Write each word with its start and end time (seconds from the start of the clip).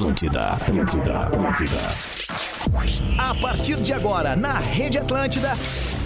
Atlântida, 0.00 0.52
Atlântida, 0.52 1.18
Atlântida. 1.26 1.76
A 3.18 3.34
partir 3.34 3.76
de 3.76 3.92
agora, 3.92 4.34
na 4.34 4.54
Rede 4.54 4.96
Atlântida, 4.96 5.50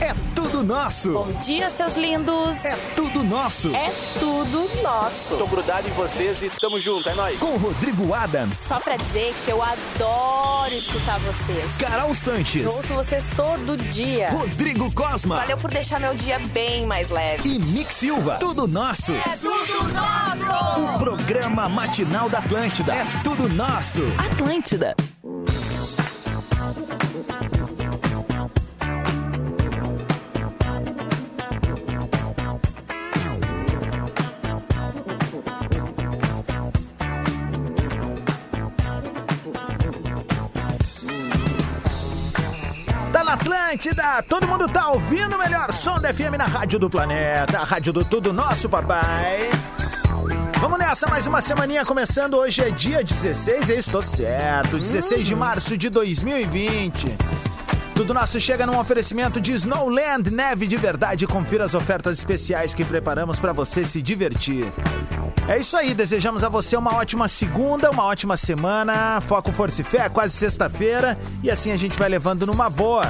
é 0.00 0.14
tudo 0.34 0.62
nosso. 0.62 1.12
Bom 1.12 1.28
dia, 1.40 1.70
seus 1.70 1.96
lindos. 1.96 2.56
É 2.64 2.76
tudo 2.96 3.22
nosso. 3.24 3.74
É 3.74 3.90
tudo 4.18 4.68
nosso. 4.82 5.36
Tô 5.36 5.46
grudado 5.46 5.88
em 5.88 5.92
vocês 5.92 6.42
e 6.42 6.50
tamo 6.50 6.78
junto, 6.80 7.08
é 7.08 7.14
nóis. 7.14 7.38
Com 7.38 7.56
Rodrigo 7.56 8.12
Adams, 8.14 8.58
Só 8.58 8.78
pra 8.80 8.96
dizer 8.96 9.34
que 9.44 9.50
eu 9.50 9.62
adoro 9.62 10.74
escutar 10.74 11.18
vocês. 11.20 11.64
Carol 11.78 12.14
Sanches, 12.14 12.64
Eu 12.64 12.72
ouço 12.72 12.94
vocês 12.94 13.24
todo 13.36 13.76
dia. 13.76 14.30
Rodrigo 14.30 14.92
Cosma 14.92 15.36
Valeu 15.36 15.56
por 15.56 15.70
deixar 15.70 16.00
meu 16.00 16.14
dia 16.14 16.38
bem 16.52 16.86
mais 16.86 17.10
leve. 17.10 17.48
e 17.48 17.58
Mick 17.58 17.92
Silva. 17.92 18.36
Tudo 18.40 18.66
nosso. 18.66 19.12
É 19.12 19.36
tudo 19.40 19.92
nosso. 19.92 20.94
O 20.94 20.98
programa 20.98 21.68
matinal 21.68 22.28
da 22.28 22.38
Atlântida. 22.38 22.94
É 22.94 23.04
tudo 23.22 23.48
nosso. 23.48 24.00
Atlântida. 24.18 24.94
Atlântida, 43.84 44.22
todo 44.22 44.48
mundo 44.48 44.66
tá 44.66 44.88
ouvindo 44.88 45.36
o 45.36 45.38
melhor 45.38 45.70
som 45.70 45.98
da 46.00 46.12
FM 46.12 46.38
na 46.38 46.46
Rádio 46.46 46.78
do 46.78 46.88
Planeta, 46.88 47.58
a 47.58 47.64
Rádio 47.64 47.92
do 47.92 48.02
Tudo 48.02 48.32
Nosso, 48.32 48.66
papai. 48.66 49.50
Vamos 50.58 50.78
nessa, 50.78 51.06
mais 51.06 51.26
uma 51.26 51.42
semaninha 51.42 51.84
começando. 51.84 52.34
Hoje 52.34 52.62
é 52.62 52.70
dia 52.70 53.04
16, 53.04 53.68
é 53.68 53.74
isso, 53.74 53.90
tô 53.90 54.00
certo. 54.00 54.78
16 54.78 55.26
de 55.26 55.36
março 55.36 55.76
de 55.76 55.90
2020. 55.90 57.14
Tudo 57.94 58.14
Nosso 58.14 58.40
chega 58.40 58.66
num 58.66 58.78
oferecimento 58.78 59.38
de 59.38 59.52
Snowland, 59.52 60.30
neve 60.30 60.66
de 60.66 60.78
verdade. 60.78 61.26
Confira 61.26 61.64
as 61.64 61.74
ofertas 61.74 62.16
especiais 62.16 62.72
que 62.72 62.86
preparamos 62.86 63.38
para 63.38 63.52
você 63.52 63.84
se 63.84 64.00
divertir. 64.00 64.72
É 65.46 65.58
isso 65.58 65.76
aí, 65.76 65.92
desejamos 65.92 66.42
a 66.42 66.48
você 66.48 66.74
uma 66.74 66.94
ótima 66.94 67.28
segunda, 67.28 67.90
uma 67.90 68.04
ótima 68.04 68.34
semana. 68.34 69.20
Foco, 69.20 69.52
força 69.52 69.82
e 69.82 69.84
fé, 69.84 70.08
quase 70.08 70.32
sexta-feira. 70.32 71.18
E 71.42 71.50
assim 71.50 71.70
a 71.70 71.76
gente 71.76 71.98
vai 71.98 72.08
levando 72.08 72.46
numa 72.46 72.70
boa. 72.70 73.04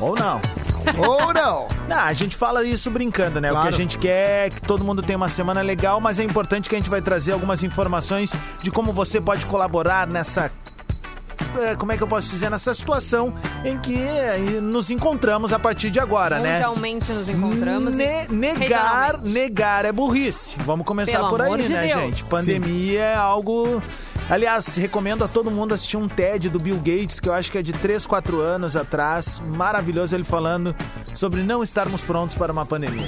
Ou 0.00 0.14
não. 0.14 0.40
Ou 0.98 1.32
não. 1.32 1.68
Não, 1.88 1.98
a 2.00 2.12
gente 2.12 2.36
fala 2.36 2.62
isso 2.64 2.90
brincando, 2.90 3.40
né? 3.40 3.50
O 3.50 3.54
Claro. 3.54 3.68
que 3.68 3.74
a 3.74 3.78
gente 3.78 3.98
quer 3.98 4.46
é 4.46 4.50
que 4.50 4.60
todo 4.62 4.84
mundo 4.84 5.02
tenha 5.02 5.16
uma 5.16 5.28
semana 5.28 5.60
legal, 5.62 6.00
mas 6.00 6.18
é 6.18 6.22
importante 6.24 6.68
que 6.68 6.74
a 6.74 6.78
gente 6.78 6.90
vai 6.90 7.00
trazer 7.02 7.32
algumas 7.32 7.62
informações 7.62 8.32
de 8.62 8.70
como 8.70 8.92
você 8.92 9.20
pode 9.20 9.46
colaborar 9.46 10.06
nessa. 10.06 10.50
eh, 11.60 11.74
Como 11.76 11.90
é 11.92 11.96
que 11.96 12.02
eu 12.02 12.06
posso 12.06 12.28
dizer? 12.30 12.50
Nessa 12.50 12.72
situação 12.74 13.32
em 13.64 13.78
que 13.78 13.94
eh, 13.96 14.38
nos 14.62 14.90
encontramos 14.90 15.52
a 15.52 15.58
partir 15.58 15.90
de 15.90 15.98
agora, 15.98 16.38
né? 16.38 16.52
Mundialmente 16.52 17.12
nos 17.12 17.28
encontramos. 17.28 17.94
Ne- 17.94 18.26
negar, 18.28 19.18
negar 19.22 19.84
é 19.86 19.92
burrice. 19.92 20.56
Vamos 20.60 20.84
começar 20.86 21.16
Pelo 21.18 21.28
por 21.30 21.40
aí, 21.42 21.62
de 21.62 21.68
né, 21.72 21.86
Deus. 21.86 22.00
gente? 22.00 22.24
Pandemia 22.26 23.00
é 23.02 23.14
algo. 23.16 23.82
Aliás, 24.28 24.74
recomendo 24.74 25.22
a 25.22 25.28
todo 25.28 25.52
mundo 25.52 25.72
assistir 25.72 25.96
um 25.96 26.08
TED 26.08 26.50
do 26.50 26.58
Bill 26.58 26.78
Gates, 26.78 27.20
que 27.20 27.28
eu 27.28 27.32
acho 27.32 27.50
que 27.50 27.58
é 27.58 27.62
de 27.62 27.72
3, 27.72 28.04
4 28.06 28.40
anos 28.40 28.74
atrás. 28.74 29.40
Maravilhoso 29.54 30.16
ele 30.16 30.24
falando 30.24 30.74
sobre 31.14 31.42
não 31.42 31.62
estarmos 31.62 32.02
prontos 32.02 32.34
para 32.34 32.52
uma 32.52 32.66
pandemia. 32.66 33.06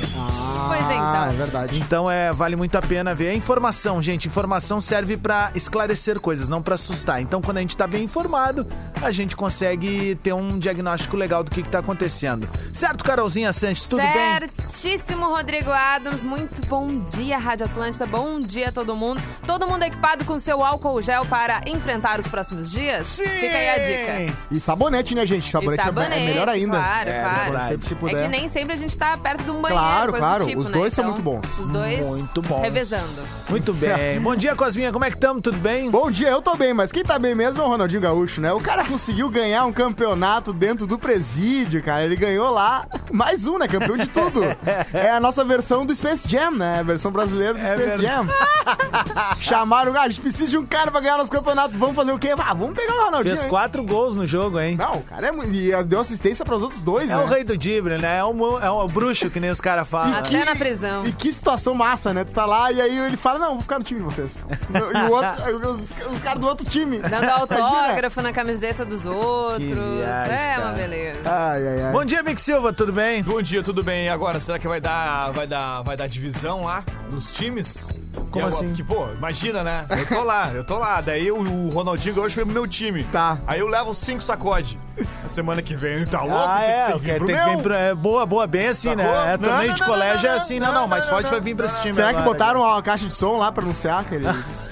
Pois 0.69 0.80
é, 0.80 0.94
então. 0.94 1.25
é 1.25 1.33
verdade. 1.33 1.78
Então 1.78 2.10
é, 2.10 2.33
vale 2.33 2.55
muito 2.55 2.77
a 2.77 2.83
pena 2.83 3.16
ver. 3.16 3.27
É 3.27 3.34
informação, 3.34 4.00
gente. 4.00 4.28
Informação 4.28 4.80
serve 4.80 5.16
para 5.16 5.50
esclarecer 5.56 6.20
coisas, 6.20 6.47
não 6.47 6.62
para 6.62 6.77
assustar. 6.77 7.20
Então, 7.20 7.42
quando 7.42 7.58
a 7.58 7.60
gente 7.60 7.77
tá 7.77 7.86
bem 7.86 8.05
informado, 8.05 8.64
a 9.03 9.10
gente 9.10 9.34
consegue 9.34 10.14
ter 10.22 10.32
um 10.32 10.56
diagnóstico 10.56 11.16
legal 11.16 11.42
do 11.42 11.50
que, 11.50 11.64
que 11.64 11.69
tá 11.69 11.80
acontecendo. 11.80 12.48
Certo, 12.72 13.03
Carolzinha 13.03 13.53
Sanches? 13.53 13.86
Tudo 13.86 14.03
bem? 14.03 14.48
Certíssimo, 14.69 15.26
Rodrigo 15.26 15.71
Adams. 15.71 16.22
Muito 16.22 16.65
bom 16.69 16.98
dia, 16.98 17.38
Rádio 17.38 17.66
Atlântida. 17.66 18.06
Bom 18.06 18.38
dia, 18.38 18.71
todo 18.71 18.94
mundo. 18.94 19.21
Todo 19.44 19.66
mundo 19.66 19.82
equipado 19.82 20.25
com 20.25 20.38
seu 20.38 20.65
álcool 20.65 21.03
gel 21.08 21.24
para 21.24 21.62
enfrentar 21.66 22.20
os 22.20 22.26
próximos 22.28 22.70
dias? 22.70 23.16
Fica 23.19 23.56
aí 23.56 23.69
a 23.70 23.78
dica. 24.26 24.36
E 24.50 24.60
sabonete, 24.60 25.14
né, 25.14 25.24
gente? 25.24 25.50
Sabonete, 25.50 25.80
E 25.80 25.82
é- 25.82 25.84
sabonete, 25.86 26.14
é 26.22 26.26
melhor 26.26 26.48
ainda. 26.50 26.76
Claro, 26.76 27.08
É, 27.10 27.22
claro. 27.22 27.69
Sempre 27.69 27.86
que 27.88 27.94
É 27.94 27.96
puder. 27.96 28.22
que 28.24 28.28
nem 28.28 28.48
sempre 28.50 28.74
a 28.74 28.76
gente 28.76 28.98
tá 28.98 29.16
perto 29.16 29.42
de 29.44 29.50
um 29.50 29.62
banheiro, 29.62 29.82
Claro, 29.82 30.12
claro. 30.12 30.44
do 30.44 30.48
tipo, 30.50 30.60
Os 30.60 30.66
né? 30.66 30.72
dois 30.74 30.92
são 30.92 31.04
Então, 31.04 31.14
muito 31.14 31.24
bons. 31.24 31.58
Os 31.58 31.68
dois 31.70 32.00
Muito 32.00 32.42
bons. 32.42 32.60
revezando. 32.60 33.22
Muito 33.48 33.72
bem. 33.72 34.20
Bom 34.20 34.36
dia, 34.36 34.54
Cosminha. 34.54 34.92
Como 34.92 35.04
é 35.04 35.08
que 35.10 35.16
estamos? 35.16 35.42
Tudo 35.42 35.56
bem? 35.58 35.91
Bom 35.91 36.10
dia, 36.10 36.28
eu 36.28 36.42
tô 36.42 36.54
bem, 36.56 36.74
mas 36.74 36.92
quem 36.92 37.02
tá 37.02 37.18
bem 37.18 37.34
mesmo 37.34 37.62
é 37.62 37.64
o 37.64 37.68
Ronaldinho 37.68 38.02
Gaúcho, 38.02 38.41
né? 38.42 38.52
O 38.52 38.60
cara 38.60 38.84
conseguiu 38.84 39.30
ganhar 39.30 39.64
um 39.64 39.72
campeonato 39.72 40.52
dentro 40.52 40.86
do 40.86 40.98
presídio, 40.98 41.82
cara. 41.82 42.04
Ele 42.04 42.16
ganhou 42.16 42.50
lá 42.50 42.86
mais 43.10 43.47
um, 43.47 43.56
né? 43.56 43.66
Campeão 43.66 43.97
de 43.97 44.06
tudo. 44.06 44.42
É 44.92 45.10
a 45.10 45.20
nossa 45.20 45.42
versão 45.44 45.86
do 45.86 45.94
Space 45.94 46.28
Jam, 46.28 46.50
né? 46.50 46.80
A 46.80 46.82
versão 46.82 47.10
brasileira 47.10 47.54
do 47.54 47.60
É 47.60 47.64
Space 47.76 47.78
verdade. 47.98 48.02
Jam. 48.02 48.26
Chamaram, 49.41 49.94
ah, 49.97 50.02
a 50.02 50.08
gente 50.08 50.20
precisa 50.20 50.48
de 50.48 50.58
um 50.58 50.66
cara 50.66 50.91
pra 50.91 50.97
ganhar 51.00 51.16
nosso 51.16 51.31
campeonato. 51.31 51.76
Vamos 51.78 51.94
fazer 51.97 52.12
o 52.12 52.19
quê? 52.19 52.34
Ah, 52.38 52.54
vamos 52.54 52.75
pegar 52.76 52.94
o 52.94 53.04
Ronaldinho. 53.04 53.34
Fez 53.34 53.44
hein? 53.44 53.48
quatro 53.50 53.82
gols 53.84 54.16
no 54.16 54.26
jogo, 54.26 54.59
hein? 54.60 54.76
Não, 54.76 54.97
o 54.97 55.03
cara 55.03 55.28
é 55.28 55.32
muito. 55.32 55.53
E 55.54 55.70
deu 55.84 56.00
assistência 56.00 56.44
pros 56.44 56.62
outros 56.62 56.82
dois, 56.82 57.09
É 57.09 57.14
né? 57.16 57.22
o 57.22 57.26
rei 57.26 57.44
do 57.44 57.56
Dibre, 57.56 57.98
né? 57.98 58.19
É 58.19 58.25
o, 58.25 58.32
mu- 58.32 58.59
é 58.59 58.70
o 58.70 58.86
bruxo, 58.88 59.31
que 59.31 59.41
nem 59.41 59.50
os 59.50 59.60
caras 59.60 59.86
falam. 59.88 60.14
Até 60.16 60.44
na 60.44 60.54
prisão. 60.54 61.04
E 61.06 61.12
que 61.12 61.32
situação 61.32 61.75
massa, 61.75 62.12
né? 62.14 62.25
Tu 62.25 62.32
tá 62.32 62.44
lá 62.47 62.70
e 62.72 62.81
aí 62.81 62.98
ele 62.98 63.16
fala, 63.16 63.38
não, 63.38 63.53
vou 63.54 63.62
ficar 63.62 63.78
no 63.78 63.84
time 63.84 64.00
de 64.00 64.04
vocês. 64.06 64.47
e 64.70 65.10
o 65.10 65.12
outro, 65.12 65.69
os, 65.70 65.81
os 66.16 66.22
caras 66.22 66.41
do 66.41 66.47
outro 66.47 66.66
time. 66.66 66.98
Dando 66.98 67.28
autógrafo 67.30 68.20
na 68.22 68.32
camiseta 68.32 68.84
dos 68.84 69.04
outros. 69.06 69.59
viagem, 69.69 70.34
é 70.34 70.47
cara. 70.54 70.62
uma 70.66 70.72
beleza. 70.75 71.20
Ai, 71.25 71.66
ai, 71.69 71.82
ai. 71.84 71.92
Bom 71.92 72.04
dia, 72.04 72.22
Mick 72.22 72.41
Silva, 72.41 72.72
tudo 72.72 72.92
bem? 72.92 73.22
Bom 73.22 73.41
dia, 73.42 73.62
tudo 73.62 73.82
bem? 73.82 74.06
E 74.06 74.09
agora, 74.09 74.41
será 74.41 74.59
que 74.59 74.69
vai 74.69 74.80
dar, 74.80 75.30
vai 75.32 75.47
dar, 75.47 75.82
vai 75.82 75.97
dar 75.97 76.06
divisão 76.09 76.65
lá 76.65 76.84
nos 77.10 77.30
times? 77.32 77.88
Como 78.30 78.44
E 78.44 78.46
agora- 78.48 78.54
assim? 78.54 78.72
Que, 78.74 78.82
pô, 78.82 79.06
imagina, 79.16 79.62
né? 79.64 79.84
Eu 79.90 80.06
tô 80.06 80.22
lá, 80.24 80.50
eu 80.54 80.64
tô 80.64 80.78
lá. 80.78 81.00
Daí 81.00 81.30
o, 81.30 81.38
o 81.40 81.68
Ronaldinho 81.70 82.14
Gaúcho 82.14 82.34
foi 82.34 82.44
pro 82.44 82.52
meu 82.52 82.66
time. 82.66 83.04
Tá. 83.04 83.38
Aí 83.46 83.60
eu 83.60 83.66
levo 83.68 83.94
cinco 83.94 84.22
sacode. 84.22 84.78
A 85.24 85.28
semana 85.28 85.62
que 85.62 85.74
vem, 85.74 86.04
tá 86.06 86.22
louco? 86.22 86.36
Ah, 86.48 86.62
é, 86.62 86.86
tem 86.88 86.98
que 86.98 87.04
vir 87.04 87.08
tem 87.10 87.18
pro 87.18 87.26
que 87.26 87.32
meu. 87.34 87.48
vir 87.56 87.62
pro, 87.62 87.74
é, 87.74 87.94
boa, 87.94 88.26
boa, 88.26 88.46
bem 88.46 88.66
assim, 88.68 88.94
né? 88.94 89.04
Sacou? 89.04 89.20
É, 89.20 89.30
Não, 89.36 89.38
torneio 89.48 89.68
não, 89.68 89.74
de 89.74 89.80
não, 89.80 89.88
colégio 89.88 90.26
é 90.26 90.32
assim, 90.34 90.60
não, 90.60 90.72
não, 90.72 90.88
mas 90.88 91.04
forte 91.06 91.30
vai 91.30 91.40
vir 91.40 91.54
pra 91.56 91.66
esse 91.66 91.80
time 91.80 91.94
Será 91.94 92.08
que 92.08 92.16
agora. 92.16 92.30
botaram 92.30 92.60
uma 92.62 92.82
caixa 92.82 93.06
de 93.06 93.14
som 93.14 93.36
lá 93.38 93.50
pra 93.52 93.62
anunciar 93.62 94.00
aquele. 94.00 94.26
E 94.26 94.67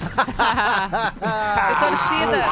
torcida. 1.79 2.45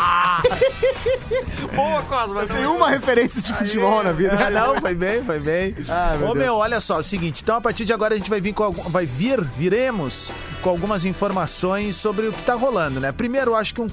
Boa, 1.76 2.02
Cosma. 2.04 2.46
Tem 2.46 2.66
uma 2.66 2.90
referência 2.90 3.42
de 3.42 3.54
futebol 3.54 4.04
na 4.04 4.12
vida. 4.12 4.34
É, 4.34 4.50
não, 4.50 4.80
foi 4.80 4.94
bem, 4.94 5.24
foi 5.24 5.40
bem. 5.40 5.76
Ah, 5.88 6.16
meu 6.18 6.30
Ô, 6.30 6.34
Deus. 6.34 6.46
meu, 6.46 6.56
olha 6.56 6.80
só, 6.82 6.98
é 6.98 7.00
o 7.00 7.04
seguinte, 7.04 7.42
então 7.42 7.56
a 7.56 7.62
partir 7.62 7.86
de 7.86 7.94
agora 7.94 8.16
a 8.16 8.18
gente 8.18 8.30
vai 8.30 8.42
vir 8.42 8.54
com 8.54 8.64
algum, 8.64 8.82
vai 8.90 9.06
vir, 9.06 9.42
viremos 9.42 10.32
com 10.62 10.70
algumas 10.70 11.06
informações 11.06 11.96
sobre 11.96 12.28
o 12.28 12.34
que 12.34 12.44
tá 12.44 12.54
rolando, 12.56 13.00
né? 13.00 13.12
Primeiro, 13.12 13.52
eu 13.52 13.56
acho 13.56 13.74
que 13.74 13.82
um 13.82 13.88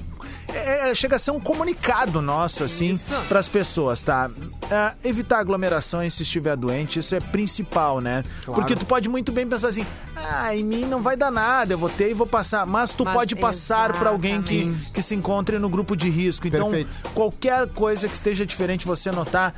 é, 0.53 0.89
é, 0.89 0.95
chega 0.95 1.15
a 1.15 1.19
ser 1.19 1.31
um 1.31 1.39
comunicado 1.39 2.21
nosso, 2.21 2.63
assim, 2.63 2.99
para 3.27 3.39
as 3.39 3.47
pessoas, 3.47 4.03
tá? 4.03 4.29
É, 4.69 4.93
evitar 5.07 5.39
aglomerações 5.39 6.13
se 6.13 6.23
estiver 6.23 6.55
doente, 6.57 6.99
isso 6.99 7.15
é 7.15 7.19
principal, 7.19 8.01
né? 8.01 8.23
Porque 8.45 8.75
tu 8.75 8.85
pode 8.85 9.07
muito 9.07 9.31
bem 9.31 9.47
pensar 9.47 9.69
assim, 9.69 9.85
ah, 10.15 10.55
em 10.55 10.63
mim 10.63 10.85
não 10.85 10.99
vai 10.99 11.15
dar 11.15 11.31
nada, 11.31 11.73
eu 11.73 11.77
vou 11.77 11.89
ter 11.89 12.11
e 12.11 12.13
vou 12.13 12.27
passar. 12.27 12.65
Mas 12.65 12.93
tu 12.93 13.05
Mas 13.05 13.13
pode 13.13 13.35
passar 13.35 13.62
para 13.71 14.09
alguém 14.09 14.41
que, 14.41 14.73
que 14.93 15.01
se 15.01 15.15
encontre 15.15 15.59
no 15.59 15.69
grupo 15.69 15.95
de 15.95 16.09
risco. 16.09 16.47
Então, 16.47 16.69
Perfeito. 16.69 17.09
qualquer 17.13 17.67
coisa 17.67 18.07
que 18.07 18.15
esteja 18.15 18.45
diferente 18.45 18.85
você 18.85 19.11
notar, 19.11 19.53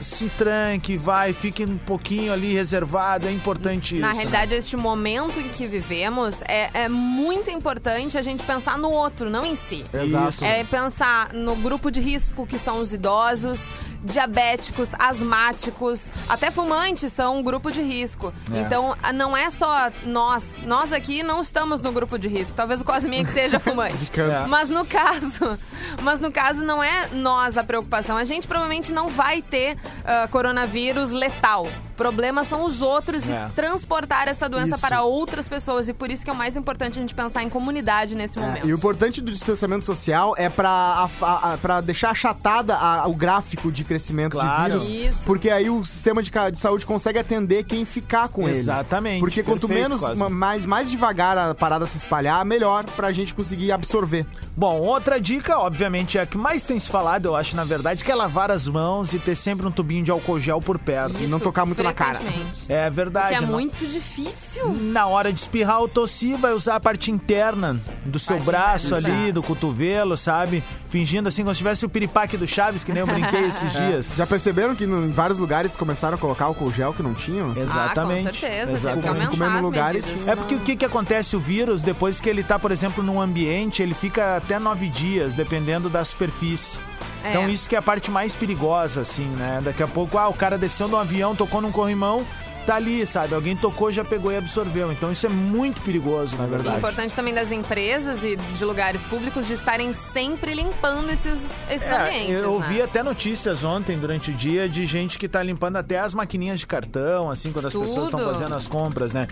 se 0.00 0.28
tranque, 0.30 0.96
vai, 0.96 1.32
fique 1.32 1.64
um 1.64 1.78
pouquinho 1.78 2.32
ali 2.32 2.52
reservado, 2.54 3.28
é 3.28 3.32
importante 3.32 3.96
isso. 3.96 4.00
Na 4.00 4.08
né? 4.08 4.14
realidade, 4.14 4.54
este 4.54 4.76
momento 4.76 5.38
em 5.38 5.48
que 5.48 5.66
vivemos 5.66 6.40
é, 6.42 6.70
é 6.84 6.88
muito 6.88 7.50
importante 7.50 8.16
a 8.16 8.22
gente 8.22 8.42
pensar 8.44 8.78
no 8.78 8.90
outro, 8.90 9.28
não 9.28 9.44
em 9.44 9.56
si. 9.56 9.84
Exato. 9.92 10.44
É 10.44 10.64
pensar 10.64 11.32
no 11.32 11.56
grupo 11.56 11.90
de 11.90 12.00
risco 12.00 12.46
que 12.46 12.58
são 12.58 12.78
os 12.78 12.92
idosos, 12.92 13.68
diabéticos, 14.02 14.90
asmáticos, 14.98 16.10
até 16.28 16.50
fumantes 16.50 17.12
são 17.12 17.38
um 17.38 17.42
grupo 17.42 17.70
de 17.70 17.82
risco. 17.82 18.32
É. 18.52 18.60
Então, 18.60 18.96
a- 19.02 19.12
não 19.12 19.36
é 19.36 19.50
só 19.50 19.90
nós. 20.04 20.46
Nós 20.64 20.92
aqui 20.92 21.22
não 21.22 21.40
estamos 21.40 21.80
no 21.82 21.92
grupo 21.92 22.18
de 22.18 22.28
risco. 22.28 22.54
Talvez 22.56 22.80
o 22.80 22.84
Cosminha 22.84 23.24
que 23.24 23.32
seja 23.32 23.58
fumante. 23.60 24.10
É. 24.20 24.46
Mas 24.46 24.68
no 24.68 24.84
caso, 24.84 25.58
mas 26.02 26.20
no 26.20 26.30
caso 26.30 26.62
não 26.62 26.82
é 26.82 27.08
nós 27.12 27.56
a 27.58 27.64
preocupação. 27.64 28.16
A 28.16 28.24
gente 28.24 28.46
provavelmente 28.46 28.92
não 28.92 29.08
vai 29.08 29.42
ter 29.42 29.76
ah, 30.04 30.28
coronavírus 30.30 31.10
letal. 31.10 31.66
Problema 32.00 32.44
são 32.44 32.64
os 32.64 32.80
outros 32.80 33.28
É. 33.28 33.46
e 33.48 33.52
transportar 33.54 34.26
essa 34.28 34.48
doença 34.48 34.70
Isso. 34.76 34.80
para 34.80 35.02
outras 35.02 35.48
pessoas. 35.48 35.88
E 35.88 35.92
por 35.92 36.10
isso 36.10 36.24
que 36.24 36.30
é 36.30 36.32
o 36.32 36.36
mais 36.36 36.56
importante 36.56 36.98
a 36.98 37.00
gente 37.02 37.14
pensar 37.14 37.42
em 37.42 37.48
comunidade 37.50 38.14
nesse 38.14 38.38
momento. 38.38 38.66
E 38.66 38.72
o 38.72 38.76
importante 38.76 39.20
do 39.20 39.30
distanciamento 39.30 39.84
social 39.84 40.34
é 40.38 40.48
pra, 40.48 40.70
a- 40.70 41.52
a- 41.52 41.58
pra 41.58 41.80
deixar 41.80 42.10
achatada 42.10 42.74
a- 42.76 43.06
o 43.06 43.14
gráfico 43.14 43.70
de 43.70 43.84
crescimento 43.84 44.32
Claro. 44.32 44.80
de 44.80 44.86
vírus. 44.86 45.14
Isso. 45.16 45.24
Porque 45.26 45.50
aí 45.50 45.68
o 45.68 45.84
sistema 45.84 46.22
de, 46.22 46.30
de 46.30 46.58
saúde 46.58 46.86
consegue 46.86 47.18
atender 47.18 47.64
quem 47.64 47.84
ficar 47.84 48.28
com 48.28 48.48
ele. 48.48 48.56
Exatamente. 48.56 49.20
Porque 49.20 49.42
quanto 49.42 49.68
Perfeito, 49.68 49.98
menos, 50.00 50.30
mais, 50.30 50.64
mais 50.66 50.90
devagar 50.90 51.36
a 51.36 51.54
parada 51.54 51.84
se 51.86 51.98
espalhar, 51.98 52.44
melhor 52.44 52.84
pra 52.96 53.12
gente 53.12 53.34
conseguir 53.34 53.72
absorver. 53.72 54.24
Bom, 54.56 54.78
outra 54.80 55.20
dica, 55.20 55.58
obviamente, 55.58 56.16
é 56.18 56.22
a 56.22 56.26
que 56.26 56.38
mais 56.38 56.62
tem 56.62 56.78
se 56.80 56.88
falado, 56.88 57.26
eu 57.26 57.36
acho, 57.36 57.54
na 57.56 57.64
verdade, 57.64 58.04
que 58.04 58.10
é 58.10 58.14
lavar 58.14 58.50
as 58.50 58.66
mãos 58.66 59.12
e 59.12 59.18
ter 59.18 59.34
sempre 59.34 59.66
um 59.66 59.70
tubinho 59.70 60.02
de 60.04 60.10
álcool 60.10 60.40
gel 60.40 60.60
por 60.60 60.78
perto. 60.78 61.16
Isso, 61.18 61.28
não 61.28 61.38
tocar 61.40 61.66
muito 61.66 61.82
na 61.90 61.94
cara. 61.94 62.20
frequentemente. 62.20 62.64
É 62.68 62.88
verdade. 62.90 63.28
Que 63.28 63.34
é 63.34 63.40
não- 63.40 63.48
muito 63.48 63.86
difícil. 63.86 64.72
Na 64.80 65.06
hora 65.06 65.32
de 65.32 65.40
espirrar 65.40 65.80
ou 65.80 65.88
tossir, 65.88 66.36
vai 66.36 66.52
usar 66.52 66.76
a 66.76 66.80
parte 66.80 67.10
interna 67.10 67.78
do 68.04 68.18
seu 68.18 68.36
Parte 68.36 68.46
braço 68.46 68.94
ali, 68.94 69.10
braço. 69.10 69.32
do 69.32 69.42
cotovelo, 69.42 70.16
sabe? 70.16 70.62
Fingindo 70.88 71.28
assim 71.28 71.42
como 71.42 71.54
se 71.54 71.58
tivesse 71.58 71.84
o 71.86 71.88
piripaque 71.88 72.36
do 72.36 72.46
Chaves, 72.46 72.82
que 72.82 72.92
nem 72.92 73.00
eu 73.00 73.06
brinquei 73.06 73.44
esses 73.46 73.72
dias. 73.72 74.12
Já 74.16 74.26
perceberam 74.26 74.74
que 74.74 74.84
em 74.84 75.10
vários 75.10 75.38
lugares 75.38 75.76
começaram 75.76 76.14
a 76.16 76.18
colocar 76.18 76.46
álcool 76.46 76.72
gel 76.72 76.92
que 76.92 77.02
não 77.02 77.14
tinham? 77.14 77.52
Exatamente. 77.52 78.26
Ah, 78.28 78.30
com 78.30 78.36
certeza. 78.38 78.72
Exatamente. 78.72 79.42
As 79.42 79.62
lugar 79.62 79.94
e 79.94 80.00
medidas. 80.02 80.28
É 80.28 80.36
porque 80.36 80.54
o 80.54 80.60
que, 80.60 80.76
que 80.76 80.84
acontece? 80.84 81.36
O 81.36 81.40
vírus, 81.40 81.82
depois 81.82 82.20
que 82.20 82.28
ele 82.28 82.42
tá, 82.42 82.58
por 82.58 82.70
exemplo, 82.72 83.02
num 83.02 83.20
ambiente, 83.20 83.82
ele 83.82 83.94
fica 83.94 84.36
até 84.36 84.58
nove 84.58 84.88
dias, 84.88 85.34
dependendo 85.34 85.88
da 85.88 86.04
superfície. 86.04 86.78
É. 87.24 87.30
Então 87.30 87.48
isso 87.48 87.68
que 87.68 87.74
é 87.74 87.78
a 87.78 87.82
parte 87.82 88.10
mais 88.10 88.34
perigosa, 88.34 89.00
assim, 89.00 89.26
né? 89.26 89.60
Daqui 89.62 89.82
a 89.82 89.88
pouco, 89.88 90.18
ah, 90.18 90.28
o 90.28 90.34
cara 90.34 90.56
desceu 90.56 90.88
do 90.88 90.96
avião, 90.96 91.34
tocou 91.34 91.60
num 91.60 91.72
corrimão, 91.72 92.26
tá 92.70 92.76
ali, 92.76 93.04
sabe? 93.04 93.34
Alguém 93.34 93.56
tocou, 93.56 93.90
já 93.90 94.04
pegou 94.04 94.30
e 94.30 94.36
absorveu. 94.36 94.92
Então 94.92 95.10
isso 95.10 95.26
é 95.26 95.28
muito 95.28 95.80
perigoso, 95.82 96.36
na 96.36 96.44
é 96.44 96.46
verdade. 96.46 96.76
importante 96.78 97.14
também 97.16 97.34
das 97.34 97.50
empresas 97.50 98.22
e 98.22 98.36
de 98.36 98.64
lugares 98.64 99.02
públicos 99.02 99.44
de 99.48 99.54
estarem 99.54 99.92
sempre 99.92 100.54
limpando 100.54 101.10
esses, 101.10 101.40
esses 101.68 101.86
É, 101.88 101.96
ambientes. 102.08 102.30
eu 102.36 102.42
né? 102.42 102.46
ouvi 102.46 102.80
até 102.80 103.02
notícias 103.02 103.64
ontem, 103.64 103.98
durante 103.98 104.30
o 104.30 104.34
dia, 104.34 104.68
de 104.68 104.86
gente 104.86 105.18
que 105.18 105.28
tá 105.28 105.42
limpando 105.42 105.76
até 105.76 105.98
as 105.98 106.14
maquininhas 106.14 106.60
de 106.60 106.66
cartão, 106.66 107.28
assim, 107.28 107.50
quando 107.50 107.66
as 107.66 107.72
pessoas 107.72 108.04
estão 108.04 108.20
Tudo. 108.20 108.32
fazendo 108.32 108.54
as 108.54 108.68
compras, 108.68 109.12
né? 109.12 109.26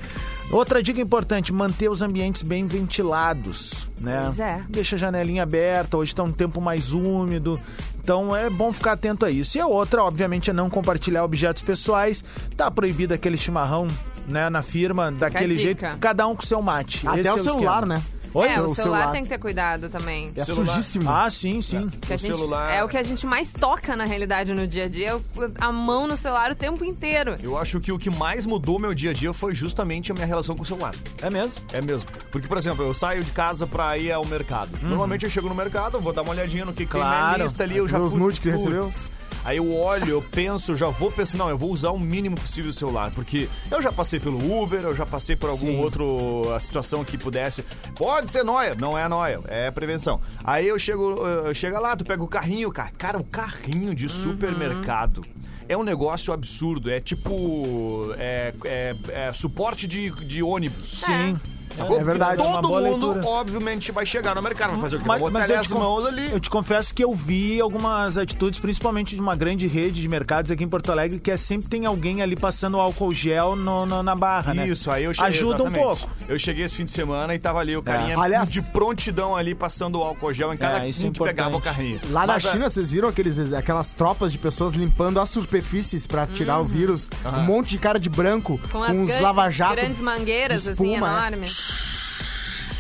Outra 0.50 0.82
dica 0.82 1.00
importante, 1.00 1.52
manter 1.52 1.88
os 1.88 2.02
ambientes 2.02 2.42
bem 2.42 2.66
ventilados, 2.66 3.86
né? 4.00 4.22
Pois 4.26 4.40
é. 4.40 4.62
Deixa 4.68 4.96
a 4.96 4.98
janelinha 4.98 5.44
aberta, 5.44 5.96
hoje 5.96 6.12
tá 6.12 6.24
um 6.24 6.32
tempo 6.32 6.60
mais 6.60 6.92
úmido. 6.92 7.60
Então 8.08 8.34
é 8.34 8.48
bom 8.48 8.72
ficar 8.72 8.92
atento 8.92 9.26
a 9.26 9.30
isso. 9.30 9.58
E 9.58 9.60
a 9.60 9.66
outra, 9.66 10.02
obviamente, 10.02 10.48
é 10.48 10.52
não 10.54 10.70
compartilhar 10.70 11.24
objetos 11.24 11.62
pessoais. 11.62 12.24
Tá 12.56 12.70
proibido 12.70 13.12
aquele 13.12 13.36
chimarrão, 13.36 13.86
né, 14.26 14.48
na 14.48 14.62
firma, 14.62 15.12
daquele 15.12 15.58
jeito. 15.58 15.84
Cada 16.00 16.26
um 16.26 16.34
com 16.34 16.40
seu 16.40 16.62
mate. 16.62 17.06
Até 17.06 17.20
Esse 17.20 17.28
o 17.28 17.36
é 17.36 17.38
celular, 17.42 17.82
esquema. 17.82 17.96
né? 17.96 18.02
Oi? 18.34 18.48
é, 18.48 18.60
o 18.60 18.64
o 18.64 18.74
celular, 18.74 18.74
celular. 18.98 19.12
tem 19.12 19.22
que 19.22 19.28
ter 19.28 19.38
cuidado 19.38 19.88
também. 19.88 20.32
É 20.36 20.44
Celular. 20.44 20.74
sujíssimo. 20.74 21.10
Ah, 21.10 21.30
sim, 21.30 21.60
sim. 21.62 21.88
Que 22.00 22.12
a 22.12 22.16
O 22.16 22.18
gente- 22.18 22.30
celular- 22.30 22.72
É 22.72 22.84
o 22.84 22.88
que 22.88 22.96
a 22.96 23.02
gente 23.02 23.26
mais 23.26 23.52
toca 23.52 23.96
na 23.96 24.04
realidade 24.04 24.52
no 24.52 24.66
dia 24.66 24.84
a 24.84 24.88
dia, 24.88 25.20
a 25.60 25.72
mão 25.72 26.06
no 26.06 26.16
celular 26.16 26.50
o 26.52 26.54
tempo 26.54 26.84
inteiro. 26.84 27.36
Eu 27.42 27.56
acho 27.56 27.80
que 27.80 27.90
o 27.92 27.98
que 27.98 28.10
mais 28.10 28.46
mudou 28.46 28.78
meu 28.78 28.94
dia 28.94 29.10
a 29.10 29.12
dia 29.12 29.32
foi 29.32 29.54
justamente 29.54 30.10
a 30.12 30.14
minha 30.14 30.26
relação 30.26 30.54
com 30.56 30.62
o 30.62 30.66
celular. 30.66 30.94
É 31.22 31.30
mesmo? 31.30 31.62
É 31.72 31.80
mesmo. 31.80 32.08
Porque, 32.30 32.46
por 32.46 32.58
exemplo, 32.58 32.84
eu 32.84 32.94
saio 32.94 33.22
de 33.24 33.30
casa 33.30 33.66
pra 33.66 33.96
ir 33.98 34.12
ao 34.12 34.24
mercado. 34.26 34.70
Normalmente 34.82 35.24
eu 35.24 35.30
chego 35.30 35.48
no 35.48 35.54
mercado, 35.54 35.98
vou 36.00 36.12
dar 36.12 36.22
uma 36.22 36.32
olhadinha 36.32 36.64
no 36.64 36.72
que, 36.72 36.84
que 36.86 36.92
tem 36.92 37.00
na 37.00 37.06
Claro. 37.06 37.42
lista 37.42 37.62
ali, 37.64 37.76
eu 37.76 37.88
já 37.88 37.98
os 37.98 38.12
nudes 38.12 38.38
que 38.38 38.50
putz. 38.50 38.64
recebeu. 38.64 38.92
Aí 39.48 39.56
eu 39.56 39.74
olho, 39.74 40.10
eu 40.10 40.20
penso, 40.20 40.76
já 40.76 40.88
vou 40.88 41.10
pensar, 41.10 41.38
não, 41.38 41.48
eu 41.48 41.56
vou 41.56 41.70
usar 41.70 41.88
o 41.88 41.98
mínimo 41.98 42.36
possível 42.36 42.68
o 42.68 42.72
celular, 42.74 43.10
porque 43.12 43.48
eu 43.70 43.80
já 43.80 43.90
passei 43.90 44.20
pelo 44.20 44.36
Uber, 44.62 44.82
eu 44.82 44.94
já 44.94 45.06
passei 45.06 45.36
por 45.36 45.48
algum 45.48 45.68
Sim. 45.68 45.78
outro 45.80 46.52
a 46.54 46.60
situação 46.60 47.02
que 47.02 47.16
pudesse. 47.16 47.64
Pode 47.96 48.30
ser 48.30 48.42
noia, 48.44 48.74
não 48.78 48.96
é 48.98 49.08
noia, 49.08 49.40
é 49.46 49.70
prevenção. 49.70 50.20
Aí 50.44 50.68
eu 50.68 50.78
chego, 50.78 51.16
chega 51.54 51.78
lá, 51.80 51.96
tu 51.96 52.04
pega 52.04 52.22
o 52.22 52.28
carrinho, 52.28 52.70
cara, 52.70 52.90
cara, 52.98 53.16
um 53.16 53.22
carrinho 53.22 53.94
de 53.94 54.06
supermercado. 54.06 55.24
É 55.66 55.74
um 55.74 55.82
negócio 55.82 56.30
absurdo, 56.30 56.90
é 56.90 57.00
tipo. 57.00 58.12
É, 58.18 58.52
é- 58.64 58.96
é 59.28 59.32
suporte 59.32 59.86
de, 59.86 60.10
de 60.26 60.42
ônibus. 60.42 61.00
Sim. 61.06 61.38
Sacou? 61.74 62.00
É 62.00 62.04
verdade. 62.04 62.40
Uma 62.42 62.54
Todo 62.54 62.68
boa 62.68 62.80
mundo, 62.80 63.10
leitura. 63.12 63.26
obviamente, 63.28 63.92
vai 63.92 64.04
chegar 64.06 64.34
no 64.34 64.42
mercado, 64.42 64.72
vai 64.72 64.80
fazer 64.80 64.96
o 64.96 64.98
quê? 65.00 65.04
Mas, 65.06 65.22
mas 65.32 65.50
eu, 65.50 65.60
as 65.60 65.66
te 65.68 65.74
mãos 65.74 66.06
ali. 66.06 66.30
eu 66.32 66.40
te 66.40 66.50
confesso 66.50 66.92
que 66.94 67.02
eu 67.04 67.14
vi 67.14 67.60
algumas 67.60 68.16
atitudes, 68.18 68.58
principalmente 68.58 69.14
de 69.14 69.20
uma 69.20 69.36
grande 69.36 69.66
rede 69.66 70.00
de 70.00 70.08
mercados 70.08 70.50
aqui 70.50 70.64
em 70.64 70.68
Porto 70.68 70.90
Alegre, 70.92 71.18
que 71.20 71.30
é 71.30 71.36
sempre 71.36 71.68
tem 71.68 71.86
alguém 71.86 72.22
ali 72.22 72.36
passando 72.36 72.78
álcool 72.78 73.12
gel 73.12 73.54
no- 73.56 73.86
no- 73.86 74.02
na 74.02 74.14
barra, 74.14 74.54
né? 74.54 74.66
Isso, 74.66 74.90
aí 74.90 75.04
eu 75.04 75.14
cheguei. 75.14 75.28
Ajuda 75.28 75.62
um 75.62 75.66
exatamente. 75.68 75.82
pouco. 75.84 76.10
Eu 76.28 76.38
cheguei 76.38 76.64
esse 76.64 76.74
fim 76.74 76.84
de 76.84 76.90
semana 76.90 77.34
e 77.34 77.38
tava 77.38 77.58
ali 77.60 77.76
o 77.76 77.82
carinha 77.82 78.18
Aliás- 78.18 78.50
de 78.50 78.62
prontidão 78.62 79.36
ali, 79.36 79.54
passando 79.54 79.98
o 79.98 80.02
álcool 80.02 80.32
gel 80.32 80.52
em 80.52 80.56
cada 80.56 80.84
É, 80.84 80.88
isso 80.88 81.04
é 81.04 81.08
um 81.08 81.12
que 81.12 81.22
pegava 81.22 81.56
o 81.56 81.60
carrinho. 81.60 82.00
Lá 82.10 82.26
na 82.26 82.34
Mas, 82.34 82.44
é, 82.44 82.52
China, 82.52 82.70
vocês 82.70 82.90
viram 82.90 83.08
aqueles, 83.08 83.52
aquelas 83.52 83.92
tropas 83.92 84.32
de 84.32 84.38
pessoas 84.38 84.74
limpando 84.74 85.20
as 85.20 85.28
superfícies 85.30 86.06
pra 86.06 86.26
tirar 86.26 86.58
o 86.60 86.64
vírus? 86.64 87.08
Um 87.26 87.42
monte 87.42 87.70
de 87.70 87.78
cara 87.78 87.98
de 87.98 88.08
branco 88.08 88.58
com, 88.70 88.78
Com 88.78 88.82
as 88.82 88.90
uns 88.94 89.20
lava-jato 89.20 89.76
grandes 89.76 90.00
mangueiras, 90.00 90.62
assim, 90.66 90.70
espuma, 90.70 90.92
é. 90.92 90.96
enormes. 91.28 91.57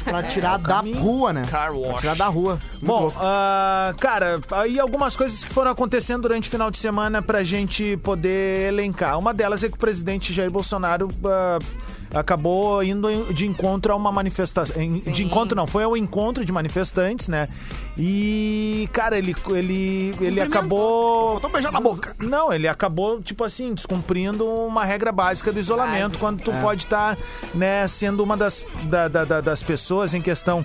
Pra 0.04 0.22
tirar 0.22 0.58
da 0.58 0.80
rua, 0.80 1.32
né? 1.32 1.42
Car 1.50 1.70
Pra 1.70 1.78
wash. 1.78 2.00
tirar 2.00 2.16
da 2.16 2.26
rua. 2.26 2.58
Muito 2.72 2.86
Bom, 2.86 3.12
ah, 3.16 3.94
cara, 4.00 4.40
aí 4.52 4.78
algumas 4.80 5.16
coisas 5.16 5.44
que 5.44 5.52
foram 5.52 5.70
acontecendo 5.70 6.22
durante 6.22 6.48
o 6.48 6.50
final 6.50 6.70
de 6.70 6.78
semana 6.78 7.20
pra 7.20 7.44
gente 7.44 7.96
poder 7.98 8.68
elencar. 8.68 9.18
Uma 9.18 9.34
delas 9.34 9.62
é 9.62 9.68
que 9.68 9.74
o 9.74 9.78
presidente 9.78 10.32
Jair 10.32 10.50
Bolsonaro 10.50 11.08
ah, 11.24 11.58
acabou 12.14 12.82
indo 12.82 13.32
de 13.32 13.46
encontro 13.46 13.92
a 13.92 13.96
uma 13.96 14.10
manifestação. 14.12 14.76
De 15.12 15.24
encontro 15.24 15.56
não, 15.56 15.66
foi 15.66 15.84
ao 15.84 15.96
encontro 15.96 16.44
de 16.44 16.52
manifestantes, 16.52 17.28
né? 17.28 17.48
E, 17.96 18.88
cara, 18.92 19.18
ele, 19.18 19.34
ele, 19.50 20.14
ele 20.20 20.40
acabou. 20.40 21.34
Botou 21.34 21.50
um 21.50 21.52
beijar 21.52 21.72
na 21.72 21.80
boca. 21.80 22.14
Não, 22.18 22.52
ele 22.52 22.68
acabou, 22.68 23.20
tipo 23.20 23.42
assim, 23.44 23.74
descumprindo 23.74 24.46
uma 24.46 24.84
regra 24.84 25.10
básica 25.10 25.52
do 25.52 25.58
isolamento, 25.58 26.18
quando 26.18 26.40
tu 26.40 26.52
pode 26.60 26.84
estar, 26.84 27.18
né, 27.54 27.86
sendo 27.88 28.22
uma 28.22 28.36
das, 28.36 28.64
da- 28.84 29.08
da- 29.08 29.24
da- 29.24 29.40
das 29.40 29.62
pessoas 29.62 30.14
em 30.14 30.22
questão. 30.22 30.64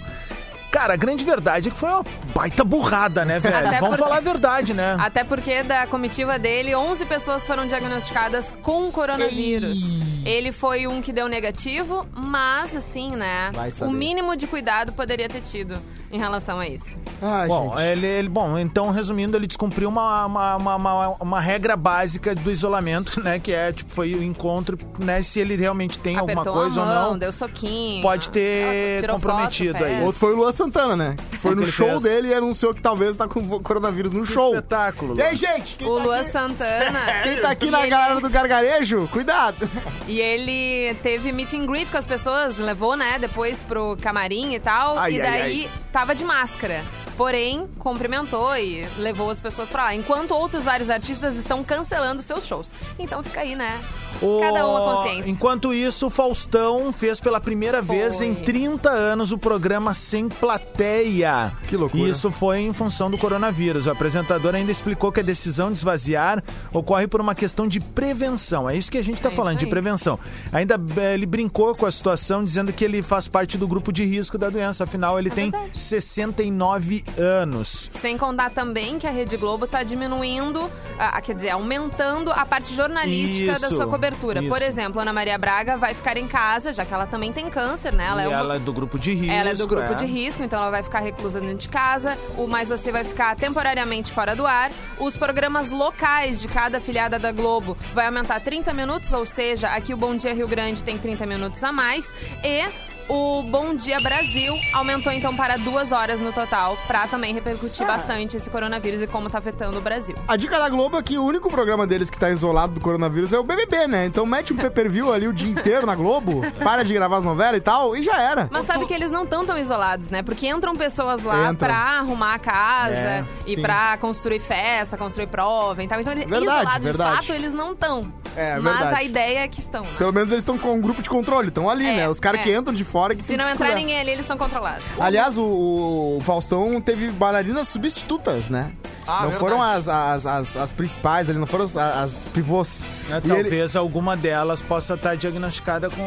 Cara, 0.72 0.94
a 0.94 0.98
grande 0.98 1.24
verdade 1.24 1.68
é 1.68 1.72
que 1.72 1.78
foi 1.78 1.90
uma 1.90 2.04
baita 2.34 2.64
burrada, 2.64 3.24
né, 3.26 3.38
velho? 3.42 3.56
Até 3.58 3.80
Vamos 3.80 3.90
porque- 3.98 4.04
falar 4.04 4.18
a 4.18 4.22
verdade, 4.22 4.74
né? 4.74 4.96
Até 5.00 5.24
porque 5.24 5.62
da 5.64 5.86
comitiva 5.88 6.40
dele, 6.40 6.74
11 6.76 7.06
pessoas 7.06 7.46
foram 7.46 7.68
diagnosticadas 7.68 8.54
com 8.62 8.92
coronavírus. 8.92 9.80
Ele 10.26 10.52
foi 10.52 10.88
um 10.88 11.02
que 11.02 11.12
deu 11.12 11.28
negativo, 11.28 12.08
mas 12.16 12.76
assim, 12.76 13.12
né? 13.12 13.52
O 13.88 13.92
mínimo 13.92 14.36
de 14.36 14.48
cuidado 14.48 14.94
poderia 14.94 15.28
ter 15.28 15.42
tido 15.42 15.78
em 16.14 16.20
relação 16.20 16.60
a 16.60 16.68
isso. 16.68 16.96
Ai, 17.22 17.48
Bom, 17.48 17.72
gente. 17.76 17.88
ele, 17.88 18.06
ele- 18.06 18.30
bom, 18.30 18.58
então, 18.58 18.92
resumindo, 18.92 19.36
ele 19.36 19.48
descumpriu 19.48 19.90
uma, 19.90 20.26
uma, 20.26 20.56
uma, 20.58 20.76
uma- 20.76 21.08
uma 21.20 21.40
regra 21.42 21.76
básica 21.76 22.36
do 22.36 22.52
isolamento, 22.52 23.20
né? 23.24 23.40
Que 23.40 23.52
é, 23.52 23.72
tipo, 23.74 23.92
foi 23.92 24.14
o 24.14 24.22
encontro, 24.24 24.78
né? 25.00 25.22
Se 25.24 25.40
ele 25.40 25.56
realmente 25.56 25.98
tem 26.00 26.16
alguma 26.18 26.42
Apertou 26.42 26.62
coisa 26.62 26.80
a 26.80 26.84
ou 26.84 26.90
mão, 26.90 27.12
não. 27.12 27.18
deu 27.18 27.34
soquinho. 27.34 28.02
pode 28.02 28.30
ter 28.30 29.06
comprometido 29.10 29.74
foto, 29.74 29.84
aí. 29.86 30.02
Outro 30.04 30.20
foi 30.20 30.34
o 30.34 30.38
Luan 30.38 30.52
Santana, 30.54 30.96
né? 30.96 31.16
Foi 31.44 31.54
que 31.56 31.60
no 31.62 31.68
show 31.68 31.90
fez? 32.00 32.04
dele 32.04 32.28
e 32.30 32.34
anunciou 32.34 32.74
que 32.74 32.82
talvez 32.82 33.18
tá 33.18 33.28
com 33.28 33.60
coronavírus 33.62 34.14
no 34.14 34.26
show. 34.26 34.54
espetáculo, 34.54 35.18
E 35.18 35.22
aí, 35.22 35.36
gente? 35.36 35.76
Quem 35.76 35.90
O 35.90 35.98
tá 35.98 36.04
Luan 36.04 36.22
aqui? 36.22 36.32
Santana. 36.32 37.00
Quem 37.24 37.36
tá 37.42 37.50
aqui 37.50 37.68
E 37.68 37.72
na 37.72 37.80
ele- 37.82 37.90
galera 37.90 38.22
do 38.22 38.30
gargarejo? 38.30 39.10
Cuidado. 39.12 39.70
E 40.06 40.20
ele 40.20 40.94
teve 40.96 41.32
meet 41.32 41.54
and 41.54 41.66
greet 41.66 41.90
com 41.90 41.98
as 41.98 42.06
pessoas, 42.06 42.58
levou, 42.58 42.98
né, 42.98 43.18
depois 43.20 43.64
pro 43.64 43.96
camarim 44.02 44.54
e 44.54 44.60
tal. 44.60 44.98
Ai, 45.00 45.14
e 45.14 45.22
ai, 45.22 45.32
daí 45.42 45.70
tava 46.04 46.16
de 46.16 46.26
máscara. 46.26 46.84
Porém, 47.16 47.66
cumprimentou 47.80 48.54
e 48.58 48.84
levou 48.98 49.30
as 49.30 49.40
pessoas 49.40 49.70
pra 49.70 49.86
lá. 49.86 49.96
Enquanto 49.96 50.32
outros 50.32 50.66
vários 50.66 50.90
artistas 50.90 51.34
estão 51.38 51.64
cancelando 51.64 52.22
seus 52.22 52.46
shows. 52.46 52.76
Então 53.00 53.24
fica 53.24 53.40
aí, 53.40 53.56
né? 53.56 53.82
O- 54.22 54.40
Cada 54.42 54.68
um 54.68 54.78
a 54.78 54.96
consciência. 54.96 55.30
Enquanto 55.32 55.74
isso, 55.74 56.08
o 56.08 56.10
Faustão 56.10 56.92
fez 56.94 57.20
pela 57.20 57.40
primeira 57.40 57.82
vez 57.82 58.18
Foi. 58.18 58.28
em 58.28 58.36
30 58.36 58.90
anos 58.90 59.32
o 59.32 59.38
programa 59.38 59.94
Sem 59.94 60.28
Plateia. 60.30 61.52
Que 61.68 61.76
loucura. 61.78 62.04
E 62.04 62.10
isso 62.10 62.32
foi 62.32 62.60
em 62.60 62.74
função 62.74 63.10
do 63.12 63.18
coronavírus. 63.18 63.86
O 63.86 63.92
apresentador 63.92 64.56
ainda 64.56 64.72
explicou 64.72 65.12
que 65.12 65.20
a 65.20 65.24
decisão 65.24 65.72
de 65.72 65.78
esvaziar 65.78 66.44
ocorre 66.72 67.08
por 67.08 67.22
uma 67.22 67.36
questão 67.36 67.68
de 67.68 67.80
prevenção. 67.80 68.70
É 68.70 68.76
isso 68.76 68.92
que 68.92 68.98
a 68.98 69.04
gente 69.04 69.16
está 69.18 69.30
É 69.30 69.32
falando, 69.32 69.58
de 69.60 69.68
prevenção. 69.68 70.18
Ainda 70.52 70.76
eh, 70.98 71.14
ele 71.14 71.26
brincou 71.26 71.76
com 71.76 71.86
a 71.86 71.92
situação, 71.92 72.44
dizendo 72.44 72.72
que 72.74 72.84
ele 72.84 73.02
faz 73.02 73.28
parte 73.28 73.58
do 73.58 73.68
grupo 73.68 73.92
de 73.92 74.06
risco 74.06 74.38
da 74.38 74.50
doença. 74.50 74.84
Afinal, 74.84 75.18
ele 75.20 75.30
tem 75.30 75.50
É 75.50 75.52
verdade. 75.52 75.84
69 75.84 77.04
anos. 77.18 77.90
Sem 78.02 78.18
contar 78.18 78.50
também 78.52 78.98
que 79.00 79.08
a 79.08 79.12
Rede 79.12 79.38
Globo 79.38 79.68
tá 79.68 79.84
diminuindo, 79.84 80.70
ah, 80.98 81.22
quer 81.22 81.36
dizer, 81.36 81.50
aumentando 81.52 82.32
a 82.32 82.46
parte 82.46 82.74
jornalística 82.76 83.60
da 83.60 83.68
Isso. 83.68 83.76
sua 83.76 83.86
cobertura. 83.88 84.03
Cobertura. 84.04 84.40
Isso. 84.42 84.50
Por 84.50 84.62
exemplo, 84.62 85.02
Ana 85.02 85.14
Maria 85.14 85.38
Braga 85.38 85.78
vai 85.78 85.94
ficar 85.94 86.18
em 86.18 86.28
casa, 86.28 86.74
já 86.74 86.84
que 86.86 86.94
ela 86.94 87.06
também 87.06 87.32
tem 87.32 87.50
câncer, 87.50 87.94
né? 87.94 88.08
Ela 88.08 88.22
e 88.22 88.26
é 88.26 88.28
uma- 88.30 88.38
ela 88.40 88.56
é 88.56 88.60
do 88.60 88.74
grupo 88.74 89.00
de 89.00 89.14
risco. 89.14 89.34
ela 89.34 89.50
é 89.50 89.54
do 89.54 89.68
grupo 89.68 89.94
é. 89.94 89.96
de 89.96 90.06
risco, 90.06 90.44
então 90.44 90.60
ela 90.62 90.72
vai 90.72 90.84
ficar 90.84 91.00
reclusa 91.00 91.40
dentro 91.40 91.58
de 91.58 91.70
casa. 91.70 92.18
O 92.38 92.48
Mais 92.48 92.70
Você 92.74 92.92
vai 92.92 93.04
ficar 93.04 93.36
temporariamente 93.36 94.12
fora 94.12 94.36
do 94.36 94.46
ar. 94.48 94.72
Os 95.00 95.16
programas 95.16 95.70
locais 95.70 96.42
de 96.42 96.48
cada 96.48 96.80
afiliada 96.80 97.20
da 97.20 97.32
Globo 97.32 97.78
vai 97.94 98.06
aumentar 98.08 98.40
30 98.40 98.74
minutos, 98.74 99.12
ou 99.14 99.26
seja, 99.26 99.68
aqui 99.70 99.94
o 99.94 99.98
Bom 99.98 100.16
Dia 100.16 100.34
Rio 100.34 100.48
Grande 100.48 100.84
tem 100.84 100.98
30 100.98 101.26
minutos 101.26 101.64
a 101.64 101.72
mais. 101.72 102.12
E 102.44 102.66
o 103.10 103.44
Bom 103.44 103.76
Dia 103.76 103.98
Brasil 104.00 104.54
aumentou 104.74 105.12
então 105.12 105.36
para 105.36 105.58
duas 105.58 105.92
horas 105.92 106.22
no 106.22 106.32
total, 106.32 106.78
pra 106.88 107.08
também 107.08 107.34
repercutir 107.34 107.86
bastante 107.86 108.38
esse 108.38 108.50
coronavírus 108.50 109.02
e 109.02 109.08
como 109.08 109.30
tá 109.30 109.38
afetando 109.40 109.78
o 109.78 109.82
Brasil. 109.82 110.16
A 110.28 110.36
dica 110.36 110.58
da 110.58 110.70
Globo 110.70 110.98
é 110.98 111.04
que 111.04 111.18
o 111.18 111.24
único 111.24 111.50
programa 111.50 111.86
deles 111.86 112.10
que 112.10 112.18
tá 112.18 112.30
isolado 112.30 112.74
do 112.74 112.80
coronavírus 112.82 113.34
é 113.34 113.40
o 113.40 113.44
BBB, 113.44 113.88
né? 113.88 114.06
Então 114.06 114.26
mete 114.26 114.54
um 114.54 114.58
pay-per-view 114.58 115.12
ali 115.14 115.28
o 115.28 115.34
dia 115.34 115.50
inteiro 115.50 115.86
na 115.86 115.96
Globo, 115.96 116.42
para 116.64 116.84
de 116.84 116.94
gravar 116.94 117.18
as 117.18 117.24
novelas 117.24 117.58
e 117.58 117.62
tal, 117.62 117.96
e 117.96 118.04
já 118.04 118.22
era. 118.22 118.48
Mas 118.52 118.66
sabe 118.66 118.86
que 118.86 118.94
eles 118.94 119.12
não 119.12 119.24
estão 119.24 119.46
tão 119.46 119.58
isolados, 119.58 120.10
né? 120.10 120.24
Porque 120.24 120.48
entram 120.48 120.76
pessoas 120.76 121.24
lá 121.24 121.52
Entram. 121.52 121.56
pra 121.70 121.76
arrumar 122.00 122.36
a 122.36 122.40
casa 122.40 122.94
É, 122.96 123.26
e 123.46 123.56
sim. 123.56 123.62
pra 123.62 123.98
construir 123.98 124.40
festa, 124.40 124.98
construir 124.98 125.28
prova 125.28 125.84
e 125.84 125.88
tal. 125.88 126.00
Então, 126.00 126.14
eles, 126.14 126.26
Verdade, 126.26 126.46
isolados 126.46 126.84
verdade. 126.86 127.12
de 127.22 127.28
fato, 127.28 127.34
eles 127.38 127.54
não 127.54 127.74
estão. 127.74 128.12
É, 128.36 128.56
Mas 128.58 128.64
verdade. 128.80 128.96
a 129.00 129.04
ideia 129.04 129.40
é 129.44 129.48
que 129.48 129.60
estão, 129.60 129.84
né? 129.84 129.90
Pelo 129.96 130.12
menos 130.12 130.30
eles 130.32 130.42
estão 130.42 130.58
com 130.58 130.74
um 130.74 130.82
grupo 130.82 131.04
de 131.04 131.10
controle, 131.10 131.50
estão 131.50 131.70
ali, 131.70 131.86
É, 131.86 131.98
né? 131.98 132.10
Os 132.10 132.20
caras 132.20 132.40
é. 132.42 132.44
que 132.44 132.52
entram 132.56 132.74
de 132.74 132.84
fora 132.94 133.16
que 133.16 133.22
Se 133.24 133.30
tem 133.30 133.38
não 133.38 133.46
que 133.46 133.50
se 133.50 133.56
entrar 133.56 133.66
cuidar. 133.70 133.80
ninguém 133.82 134.00
ali, 134.00 134.12
eles 134.12 134.22
estão 134.22 134.38
controlados. 134.38 134.86
Aliás, 135.00 135.36
o, 135.36 135.44
o 135.44 136.22
Faustão 136.24 136.80
teve 136.80 137.10
bailarinas 137.10 137.68
substitutas, 137.68 138.50
né? 138.50 138.72
Ah, 139.08 139.12
não 139.24 139.30
verdade. 139.32 139.40
foram 139.40 139.62
as, 139.62 139.88
as, 139.90 140.26
as, 140.26 140.58
as 140.58 140.74
principais 140.74 141.30
ali, 141.30 141.38
não 141.38 141.48
foram 141.48 141.66
as, 141.66 141.76
as 141.78 142.12
pivôs. 142.34 142.84
É, 143.10 143.14
E 143.14 143.18
ele- 143.18 143.28
talvez 143.44 143.76
alguma 143.76 144.16
delas 144.16 144.62
possa 144.62 144.94
estar 144.94 145.16
diagnosticada 145.16 145.90
com. 145.90 146.04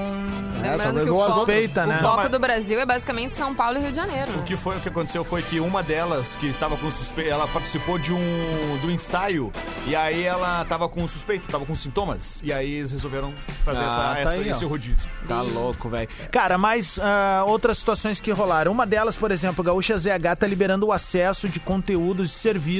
Lembrando 0.63 0.83
talvez 0.83 1.05
que 1.05 1.11
o 1.11 1.17
foco, 1.17 1.33
suspeita, 1.35 1.85
o 1.85 1.87
né? 1.87 1.99
foco 2.01 2.17
Mas- 2.17 2.31
do 2.31 2.39
Brasil 2.39 2.81
é 2.81 2.87
basicamente 2.87 3.35
São 3.35 3.55
Paulo 3.55 3.77
e 3.79 3.81
Rio 3.83 3.91
de 3.91 3.97
Janeiro. 3.97 4.33
O 4.33 4.37
né? 4.39 4.43
que 4.47 4.57
foi 4.57 4.77
o 4.77 4.81
que 4.81 4.89
aconteceu 4.89 5.25
foi 5.25 5.43
que 5.43 5.61
uma 5.61 5.83
delas 5.83 6.37
que 6.37 6.53
tava 6.55 6.77
com 6.77 6.91
suspeita, 6.91 7.31
ela 7.31 7.47
participou 7.49 7.99
de 7.99 8.13
um 8.13 8.79
do 8.81 8.91
ensaio 8.91 9.53
e 9.87 9.95
aí 9.95 10.23
ela 10.25 10.65
tava 10.65 10.89
com 10.89 11.07
suspeita, 11.07 11.47
tava 11.51 11.65
com 11.67 11.75
sintomas 11.75 12.41
e 12.43 12.53
aí 12.53 12.75
eles 12.77 12.91
resolveram 12.91 13.35
fazer 13.65 13.83
Ah, 13.83 13.87
essa, 13.87 13.97
tá 13.97 14.19
essa- 14.21 14.31
aí, 14.33 14.51
ó. 14.53 14.57
esse 14.57 14.65
rodízio. 14.65 15.11
Tá 15.29 15.43
louco, 15.43 15.89
velho. 15.89 16.09
Cara, 16.31 16.57
mas 16.57 16.99
ah, 17.03 17.45
outras 17.47 17.79
situações 17.79 18.19
que 18.21 18.31
rolaram. 18.31 18.73
Uma 18.73 18.87
delas, 18.87 19.17
por 19.17 19.31
exemplo, 19.31 19.61
o 19.61 19.65
Gaúcha 19.65 19.97
ZH 19.99 20.37
tá 20.39 20.47
liberando 20.47 20.87
o 20.87 20.93
acesso 20.93 21.49
de 21.49 21.61
conteúdos 21.61 22.29
de 22.31 22.35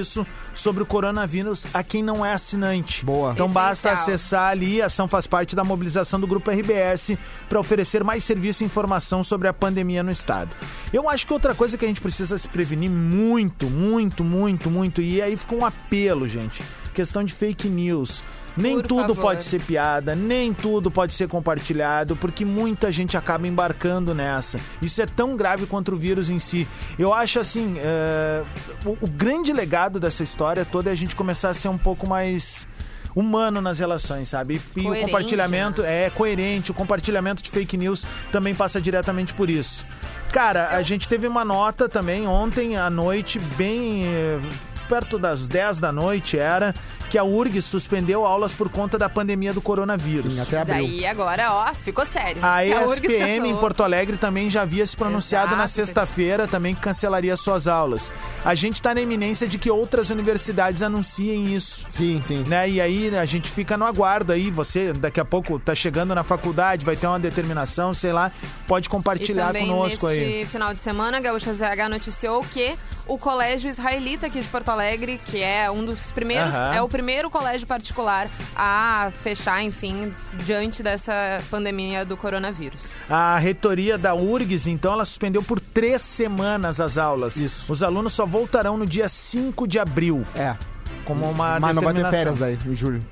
serviço 0.07 0.27
sobre 0.55 0.83
o 0.83 0.87
coronavírus 0.87 1.67
a 1.75 1.83
quem 1.83 2.03
não 2.03 2.25
é 2.25 2.33
assinante. 2.33 3.05
Boa. 3.05 3.33
Então 3.33 3.49
basta 3.49 3.89
Essencial. 3.89 4.15
acessar 4.15 4.51
ali, 4.51 4.81
a 4.81 4.87
ação 4.87 5.09
faz 5.09 5.27
parte 5.27 5.57
da 5.57 5.65
mobilização 5.65 6.21
do 6.21 6.27
Grupo 6.27 6.51
RBS 6.51 7.19
para 7.49 7.59
oferecer 7.59 8.05
mais 8.05 8.25
serviço 8.25 8.63
e 8.63 8.67
informação 8.67 9.23
sobre 9.23 9.49
a 9.49 9.53
pandemia 9.53 10.03
no 10.03 10.11
estado. 10.11 10.55
Eu 10.93 11.09
acho 11.09 11.27
que 11.27 11.33
outra 11.33 11.55
coisa 11.55 11.77
que 11.77 11.85
a 11.85 11.89
gente 11.89 12.01
precisa 12.01 12.39
se 12.39 12.49
prevenir 12.49 12.91
muito, 12.91 13.67
muito, 13.67 14.23
muito, 14.23 14.71
muito, 14.71 15.03
e 15.03 15.21
aí 15.21 15.37
fica 15.37 15.55
um 15.55 15.65
apelo, 15.65 16.29
gente. 16.29 16.63
Questão 16.95 17.25
de 17.25 17.35
fake 17.35 17.69
news. 17.69 18.23
Nem 18.57 18.77
Por 18.77 18.87
tudo 18.87 19.15
favor. 19.15 19.23
pode 19.23 19.45
ser 19.45 19.61
piada, 19.61 20.15
nem 20.15 20.53
tudo 20.53 20.91
pode 20.91 21.15
ser 21.15 21.29
compartilhado, 21.29 22.17
porque 22.17 22.45
muita 22.45 22.91
gente 22.91 23.17
acaba 23.17 23.47
embarcando 23.47 24.15
nessa. 24.15 24.59
Isso 24.81 25.01
é 25.03 25.07
tão 25.07 25.37
grave 25.37 25.67
quanto 25.67 25.93
o 25.93 25.97
vírus 25.97 26.31
em 26.31 26.39
si. 26.39 26.67
Eu 26.99 27.13
acho 27.13 27.39
assim, 27.39 27.77
é, 27.79 28.43
o, 28.85 28.97
o 29.03 29.09
grande 29.09 29.53
legado 29.53 30.01
dessa 30.01 30.23
história 30.23 30.65
toda 30.65 30.91
é 30.91 30.93
a 30.93 30.97
gente 30.97 31.15
começar 31.15 31.51
a 31.51 31.55
ser 31.55 31.69
um 31.69 31.79
pouco 31.79 32.07
mais 32.07 32.67
humano 33.15 33.63
nas 33.63 33.79
relações, 33.79 34.29
sabe? 34.29 34.55
E, 34.55 34.57
e 34.57 34.59
o 34.59 34.85
Coerente, 34.85 34.91
né? 34.91 35.01
compartilhamento 35.01 35.83
é 35.83 36.11
coerente, 36.11 36.71
o 36.71 36.75
compartilhamento 36.75 37.43
de 37.43 37.51
fake 37.51 37.77
news 37.77 38.07
também 38.31 38.55
passa 38.55 38.79
diretamente 38.79 39.33
por 39.33 39.49
isso. 39.49 39.85
Cara, 40.31 40.69
a 40.77 40.83
gente 40.83 41.09
teve 41.09 41.27
uma 41.27 41.45
nota 41.45 41.89
também 41.89 42.27
ontem 42.27 42.77
à 42.77 42.91
noite, 42.91 43.39
bem 43.57 44.05
eh, 44.05 44.39
perto 44.87 45.19
das 45.19 45.49
10 45.49 45.79
da 45.79 45.91
noite 45.91 46.39
era, 46.39 46.75
que 47.17 47.19
a 47.19 47.25
URGS 47.25 47.65
suspendeu 47.65 48.27
aulas 48.27 48.53
por 48.53 48.69
conta 48.69 48.99
da 48.99 49.09
pandemia 49.09 49.55
do 49.55 49.63
coronavírus. 49.63 50.35
Sim, 50.35 50.39
até 50.39 50.59
abril. 50.61 50.87
Daí 50.87 51.07
agora, 51.07 51.51
ó, 51.51 51.73
ficou 51.75 52.05
sério. 52.05 52.45
A 52.45 52.63
ESPM 52.63 53.49
em. 53.49 53.57
Porto 53.57 53.83
Alegre 53.83 54.19
também 54.19 54.51
já 54.51 54.61
havia 54.61 54.87
se 54.87 54.95
pronunciado 54.95 55.47
Exato. 55.47 55.63
na 55.63 55.67
sexta-feira 55.67 56.47
também 56.47 56.75
que 56.75 56.83
cancelaria 56.83 57.35
suas 57.39 57.67
aulas. 57.67 58.13
A 58.45 58.55
gente 58.55 58.75
está 58.75 58.95
na 58.95 59.01
iminência 59.01 59.49
de 59.49 59.57
que 59.57 59.71
outras 59.71 60.11
universidades 60.11 60.83
anunciem 60.83 61.55
isso. 61.55 61.87
Sim, 61.89 62.21
sim. 62.23 62.45
Né? 62.47 62.69
E 62.69 62.81
aí 62.83 63.17
a 63.17 63.25
gente 63.25 63.51
fica 63.51 63.79
no 63.79 63.87
aguardo 63.87 64.31
aí, 64.31 64.51
você 64.51 64.93
daqui 64.93 65.19
a 65.19 65.25
pouco 65.25 65.59
tá 65.59 65.75
chegando 65.75 66.15
na 66.15 66.23
faculdade, 66.23 66.85
vai 66.85 66.97
ter 66.97 67.07
uma 67.07 67.19
determinação, 67.19 67.95
sei 67.95 68.13
lá, 68.13 68.31
pode 68.69 68.91
compartilhar 68.91 69.55
conosco 69.55 70.09
neste 70.09 70.23
aí. 70.23 70.45
final 70.45 70.75
de 70.75 70.83
semana, 70.83 71.17
a 71.17 71.21
Gaúcha 71.21 71.55
ZH 71.55 71.89
noticiou 71.89 72.43
que 72.43 72.77
o 73.07 73.17
colégio 73.17 73.71
israelita 73.71 74.27
aqui 74.27 74.41
de 74.41 74.49
Porto 74.49 74.69
Alegre, 74.69 75.19
que 75.27 75.41
é 75.43 75.71
um 75.71 75.85
dos 75.85 76.11
primeiros, 76.11 76.53
é 76.75 76.83
o 76.83 76.89
primeiro 76.89 77.06
colégio 77.31 77.67
particular 77.67 78.29
a 78.55 79.11
fechar, 79.23 79.63
enfim, 79.63 80.13
diante 80.45 80.83
dessa 80.83 81.13
pandemia 81.51 82.05
do 82.05 82.17
coronavírus. 82.17 82.91
A 83.09 83.39
reitoria 83.39 83.97
da 83.99 84.15
URGS, 84.15 84.67
então, 84.67 84.93
ela 84.93 85.05
suspendeu 85.05 85.43
por 85.43 85.61
três 85.61 86.03
semanas 86.03 86.81
as 86.81 86.99
aulas. 86.99 87.37
Isso. 87.37 87.73
Os 87.73 87.83
alunos 87.83 88.13
só 88.13 88.27
voltarão 88.27 88.77
no 88.77 88.87
dia 88.87 89.09
5 89.09 89.67
de 89.67 89.79
abril, 89.79 90.27
É. 90.35 90.57
como 91.05 91.29
uma 91.31 91.61
Mas 91.61 91.75
não 91.75 91.83
vai 91.83 91.95
ter 91.95 92.11
férias 92.11 92.39
daí, 92.39 92.59
em 92.67 92.75
julho. 92.75 93.05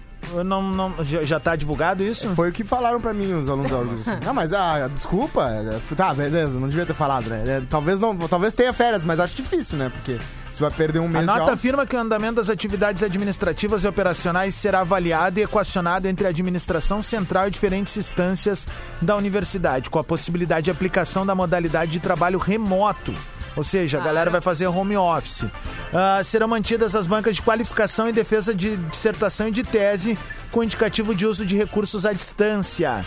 Não, 0.45 0.63
não, 0.63 1.05
já, 1.05 1.23
já 1.23 1.39
tá 1.39 1.55
divulgado 1.55 2.03
isso? 2.03 2.35
Foi 2.35 2.49
o 2.49 2.53
que 2.53 2.65
falaram 2.65 2.99
pra 3.01 3.13
mim 3.13 3.35
os 3.35 3.49
alunos 3.49 3.71
da 3.71 3.79
URGS. 3.79 4.07
Não, 4.25 4.33
mas 4.33 4.55
ah, 4.55 4.89
desculpa. 4.93 5.49
é, 5.51 5.95
Tá, 5.95 6.15
beleza, 6.15 6.59
não 6.59 6.67
devia 6.69 6.87
ter 6.87 6.95
falado, 6.95 7.29
né? 7.29 7.45
É, 7.47 7.63
Talvez 7.69 8.01
não, 8.01 8.17
talvez 8.17 8.55
tenha 8.55 8.73
férias, 8.73 9.05
mas 9.05 9.21
acho 9.21 9.35
difícil, 9.35 9.77
né? 9.79 9.91
Porque 9.91 10.19
você 10.55 10.63
vai 10.63 10.71
perder 10.71 11.01
um 11.01 11.07
A 11.07 11.09
mês 11.09 11.21
de 11.21 11.27
nota 11.27 11.53
afirma 11.53 11.85
que 11.85 11.97
o 11.97 11.99
andamento 11.99 12.37
das 12.37 12.49
atividades 12.49 13.03
administrativas 13.03 13.83
e 13.83 13.89
operacionais 13.89 14.55
será 14.55 14.81
avaliado 14.81 15.41
e 15.41 15.43
equacionado 15.43 16.07
entre 16.07 16.27
a 16.27 16.31
administração 16.31 17.03
central 17.03 17.49
e 17.49 17.51
diferentes 17.51 17.97
instâncias 17.97 18.67
da 19.03 19.17
universidade, 19.17 19.91
com 19.91 19.99
a 19.99 20.05
possibilidade 20.05 20.67
de 20.67 20.71
aplicação 20.71 21.27
da 21.27 21.35
modalidade 21.35 21.91
de 21.91 21.99
trabalho 21.99 22.39
remoto. 22.39 23.13
Ou 23.57 23.65
seja, 23.65 23.99
a 23.99 24.05
galera 24.05 24.31
vai 24.31 24.41
fazer 24.41 24.67
home 24.67 24.97
office. 24.97 25.45
Ah, 25.93 26.23
serão 26.25 26.49
mantidas 26.49 26.95
as 26.95 27.07
bancas 27.07 27.37
de 27.37 27.43
qualificação 27.43 28.09
e 28.09 28.13
defesa 28.13 28.55
de 28.55 28.77
dissertação 28.77 29.49
e 29.49 29.51
de 29.51 29.63
tese, 29.63 30.19
com 30.51 30.63
indicativo 30.63 31.15
de 31.15 31.27
uso 31.27 31.45
de 31.45 31.57
recursos 31.57 32.05
à 32.07 32.13
distância. 32.13 33.05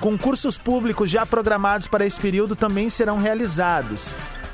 Concursos 0.00 0.58
públicos 0.58 1.08
já 1.08 1.24
programados 1.24 1.86
para 1.86 2.04
esse 2.04 2.20
período 2.20 2.56
também 2.56 2.90
serão 2.90 3.18
realizados. 3.18 4.08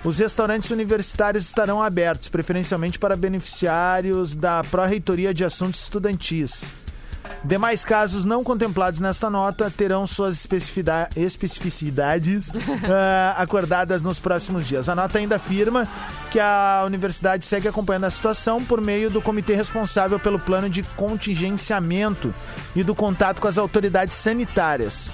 Os 0.05 0.19
restaurantes 0.19 0.71
universitários 0.71 1.45
estarão 1.45 1.83
abertos, 1.83 2.28
preferencialmente 2.28 2.99
para 2.99 3.17
beneficiários 3.17 4.35
da 4.35 4.62
Pró-Reitoria 4.62 5.35
de 5.35 5.45
Assuntos 5.45 5.83
Estudantis. 5.83 6.64
Demais 7.45 7.85
casos 7.85 8.25
não 8.25 8.43
contemplados 8.43 9.00
nesta 9.00 9.28
nota 9.28 9.71
terão 9.71 10.07
suas 10.07 10.37
especificida- 10.37 11.11
especificidades 11.14 12.50
ah, 12.88 13.35
acordadas 13.37 14.00
nos 14.00 14.19
próximos 14.19 14.67
dias. 14.67 14.88
A 14.88 14.95
nota 14.95 15.19
ainda 15.19 15.37
afirma 15.37 15.87
que 16.31 16.40
a 16.40 16.85
universidade 16.87 17.45
segue 17.45 17.69
acompanhando 17.69 18.05
a 18.05 18.11
situação 18.11 18.64
por 18.64 18.81
meio 18.81 19.11
do 19.11 19.21
comitê 19.21 19.55
responsável 19.55 20.19
pelo 20.19 20.38
plano 20.38 20.71
de 20.71 20.83
contingenciamento 20.97 22.35
e 22.75 22.83
do 22.83 22.95
contato 22.95 23.40
com 23.40 23.49
as 23.49 23.59
autoridades 23.59 24.14
sanitárias 24.14 25.12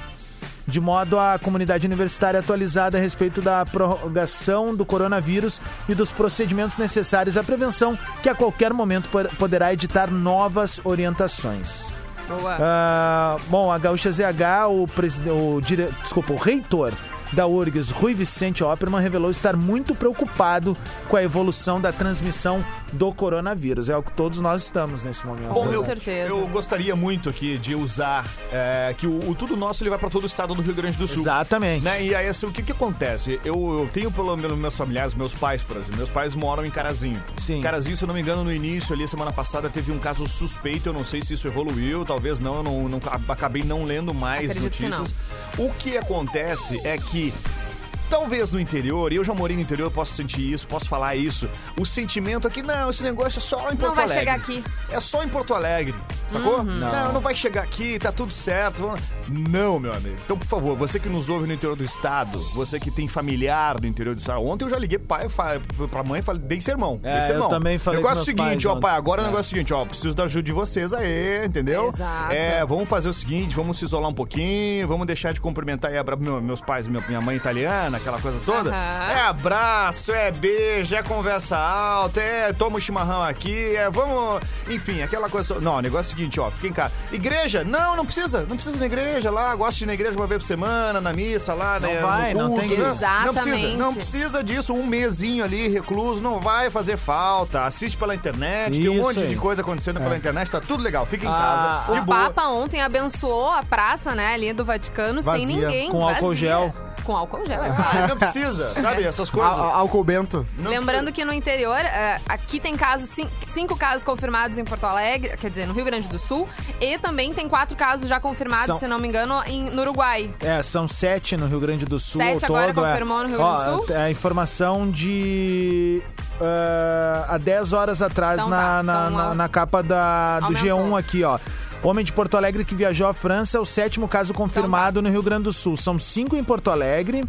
de 0.66 0.80
modo 0.80 1.18
a 1.18 1.38
comunidade 1.38 1.86
universitária 1.86 2.40
atualizada 2.40 2.96
a 2.96 3.00
respeito 3.00 3.42
da 3.42 3.64
prorrogação 3.66 4.74
do 4.74 4.84
coronavírus 4.84 5.60
e 5.88 5.94
dos 5.94 6.10
procedimentos 6.10 6.76
necessários 6.78 7.36
à 7.36 7.42
prevenção, 7.44 7.98
que 8.22 8.28
a 8.28 8.34
qualquer 8.34 8.72
momento 8.72 9.08
po- 9.10 9.24
poderá 9.36 9.72
editar 9.72 10.10
novas 10.10 10.80
orientações. 10.84 11.92
Boa. 12.26 12.56
Ah, 12.58 13.36
bom, 13.48 13.70
a 13.70 13.76
Gaúcha 13.78 14.10
ZH, 14.10 14.66
o, 14.70 14.86
preside- 14.88 15.30
o, 15.30 15.60
dire... 15.60 15.90
Desculpa, 16.02 16.32
o 16.32 16.36
reitor 16.36 16.92
da 17.34 17.46
URGS, 17.46 17.90
Rui 17.90 18.14
Vicente 18.14 18.62
Opperman, 18.62 19.00
revelou 19.02 19.30
estar 19.30 19.56
muito 19.56 19.94
preocupado 19.94 20.76
com 21.08 21.16
a 21.16 21.22
evolução 21.22 21.80
da 21.80 21.92
transmissão 21.92 22.64
do 22.92 23.12
coronavírus. 23.12 23.88
É 23.88 23.96
o 23.96 24.02
que 24.02 24.12
todos 24.12 24.40
nós 24.40 24.62
estamos 24.62 25.02
nesse 25.02 25.26
momento. 25.26 25.48
Bom, 25.52 25.66
Com 25.66 25.72
eu, 25.72 25.82
certeza. 25.84 26.28
eu 26.30 26.46
gostaria 26.48 26.94
muito 26.94 27.28
aqui 27.28 27.58
de 27.58 27.74
usar 27.74 28.30
é, 28.52 28.94
que 28.96 29.06
o, 29.06 29.30
o 29.30 29.34
Tudo 29.34 29.56
Nosso 29.56 29.82
ele 29.82 29.90
vai 29.90 29.98
para 29.98 30.08
todo 30.10 30.22
o 30.22 30.26
estado 30.26 30.54
do 30.54 30.62
Rio 30.62 30.74
Grande 30.74 30.96
do 30.96 31.08
Sul. 31.08 31.22
Exatamente. 31.22 31.84
Né? 31.84 32.04
E 32.04 32.14
aí, 32.14 32.28
assim, 32.28 32.46
o 32.46 32.52
que 32.52 32.62
que 32.62 32.72
acontece? 32.72 33.40
Eu, 33.44 33.54
eu 33.80 33.88
tenho 33.92 34.10
pelo 34.12 34.36
menos 34.36 34.56
meus 34.56 34.76
familiares, 34.76 35.14
meus 35.14 35.34
pais, 35.34 35.62
por 35.62 35.76
exemplo. 35.76 35.96
Meus 35.96 36.10
pais 36.10 36.34
moram 36.34 36.64
em 36.64 36.70
Carazinho. 36.70 37.22
Sim. 37.36 37.60
Carazinho, 37.60 37.96
se 37.96 38.04
eu 38.04 38.06
não 38.06 38.14
me 38.14 38.20
engano, 38.20 38.44
no 38.44 38.52
início 38.52 38.94
ali, 38.94 39.08
semana 39.08 39.32
passada, 39.32 39.68
teve 39.68 39.90
um 39.90 39.98
caso 39.98 40.26
suspeito. 40.28 40.88
Eu 40.88 40.92
não 40.92 41.04
sei 41.04 41.20
se 41.20 41.34
isso 41.34 41.48
evoluiu, 41.48 42.04
talvez 42.04 42.38
não. 42.38 42.56
Eu 42.56 42.62
não, 42.62 42.88
não- 42.88 43.00
acabei 43.28 43.62
não 43.64 43.82
lendo 43.82 44.14
mais 44.14 44.52
Acredito 44.52 44.76
que 44.76 44.82
notícias. 44.84 45.14
O 45.58 45.70
que 45.74 45.96
acontece 45.96 46.80
é 46.84 46.96
que 46.98 47.23
be 47.30 47.63
Talvez 48.10 48.52
no 48.52 48.60
interior, 48.60 49.12
e 49.12 49.16
eu 49.16 49.24
já 49.24 49.34
morei 49.34 49.56
no 49.56 49.62
interior, 49.62 49.90
posso 49.90 50.14
sentir 50.14 50.52
isso, 50.52 50.66
posso 50.66 50.86
falar 50.88 51.16
isso. 51.16 51.48
O 51.78 51.84
sentimento 51.86 52.46
aqui, 52.46 52.62
não, 52.62 52.90
esse 52.90 53.02
negócio 53.02 53.38
é 53.38 53.42
só 53.42 53.70
em 53.70 53.76
Porto 53.76 53.80
Não 53.88 53.94
vai 53.94 54.04
Alegre. 54.04 54.20
chegar 54.20 54.36
aqui. 54.36 54.64
É 54.90 55.00
só 55.00 55.24
em 55.24 55.28
Porto 55.28 55.54
Alegre, 55.54 55.94
sacou? 56.28 56.62
Não. 56.62 57.12
não, 57.12 57.20
vai 57.20 57.34
chegar 57.34 57.62
aqui, 57.62 57.98
tá 57.98 58.12
tudo 58.12 58.32
certo. 58.32 58.92
Não, 59.28 59.78
meu 59.80 59.92
amigo. 59.92 60.16
Então, 60.24 60.36
por 60.38 60.46
favor, 60.46 60.76
você 60.76 61.00
que 61.00 61.08
nos 61.08 61.28
ouve 61.28 61.46
no 61.46 61.52
interior 61.54 61.76
do 61.76 61.84
estado, 61.84 62.38
você 62.54 62.78
que 62.78 62.90
tem 62.90 63.08
familiar 63.08 63.80
no 63.80 63.86
interior 63.86 64.14
do 64.14 64.18
estado. 64.18 64.44
Ontem 64.44 64.64
eu 64.64 64.70
já 64.70 64.78
liguei 64.78 64.98
pro 64.98 65.08
pai, 65.08 65.60
pra 65.90 66.02
mãe 66.04 66.20
e 66.20 66.22
falei, 66.22 66.42
dei 66.42 66.60
sermão. 66.60 67.00
É, 67.02 67.12
dei 67.12 67.20
eu 67.22 67.26
sermão. 67.26 67.48
também 67.48 67.78
falei 67.78 67.98
Negócio 68.00 68.16
com 68.16 68.16
meus 68.16 68.26
seguinte, 68.26 68.64
pais 68.66 68.76
ó, 68.76 68.80
pai, 68.80 68.96
agora 68.96 69.22
é 69.22 69.24
o 69.24 69.26
É. 69.26 69.30
negócio 69.30 69.50
seguinte, 69.50 69.72
ó, 69.74 69.84
preciso 69.84 70.14
da 70.14 70.24
ajuda 70.24 70.42
de 70.44 70.52
vocês 70.52 70.92
aí, 70.92 71.44
entendeu? 71.46 71.88
Exato. 71.94 72.32
É, 72.32 72.64
vamos 72.64 72.88
fazer 72.88 73.08
o 73.08 73.12
seguinte, 73.12 73.54
vamos 73.56 73.78
se 73.78 73.84
isolar 73.84 74.10
um 74.10 74.14
pouquinho, 74.14 74.86
vamos 74.86 75.06
deixar 75.06 75.32
de 75.32 75.40
cumprimentar 75.40 75.92
e 75.92 75.96
abra 75.96 76.16
meu- 76.16 76.40
meus 76.40 76.60
pais, 76.60 76.86
minha, 76.86 77.02
minha 77.08 77.20
mãe 77.20 77.36
italiana, 77.36 77.98
aquela 78.04 78.20
coisa 78.20 78.38
toda. 78.44 78.70
Aham. 78.70 79.12
É 79.12 79.20
abraço, 79.22 80.12
é 80.12 80.30
beijo, 80.30 80.94
é 80.94 81.02
conversa 81.02 81.56
alta, 81.56 82.20
é 82.20 82.52
toma 82.52 82.76
um 82.76 82.80
chimarrão 82.80 83.22
aqui, 83.22 83.74
é 83.76 83.88
vamos. 83.90 84.42
Enfim, 84.68 85.02
aquela 85.02 85.28
coisa. 85.28 85.58
Não, 85.60 85.76
o 85.76 85.80
negócio 85.80 86.12
é 86.12 86.14
o 86.14 86.16
seguinte, 86.18 86.40
ó, 86.40 86.50
fica 86.50 86.66
em 86.68 86.72
casa. 86.72 86.94
Igreja? 87.12 87.64
Não, 87.64 87.96
não 87.96 88.04
precisa. 88.04 88.40
Não 88.48 88.56
precisa 88.56 88.76
ir 88.76 88.80
na 88.80 88.86
igreja 88.86 89.30
lá. 89.30 89.54
Gosto 89.54 89.78
de 89.78 89.84
ir 89.84 89.86
na 89.86 89.94
igreja 89.94 90.16
uma 90.16 90.26
vez 90.26 90.42
por 90.42 90.46
semana, 90.46 91.00
na 91.00 91.12
missa 91.12 91.54
lá, 91.54 91.80
Não 91.80 91.88
né? 91.88 92.00
vai, 92.00 92.34
no 92.34 92.40
não 92.40 92.48
culto, 92.48 92.60
tem 92.60 92.70
que- 92.70 92.76
né? 92.76 92.84
Não 92.84 92.94
precisa, 92.96 93.30
Exatamente. 93.30 93.76
não 93.76 93.94
precisa 93.94 94.44
disso. 94.44 94.74
Um 94.74 94.86
mesinho 94.86 95.44
ali, 95.44 95.68
recluso, 95.68 96.20
não 96.20 96.40
vai 96.40 96.70
fazer 96.70 96.96
falta. 96.96 97.64
Assiste 97.64 97.96
pela 97.96 98.14
internet, 98.14 98.72
tem 98.72 98.88
um 98.88 98.94
Isso 98.94 99.02
monte 99.02 99.20
aí. 99.20 99.28
de 99.28 99.36
coisa 99.36 99.62
acontecendo 99.62 100.00
pela 100.00 100.16
internet, 100.16 100.50
tá 100.50 100.60
tudo 100.60 100.82
legal. 100.82 101.06
Fica 101.06 101.24
em 101.24 101.28
Ah, 101.28 101.84
casa. 101.86 101.92
de 101.94 102.00
O 102.00 102.04
boa. 102.04 102.18
Papa 102.30 102.48
ontem 102.48 102.82
abençoou 102.82 103.50
a 103.50 103.62
praça, 103.62 104.14
né, 104.14 104.34
ali 104.34 104.52
do 104.52 104.64
Vaticano, 104.64 105.22
Vazia. 105.22 105.46
sem 105.46 105.56
ninguém. 105.56 105.90
Com 105.90 106.06
álcool 106.06 106.34
gel. 106.34 106.74
Com 107.04 107.16
álcool 107.16 107.44
gel, 107.46 107.62
é 107.62 107.68
Ah, 107.68 107.74
claro. 107.74 108.08
não 108.08 108.16
precisa, 108.18 108.72
sabe? 108.74 109.02
Essas 109.04 109.28
coisas. 109.30 109.52
á- 109.58 109.62
Álcool 109.74 110.02
bento. 110.04 110.46
Não 110.58 110.70
Lembrando 110.70 111.06
precisa. 111.06 111.12
que 111.12 111.24
no 111.24 111.32
interior, 111.32 111.78
é, 111.78 112.20
aqui 112.28 112.58
tem 112.58 112.76
casos, 112.76 113.10
cin- 113.10 113.28
cinco 113.52 113.76
casos 113.76 114.02
confirmados 114.04 114.56
em 114.58 114.64
Porto 114.64 114.84
Alegre, 114.84 115.36
quer 115.36 115.50
dizer, 115.50 115.66
no 115.66 115.74
Rio 115.74 115.84
Grande 115.84 116.08
do 116.08 116.18
Sul, 116.18 116.48
e 116.80 116.96
também 116.98 117.32
tem 117.34 117.48
quatro 117.48 117.76
casos 117.76 118.08
já 118.08 118.18
confirmados, 118.18 118.66
São- 118.66 118.78
se 118.78 118.88
não 118.88 118.98
me 118.98 119.06
engano, 119.06 119.42
em, 119.46 119.64
no 119.70 119.82
Uruguai. 119.82 120.30
É, 120.40 120.62
são 120.62 120.88
sete 120.88 121.36
no 121.36 121.46
Rio 121.46 121.60
Grande 121.60 121.84
do 121.84 121.98
Sul. 122.00 122.20
Sete 122.20 122.44
ao 122.46 122.50
agora 122.56 122.72
todo, 122.72 122.84
confirmou 122.86 123.22
no 123.22 123.28
Rio 123.28 123.38
Grande 123.38 123.64
do 123.64 123.84
Sul? 123.86 123.94
É 123.94 124.02
a 124.04 124.10
informação 124.10 124.90
de. 124.90 126.02
ah, 126.40 127.26
há 127.28 127.38
10 127.38 127.72
horas 127.72 128.02
atrás 128.02 128.38
Então 128.38 128.48
na, 128.50 128.56
tá, 128.56 128.82
na, 128.82 129.06
então, 129.06 129.10
na- 129.18 129.34
na 129.34 129.48
capa 129.48 129.82
da, 129.82 130.40
do 130.40 130.46
aumentou. 130.46 130.78
G1 130.90 130.98
aqui, 130.98 131.24
ó. 131.24 131.38
Homem 131.84 132.04
de 132.04 132.12
Porto 132.12 132.36
Alegre 132.36 132.64
que 132.64 132.74
viajou 132.74 133.06
à 133.06 133.12
França 133.12 133.58
é 133.58 133.60
o 133.60 133.64
sétimo 133.64 134.08
caso 134.08 134.32
Então 134.32 134.44
confirmado 134.46 135.00
tá. 135.00 135.02
no 135.02 135.10
Rio 135.12 135.22
Grande 135.22 135.44
do 135.44 135.52
Sul. 135.52 135.76
São 135.76 135.98
cinco 135.98 136.34
em 136.34 136.42
Porto 136.42 136.70
Alegre, 136.70 137.22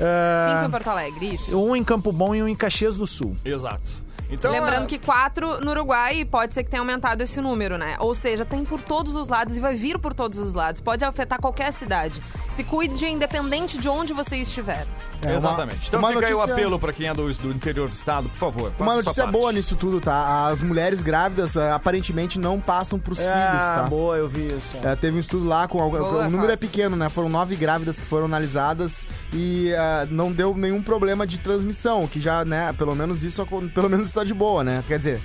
ah, 0.00 0.54
Cinco 0.54 0.68
em 0.68 0.70
Porto 0.70 0.88
Alegre, 0.88 1.34
isso. 1.34 1.56
um 1.60 1.76
em 1.76 1.84
Campo 1.84 2.10
Bom 2.10 2.34
e 2.34 2.42
um 2.42 2.48
em 2.48 2.56
Caxias 2.56 2.96
do 2.96 3.06
Sul. 3.06 3.36
Exato. 3.44 3.88
Então, 4.32 4.52
Lembrando 4.52 4.84
é- 4.84 4.86
que 4.86 4.96
quatro 4.98 5.60
no 5.60 5.72
Uruguai 5.72 6.24
pode 6.24 6.54
ser 6.54 6.62
que 6.62 6.70
tenha 6.70 6.80
aumentado 6.80 7.20
esse 7.20 7.40
número, 7.40 7.76
né? 7.76 7.96
Ou 7.98 8.14
seja, 8.14 8.44
tem 8.44 8.64
por 8.64 8.80
todos 8.80 9.16
os 9.16 9.26
lados 9.26 9.56
e 9.56 9.60
vai 9.60 9.74
vir 9.74 9.98
por 9.98 10.14
todos 10.14 10.38
os 10.38 10.54
lados. 10.54 10.80
Pode 10.80 11.04
afetar 11.04 11.40
qualquer 11.40 11.72
cidade. 11.72 12.22
Se 12.52 12.62
cuide 12.62 13.04
independente 13.06 13.76
de 13.76 13.88
onde 13.88 14.12
você 14.12 14.36
estiver. 14.36 14.86
É, 15.22 15.26
uma- 15.28 15.36
Exatamente. 15.36 15.88
Então 15.88 16.00
uma 16.00 16.12
fica 16.12 16.26
aí 16.26 16.32
o 16.32 16.36
notícia- 16.38 16.54
apelo 16.54 16.78
pra 16.78 16.92
quem 16.92 17.06
é 17.08 17.14
do, 17.14 17.32
do 17.32 17.50
interior 17.50 17.88
do 17.88 17.94
estado, 17.94 18.28
por 18.30 18.36
favor. 18.36 18.70
faça 18.72 18.82
Uma 18.82 18.96
notícia 18.96 19.22
parte. 19.24 19.36
boa 19.38 19.52
nisso 19.52 19.76
tudo, 19.76 20.00
tá? 20.00 20.48
As 20.48 20.62
mulheres 20.62 21.00
grávidas 21.02 21.56
ah, 21.56 21.74
aparentemente 21.74 22.38
não 22.38 22.58
passam 22.60 22.98
pros 22.98 23.18
filhos, 23.18 23.32
tá? 23.34 23.86
Boa, 23.90 24.16
eu 24.16 24.28
vi 24.28 24.48
isso. 24.56 24.76
É, 24.82 24.96
teve 24.96 25.16
um 25.16 25.20
estudo 25.20 25.46
lá 25.46 25.68
com 25.68 25.78
Boa, 25.78 26.26
o 26.26 26.30
número 26.30 26.50
é 26.52 26.56
pequeno, 26.56 26.96
né? 26.96 27.08
Foram 27.08 27.28
nove 27.28 27.54
grávidas 27.56 27.98
que 28.00 28.06
foram 28.06 28.24
analisadas 28.26 29.06
e 29.32 29.72
ah, 29.74 30.06
não 30.10 30.32
deu 30.32 30.54
nenhum 30.56 30.82
problema 30.82 31.26
de 31.26 31.38
transmissão, 31.38 32.06
que 32.06 32.20
já, 32.20 32.44
né? 32.44 32.72
Pelo 32.78 32.94
menos 32.94 33.22
isso, 33.22 33.46
pelo 33.74 33.88
menos 33.90 34.08
está 34.08 34.24
de 34.24 34.32
boa, 34.34 34.64
né? 34.64 34.82
Quer 34.88 34.98
dizer, 34.98 35.20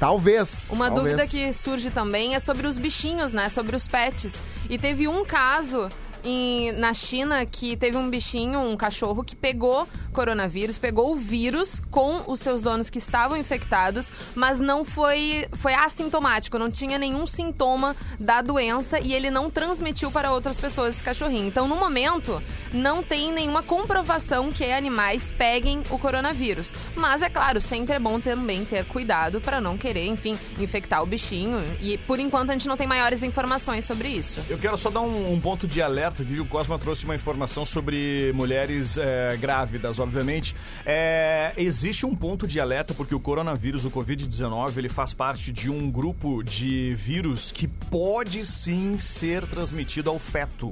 talvez. 0.00 0.68
Uma 0.70 0.86
talvez. 0.90 1.16
dúvida 1.16 1.26
que 1.30 1.52
surge 1.52 1.90
também 1.90 2.34
é 2.34 2.38
sobre 2.38 2.66
os 2.66 2.78
bichinhos, 2.78 3.32
né? 3.32 3.48
Sobre 3.48 3.76
os 3.76 3.86
pets. 3.88 4.34
E 4.68 4.76
teve 4.78 5.06
um 5.08 5.24
caso 5.24 5.88
em- 6.26 6.72
na 6.72 6.92
China 6.92 7.46
que 7.46 7.76
teve 7.76 7.96
um 7.96 8.10
bichinho, 8.10 8.60
um 8.60 8.76
cachorro, 8.76 9.22
que 9.24 9.36
pegou 9.36 9.86
coronavírus, 10.12 10.78
pegou 10.78 11.12
o 11.12 11.16
vírus 11.16 11.82
com 11.90 12.22
os 12.26 12.40
seus 12.40 12.62
donos 12.62 12.88
que 12.88 12.98
estavam 12.98 13.36
infectados, 13.36 14.10
mas 14.34 14.58
não 14.58 14.82
foi, 14.84 15.46
foi 15.52 15.74
assintomático, 15.74 16.58
não 16.58 16.70
tinha 16.70 16.98
nenhum 16.98 17.26
sintoma 17.26 17.94
da 18.18 18.40
doença 18.40 18.98
e 18.98 19.12
ele 19.12 19.30
não 19.30 19.50
transmitiu 19.50 20.10
para 20.10 20.32
outras 20.32 20.58
pessoas 20.58 20.94
esse 20.94 21.04
cachorrinho. 21.04 21.46
Então, 21.46 21.68
no 21.68 21.76
momento, 21.76 22.42
não 22.72 23.02
tem 23.02 23.30
nenhuma 23.30 23.62
comprovação 23.62 24.50
que 24.50 24.64
animais 24.64 25.30
peguem 25.36 25.82
o 25.90 25.98
coronavírus. 25.98 26.72
Mas, 26.96 27.20
é 27.22 27.28
claro, 27.28 27.60
sempre 27.60 27.94
é 27.94 27.98
bom 27.98 28.18
também 28.18 28.64
ter 28.64 28.84
cuidado 28.86 29.40
para 29.40 29.60
não 29.60 29.76
querer, 29.76 30.06
enfim, 30.06 30.34
infectar 30.58 31.02
o 31.02 31.06
bichinho. 31.06 31.62
E, 31.80 31.98
por 31.98 32.18
enquanto, 32.18 32.50
a 32.50 32.52
gente 32.54 32.66
não 32.68 32.76
tem 32.76 32.86
maiores 32.86 33.22
informações 33.22 33.84
sobre 33.84 34.08
isso. 34.08 34.40
Eu 34.48 34.58
quero 34.58 34.78
só 34.78 34.88
dar 34.90 35.02
um, 35.02 35.32
um 35.34 35.40
ponto 35.40 35.66
de 35.68 35.82
alerta 35.82 36.15
aqui. 36.22 36.40
O 36.40 36.46
Cosma 36.46 36.78
trouxe 36.78 37.04
uma 37.04 37.14
informação 37.14 37.64
sobre 37.66 38.32
mulheres 38.34 38.98
é, 38.98 39.36
grávidas, 39.36 39.98
obviamente. 39.98 40.54
É, 40.84 41.52
existe 41.56 42.04
um 42.06 42.14
ponto 42.14 42.46
de 42.46 42.60
alerta 42.60 42.94
porque 42.94 43.14
o 43.14 43.20
coronavírus, 43.20 43.84
o 43.84 43.90
Covid-19, 43.90 44.76
ele 44.76 44.88
faz 44.88 45.12
parte 45.12 45.52
de 45.52 45.70
um 45.70 45.90
grupo 45.90 46.42
de 46.42 46.94
vírus 46.94 47.50
que 47.50 47.66
pode 47.66 48.44
sim 48.46 48.98
ser 48.98 49.46
transmitido 49.46 50.10
ao 50.10 50.18
feto. 50.18 50.70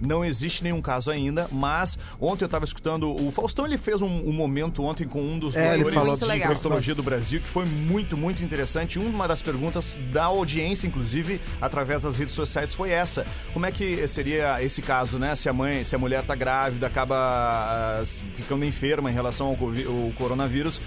Não 0.00 0.24
existe 0.24 0.62
nenhum 0.64 0.80
caso 0.80 1.10
ainda, 1.10 1.48
mas 1.52 1.98
ontem 2.20 2.44
eu 2.44 2.46
estava 2.46 2.64
escutando. 2.64 3.14
O 3.14 3.30
Faustão 3.30 3.66
ele 3.66 3.76
fez 3.76 4.00
um, 4.00 4.06
um 4.06 4.32
momento 4.32 4.82
ontem 4.82 5.06
com 5.06 5.20
um 5.20 5.38
dos 5.38 5.54
É, 5.54 5.76
doutores 5.76 6.18
de 6.18 6.36
infectologia 6.36 6.94
do 6.94 7.02
Brasil, 7.02 7.40
que 7.40 7.46
foi 7.46 7.66
muito, 7.66 8.16
muito 8.16 8.42
interessante. 8.42 8.98
Uma 8.98 9.28
das 9.28 9.42
perguntas 9.42 9.96
da 10.12 10.24
audiência, 10.24 10.86
inclusive, 10.86 11.40
através 11.60 12.02
das 12.02 12.16
redes 12.16 12.34
sociais, 12.34 12.74
foi 12.74 12.90
essa. 12.90 13.26
Como 13.52 13.66
é 13.66 13.70
que 13.72 14.06
seria 14.08 14.62
esse 14.62 14.80
caso, 14.80 15.18
né? 15.18 15.36
Se 15.36 15.48
a 15.48 15.52
mãe, 15.52 15.84
se 15.84 15.94
a 15.94 15.98
mulher 15.98 16.24
tá 16.24 16.34
grávida, 16.34 16.86
acaba 16.86 17.16
ah, 17.16 18.02
ficando 18.34 18.64
enferma 18.64 19.10
em 19.10 19.14
relação 19.14 19.48
ao, 19.48 19.54
ao 19.54 20.12
coronavírus. 20.12 20.80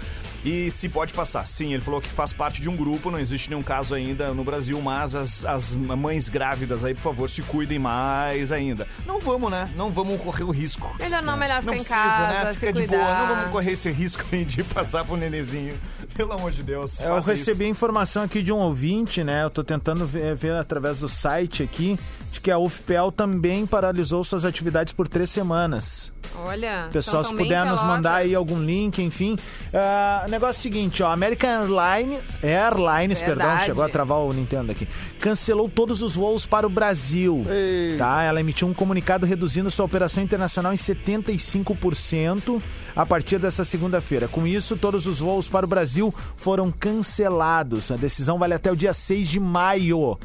E 0.44 0.70
se 0.70 0.88
pode 0.88 1.14
passar. 1.14 1.46
Sim, 1.46 1.72
ele 1.72 1.80
falou 1.82 2.00
que 2.00 2.08
faz 2.08 2.32
parte 2.32 2.60
de 2.60 2.68
um 2.68 2.76
grupo, 2.76 3.10
não 3.10 3.18
existe 3.18 3.48
nenhum 3.48 3.62
caso 3.62 3.94
ainda 3.94 4.34
no 4.34 4.44
Brasil, 4.44 4.80
mas 4.82 5.14
as, 5.14 5.44
as 5.44 5.74
mães 5.74 6.28
grávidas 6.28 6.84
aí, 6.84 6.94
por 6.94 7.00
favor, 7.00 7.30
se 7.30 7.40
cuidem 7.42 7.78
mais 7.78 8.52
ainda. 8.52 8.86
Não 9.06 9.18
vamos, 9.20 9.50
né? 9.50 9.72
Não 9.76 9.90
vamos 9.90 10.20
correr 10.20 10.44
o 10.44 10.50
risco. 10.50 10.94
Melhor 11.00 11.22
não, 11.22 11.36
melhor 11.36 11.60
ficar 11.60 11.70
Não 11.72 11.74
em 11.74 11.78
precisa, 11.84 11.96
casa, 11.96 12.44
né? 12.44 12.52
se 12.52 12.58
Fica 12.58 12.72
de 12.72 12.78
cuidar. 12.86 12.98
boa. 12.98 13.18
Não 13.28 13.36
vamos 13.36 13.50
correr 13.52 13.72
esse 13.72 13.90
risco 13.90 14.22
aí 14.32 14.44
de 14.44 14.62
passar 14.64 15.04
pro 15.04 15.16
nenenzinho. 15.16 15.78
Pelo 16.14 16.32
amor 16.32 16.52
de 16.52 16.62
Deus. 16.62 17.00
Eu 17.00 17.08
faça 17.08 17.30
recebi 17.32 17.64
a 17.64 17.68
informação 17.68 18.22
aqui 18.22 18.42
de 18.42 18.52
um 18.52 18.58
ouvinte, 18.58 19.24
né? 19.24 19.42
Eu 19.44 19.50
tô 19.50 19.64
tentando 19.64 20.06
ver, 20.06 20.34
ver 20.36 20.54
através 20.54 20.98
do 20.98 21.08
site 21.08 21.62
aqui, 21.62 21.98
de 22.30 22.40
que 22.40 22.50
a 22.50 22.58
UFPEL 22.58 23.10
também 23.10 23.66
paralisou 23.66 24.22
suas 24.22 24.44
atividades 24.44 24.92
por 24.92 25.08
três 25.08 25.30
semanas. 25.30 26.12
Olha, 26.36 26.88
Pessoal, 26.92 27.22
então 27.22 27.30
se 27.30 27.36
puder 27.36 27.64
nos 27.64 27.80
mandar 27.82 28.16
aí 28.16 28.34
algum 28.34 28.60
link, 28.62 29.02
enfim. 29.02 29.36
Ah, 29.72 30.26
negócio 30.28 30.60
seguinte, 30.60 31.02
ó, 31.02 31.10
American 31.10 31.62
Airlines, 31.62 32.38
Airlines, 32.42 33.18
perdão, 33.20 33.46
Verdade. 33.46 33.66
chegou 33.66 33.84
a 33.84 33.88
travar 33.88 34.18
o 34.18 34.32
Nintendo 34.32 34.72
aqui, 34.72 34.88
cancelou 35.20 35.68
todos 35.68 36.02
os 36.02 36.14
voos 36.14 36.44
para 36.46 36.66
o 36.66 36.70
Brasil. 36.70 37.44
Ei. 37.48 37.96
Tá? 37.96 38.22
Ela 38.22 38.40
emitiu 38.40 38.66
um 38.68 38.74
comunicado 38.74 39.26
reduzindo 39.26 39.70
sua 39.70 39.84
operação 39.84 40.22
internacional 40.22 40.72
em 40.72 40.76
75% 40.76 42.60
a 42.94 43.06
partir 43.06 43.38
dessa 43.38 43.64
segunda-feira. 43.64 44.28
Com 44.28 44.46
isso, 44.46 44.76
todos 44.76 45.06
os 45.06 45.20
voos 45.20 45.48
para 45.48 45.66
o 45.66 45.68
Brasil 45.68 46.14
foram 46.36 46.70
cancelados. 46.70 47.90
A 47.90 47.96
decisão 47.96 48.38
vale 48.38 48.54
até 48.54 48.70
o 48.70 48.76
dia 48.76 48.92
6 48.92 49.28
de 49.28 49.40
maio. 49.40 50.18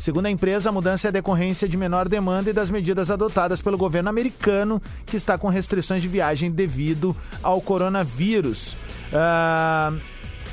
Segundo 0.00 0.24
a 0.24 0.30
empresa, 0.30 0.70
a 0.70 0.72
mudança 0.72 1.08
é 1.08 1.12
decorrência 1.12 1.68
de 1.68 1.76
menor 1.76 2.08
demanda 2.08 2.48
e 2.48 2.52
das 2.54 2.70
medidas 2.70 3.10
adotadas 3.10 3.60
pelo 3.60 3.76
governo 3.76 4.08
americano, 4.08 4.80
que 5.04 5.14
está 5.14 5.36
com 5.36 5.46
restrições 5.48 6.00
de 6.00 6.08
viagem 6.08 6.50
devido 6.50 7.14
ao 7.42 7.60
coronavírus. 7.60 8.74
Ah, 9.12 9.92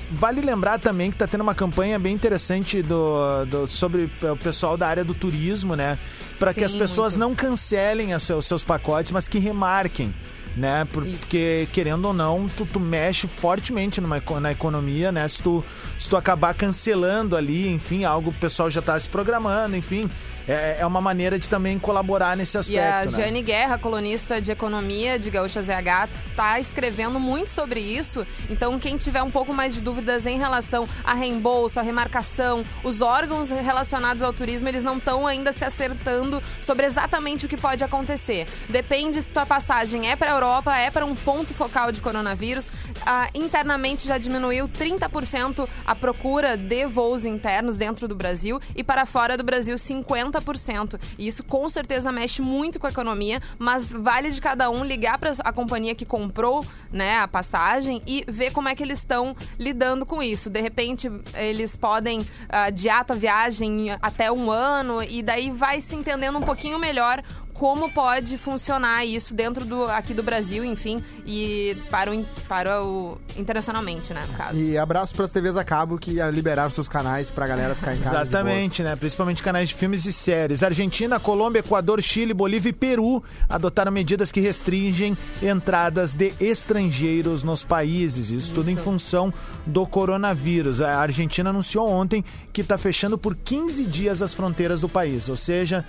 Vale 0.09 0.39
lembrar 0.39 0.79
também 0.79 1.09
que 1.11 1.15
está 1.15 1.27
tendo 1.27 1.41
uma 1.41 1.53
campanha 1.55 1.99
bem 1.99 2.13
interessante 2.15 2.81
do, 2.81 3.43
do- 3.45 3.67
sobre 3.67 4.09
o 4.21 4.37
pessoal 4.37 4.77
da 4.77 4.87
área 4.87 5.03
do 5.03 5.13
turismo, 5.13 5.75
né? 5.75 5.97
Para 6.39 6.53
que 6.53 6.63
as 6.63 6.73
pessoas 6.73 7.17
muito. 7.17 7.29
não 7.29 7.35
cancelem 7.35 8.15
os 8.15 8.23
seus, 8.23 8.45
seus 8.45 8.63
pacotes, 8.63 9.11
mas 9.11 9.27
que 9.27 9.37
remarquem. 9.37 10.13
Né? 10.57 10.87
Porque, 10.91 11.67
querendo 11.71 12.05
ou 12.05 12.13
não, 12.13 12.47
tu, 12.47 12.65
tu 12.65 12.79
mexe 12.79 13.27
fortemente 13.27 14.01
numa, 14.01 14.21
na 14.41 14.51
economia, 14.51 15.11
né? 15.11 15.27
Se 15.27 15.39
tu, 15.39 15.63
se 15.99 16.09
tu 16.09 16.17
acabar 16.17 16.55
cancelando 16.55 17.35
ali, 17.35 17.69
enfim, 17.69 18.03
algo 18.03 18.31
que 18.31 18.37
o 18.37 18.41
pessoal 18.41 18.69
já 18.71 18.79
está 18.79 18.99
se 18.99 19.07
programando, 19.07 19.75
enfim. 19.75 20.09
É, 20.47 20.77
é 20.79 20.85
uma 20.85 21.01
maneira 21.01 21.37
de 21.37 21.49
também 21.49 21.77
colaborar 21.77 22.37
nesse 22.37 22.57
aspecto. 22.57 22.79
E 22.79 22.79
a 22.79 23.05
né? 23.05 23.11
Jane 23.11 23.41
Guerra, 23.41 23.77
colunista 23.77 24.41
de 24.41 24.49
economia 24.49 25.19
de 25.19 25.29
Gaúcha 25.29 25.61
ZH, 25.61 26.09
tá 26.37 26.57
escrevendo 26.57 27.19
muito 27.19 27.49
sobre 27.49 27.81
isso. 27.81 28.25
Então, 28.49 28.79
quem 28.79 28.95
tiver 28.95 29.21
um 29.21 29.29
pouco 29.29 29.53
mais 29.53 29.75
de 29.75 29.81
dúvidas 29.81 30.25
em 30.25 30.39
relação 30.39 30.87
a 31.03 31.13
reembolso, 31.13 31.81
a 31.81 31.83
remarcação, 31.83 32.63
os 32.81 33.01
órgãos 33.01 33.49
relacionados 33.49 34.23
ao 34.23 34.31
turismo, 34.31 34.69
eles 34.69 34.83
não 34.83 34.97
estão 34.97 35.27
ainda 35.27 35.51
se 35.51 35.65
acertando 35.65 36.41
sobre 36.61 36.85
exatamente 36.85 37.45
o 37.45 37.49
que 37.49 37.57
pode 37.57 37.83
acontecer. 37.83 38.45
Depende 38.69 39.21
se 39.21 39.33
tua 39.33 39.45
passagem 39.45 40.09
é 40.09 40.15
para 40.15 40.31
Europa 40.31 40.46
Europa 40.47 40.77
é 40.77 40.89
para 40.89 41.05
um 41.05 41.13
ponto 41.13 41.53
focal 41.53 41.91
de 41.91 41.99
coronavírus. 41.99 42.69
Ah, 43.05 43.29
internamente 43.35 44.07
já 44.07 44.17
diminuiu 44.17 44.67
30% 44.67 45.67
a 45.85 45.93
procura 45.93 46.55
de 46.55 46.85
voos 46.85 47.25
internos 47.25 47.77
dentro 47.77 48.07
do 48.07 48.15
Brasil 48.15 48.59
e 48.75 48.83
para 48.83 49.05
fora 49.05 49.37
do 49.37 49.43
Brasil 49.43 49.75
50%. 49.75 50.99
E 51.17 51.27
isso 51.27 51.43
com 51.43 51.69
certeza 51.69 52.11
mexe 52.13 52.41
muito 52.41 52.79
com 52.79 52.87
a 52.87 52.89
economia, 52.89 53.41
mas 53.59 53.91
vale 53.91 54.31
de 54.31 54.39
cada 54.39 54.69
um 54.69 54.85
ligar 54.85 55.17
para 55.17 55.33
a 55.43 55.51
companhia 55.51 55.93
que 55.93 56.05
comprou 56.05 56.65
né, 56.91 57.19
a 57.19 57.27
passagem 57.27 58.01
e 58.07 58.23
ver 58.27 58.51
como 58.51 58.69
é 58.69 58.75
que 58.75 58.83
eles 58.83 58.99
estão 58.99 59.35
lidando 59.59 60.05
com 60.05 60.23
isso. 60.23 60.49
De 60.49 60.61
repente, 60.61 61.11
eles 61.35 61.75
podem 61.75 62.25
ah, 62.47 62.65
adiar 62.65 63.05
a 63.07 63.13
viagem 63.13 63.91
até 64.01 64.31
um 64.31 64.49
ano 64.49 65.03
e 65.03 65.21
daí 65.21 65.51
vai 65.51 65.81
se 65.81 65.93
entendendo 65.93 66.37
um 66.37 66.41
pouquinho 66.41 66.79
melhor 66.79 67.21
como 67.59 67.91
pode 67.91 68.37
funcionar 68.37 69.05
isso 69.05 69.33
dentro 69.33 69.65
do 69.65 69.85
aqui 69.85 70.13
do 70.13 70.21
Brasil, 70.21 70.63
enfim, 70.63 70.97
e 71.25 71.75
para 71.89 72.13
o, 72.13 72.25
para 72.47 72.83
o 72.83 73.17
internacionalmente, 73.35 74.13
né, 74.13 74.23
no 74.27 74.33
caso. 74.35 74.57
E 74.57 74.77
abraço 74.77 75.15
pras 75.15 75.31
TVs 75.31 75.57
a 75.57 75.63
cabo 75.63 75.97
que 75.97 76.17
liberaram 76.31 76.69
seus 76.69 76.87
canais 76.87 77.29
pra 77.29 77.47
galera 77.47 77.73
ficar 77.75 77.95
em 77.95 77.99
casa. 77.99 78.21
Exatamente, 78.21 78.83
né? 78.83 78.95
Principalmente 78.95 79.41
canais 79.41 79.69
de 79.69 79.75
filmes 79.75 80.05
e 80.05 80.13
séries. 80.13 80.61
Argentina, 80.61 81.19
Colômbia, 81.19 81.59
Equador, 81.59 82.01
Chile, 82.01 82.33
Bolívia 82.33 82.69
e 82.69 82.73
Peru 82.73 83.23
adotaram 83.49 83.91
medidas 83.91 84.31
que 84.31 84.39
restringem 84.39 85.17
entradas 85.41 86.13
de 86.13 86.33
estrangeiros 86.39 87.43
nos 87.43 87.63
países. 87.63 88.29
Isso, 88.29 88.53
tudo 88.53 88.69
em 88.69 88.75
função 88.75 89.33
do 89.65 89.85
coronavírus. 89.85 90.81
A 90.81 90.99
Argentina 90.99 91.49
anunciou 91.49 91.89
ontem 91.89 92.23
que 92.53 92.61
está 92.61 92.77
fechando 92.77 93.17
por 93.17 93.35
15 93.35 93.83
dias 93.85 94.21
as 94.21 94.33
fronteiras 94.33 94.81
do 94.81 94.89
país. 94.89 95.27
Ou 95.27 95.37
seja, 95.37 95.83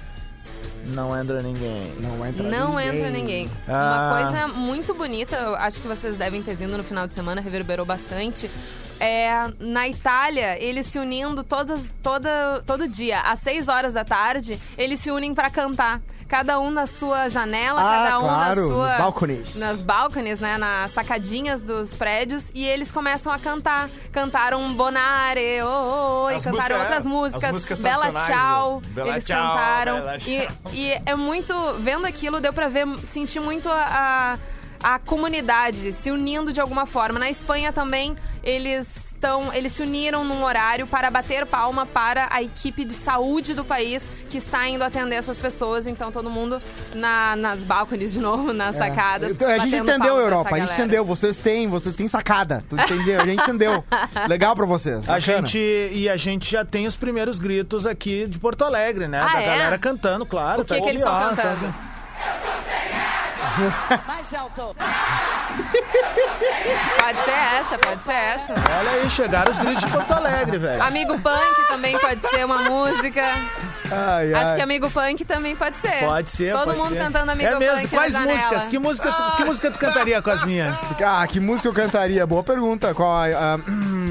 não 0.88 1.18
entra 1.18 1.42
ninguém. 1.42 1.92
Não 2.01 2.27
entra 2.27 2.42
Não 2.48 2.77
ninguém. 2.77 2.88
entra 2.96 3.11
ninguém. 3.11 3.51
Ah. 3.68 4.22
Uma 4.22 4.22
coisa 4.22 4.48
muito 4.48 4.94
bonita, 4.94 5.37
eu 5.37 5.55
acho 5.57 5.81
que 5.81 5.88
vocês 5.88 6.16
devem 6.16 6.42
ter 6.42 6.55
vindo 6.57 6.77
no 6.77 6.85
final 6.85 7.07
de 7.07 7.14
semana, 7.14 7.40
reverberou 7.40 7.85
bastante. 7.87 8.51
É, 9.01 9.31
na 9.61 9.88
Itália, 9.88 10.61
eles 10.62 10.87
se 10.87 10.98
unindo 10.98 11.44
todas, 11.44 11.81
toda, 12.03 12.62
todo 12.66 12.88
dia, 12.88 13.20
às 13.20 13.38
6 13.40 13.68
horas 13.68 13.94
da 13.94 14.05
tarde, 14.05 14.61
eles 14.77 14.98
se 15.01 15.11
unem 15.11 15.33
para 15.35 15.48
cantar. 15.51 16.01
Cada 16.28 16.60
um 16.60 16.70
na 16.70 16.86
sua 16.86 17.30
janela, 17.30 17.80
Ah, 17.80 18.04
cada 18.04 18.18
um 18.18 18.22
claro, 18.22 18.60
na 18.68 18.74
sua. 18.74 18.88
nos 18.90 18.98
balconies. 18.98 19.56
Nas 19.56 19.80
balconies, 19.82 20.40
né? 20.40 20.58
Nas 20.58 20.90
sacadinhas 20.92 21.62
dos 21.62 21.94
prédios. 21.94 22.44
E 22.54 22.66
eles 22.66 22.92
começam 22.92 23.32
a 23.32 23.38
cantar. 23.38 23.88
Cantaram 24.12 24.70
Bonare, 24.74 25.62
oh, 25.62 25.66
oh, 25.66 26.24
oh, 26.26 26.30
e 26.30 26.34
As 26.34 26.44
cantaram 26.44 26.76
músicas- 26.76 26.80
outras 26.80 26.98
as 26.98 27.06
músicas. 27.06 27.52
músicas 27.52 27.80
Bela 27.80 28.12
Tchau. 28.12 28.82
Bela 28.90 29.08
eles 29.08 29.24
Tchau, 29.24 29.36
cantaram. 29.36 29.94
Bela 30.00 30.18
E, 30.26 30.48
e 30.74 31.02
é 31.06 31.14
muito. 31.16 31.54
Vendo 31.80 32.06
aquilo, 32.06 32.40
deu 32.40 32.52
pra 32.52 32.68
ver, 32.68 32.86
sentir 33.06 33.40
muito 33.40 33.70
a, 33.70 34.38
a, 34.82 34.94
a 34.94 34.98
comunidade 34.98 35.94
se 35.94 36.10
unindo 36.10 36.52
de 36.52 36.60
alguma 36.60 36.84
forma. 36.84 37.18
Na 37.18 37.30
Espanha 37.30 37.72
também, 37.72 38.14
eles. 38.42 39.07
Estão, 39.18 39.52
eles 39.52 39.72
se 39.72 39.83
uniram 39.83 40.22
num 40.24 40.44
horário 40.44 40.87
para 40.87 41.11
bater 41.11 41.44
palma 41.44 41.85
para 41.85 42.28
a 42.31 42.40
equipe 42.40 42.85
de 42.85 42.94
saúde 42.94 43.52
do 43.52 43.64
país 43.64 44.00
que 44.31 44.38
está 44.38 44.68
indo 44.68 44.85
atender 44.85 45.16
essas 45.16 45.40
pessoas. 45.40 45.88
Então, 45.88 46.12
todo 46.12 46.31
mundo 46.31 46.62
na, 46.94 47.35
nas 47.35 47.64
balconies 47.64 48.12
de 48.12 48.20
novo, 48.20 48.52
nas 48.52 48.76
sacadas. 48.76 49.33
Então, 49.33 49.48
a 49.48 49.59
gente 49.59 49.74
entendeu, 49.74 50.20
Europa. 50.20 50.54
A 50.54 50.61
gente 50.61 50.72
entendeu. 50.72 51.04
Vocês 51.04 51.37
têm, 51.37 51.66
vocês 51.66 51.96
têm 51.96 52.07
sacada. 52.07 52.62
Tu 52.68 52.76
entendeu? 52.76 53.20
A 53.20 53.26
gente 53.26 53.42
entendeu. 53.42 53.85
Legal 54.28 54.54
pra 54.54 54.66
vocês. 54.66 55.09
A 55.09 55.14
bacana. 55.14 55.20
gente, 55.20 55.59
e 55.59 56.09
a 56.09 56.16
gente 56.16 56.48
já 56.48 56.64
tem 56.64 56.87
os 56.87 56.96
primeiros 56.96 57.40
gritos 57.40 57.87
aqui 57.87 58.24
de 58.28 58.38
Porto 58.38 58.62
Alegre, 58.62 59.09
né? 59.09 59.18
Ah, 59.18 59.33
da 59.33 59.40
é? 59.40 59.46
galera 59.46 59.78
cantando, 59.78 60.24
claro. 60.24 60.61
O 60.61 60.64
que 60.64 60.76
tá 60.76 60.81
que 60.81 60.88
eles 60.88 61.00
estão 61.00 61.12
ó, 61.12 61.35
tá 61.35 61.57
cantando? 63.58 64.76
aqui. 64.78 64.88
Pode 67.00 67.18
ser 67.24 67.30
essa, 67.30 67.78
pode 67.78 68.02
ser 68.04 68.12
essa. 68.12 68.52
Olha 68.52 68.90
aí, 68.90 69.10
chegaram 69.10 69.50
os 69.50 69.58
gritos 69.58 69.84
de 69.84 69.90
Porto 69.90 70.12
Alegre, 70.12 70.58
velho. 70.58 70.82
Amigo 70.82 71.18
Punk 71.20 71.68
também 71.68 71.98
pode 71.98 72.28
ser 72.28 72.44
uma 72.44 72.58
música. 72.62 73.22
Ai, 73.90 74.34
Acho 74.34 74.50
ai. 74.50 74.56
que 74.56 74.60
Amigo 74.62 74.90
Punk 74.90 75.24
também 75.24 75.56
pode 75.56 75.76
ser. 75.80 76.04
Pode 76.04 76.30
ser, 76.30 76.52
Todo 76.52 76.64
pode 76.66 76.78
mundo 76.78 76.90
ser. 76.90 76.98
cantando 76.98 77.30
Amigo 77.30 77.48
É 77.50 77.58
mesmo, 77.58 77.80
Punk 77.80 77.88
quais 77.88 78.12
na 78.12 78.20
músicas? 78.20 78.66
Que 78.68 78.78
música, 78.78 79.10
tu, 79.12 79.36
que 79.36 79.44
música 79.44 79.70
tu 79.70 79.78
cantaria 79.78 80.20
com 80.22 80.30
as 80.30 80.44
minhas? 80.44 80.76
Ah, 81.04 81.26
que 81.26 81.40
música 81.40 81.68
eu 81.68 81.72
cantaria? 81.74 82.26
Boa 82.26 82.42
pergunta. 82.42 82.92
Qual 82.94 83.10
a- 83.10 83.26
ah, 83.26 83.56
hum, 83.68 84.07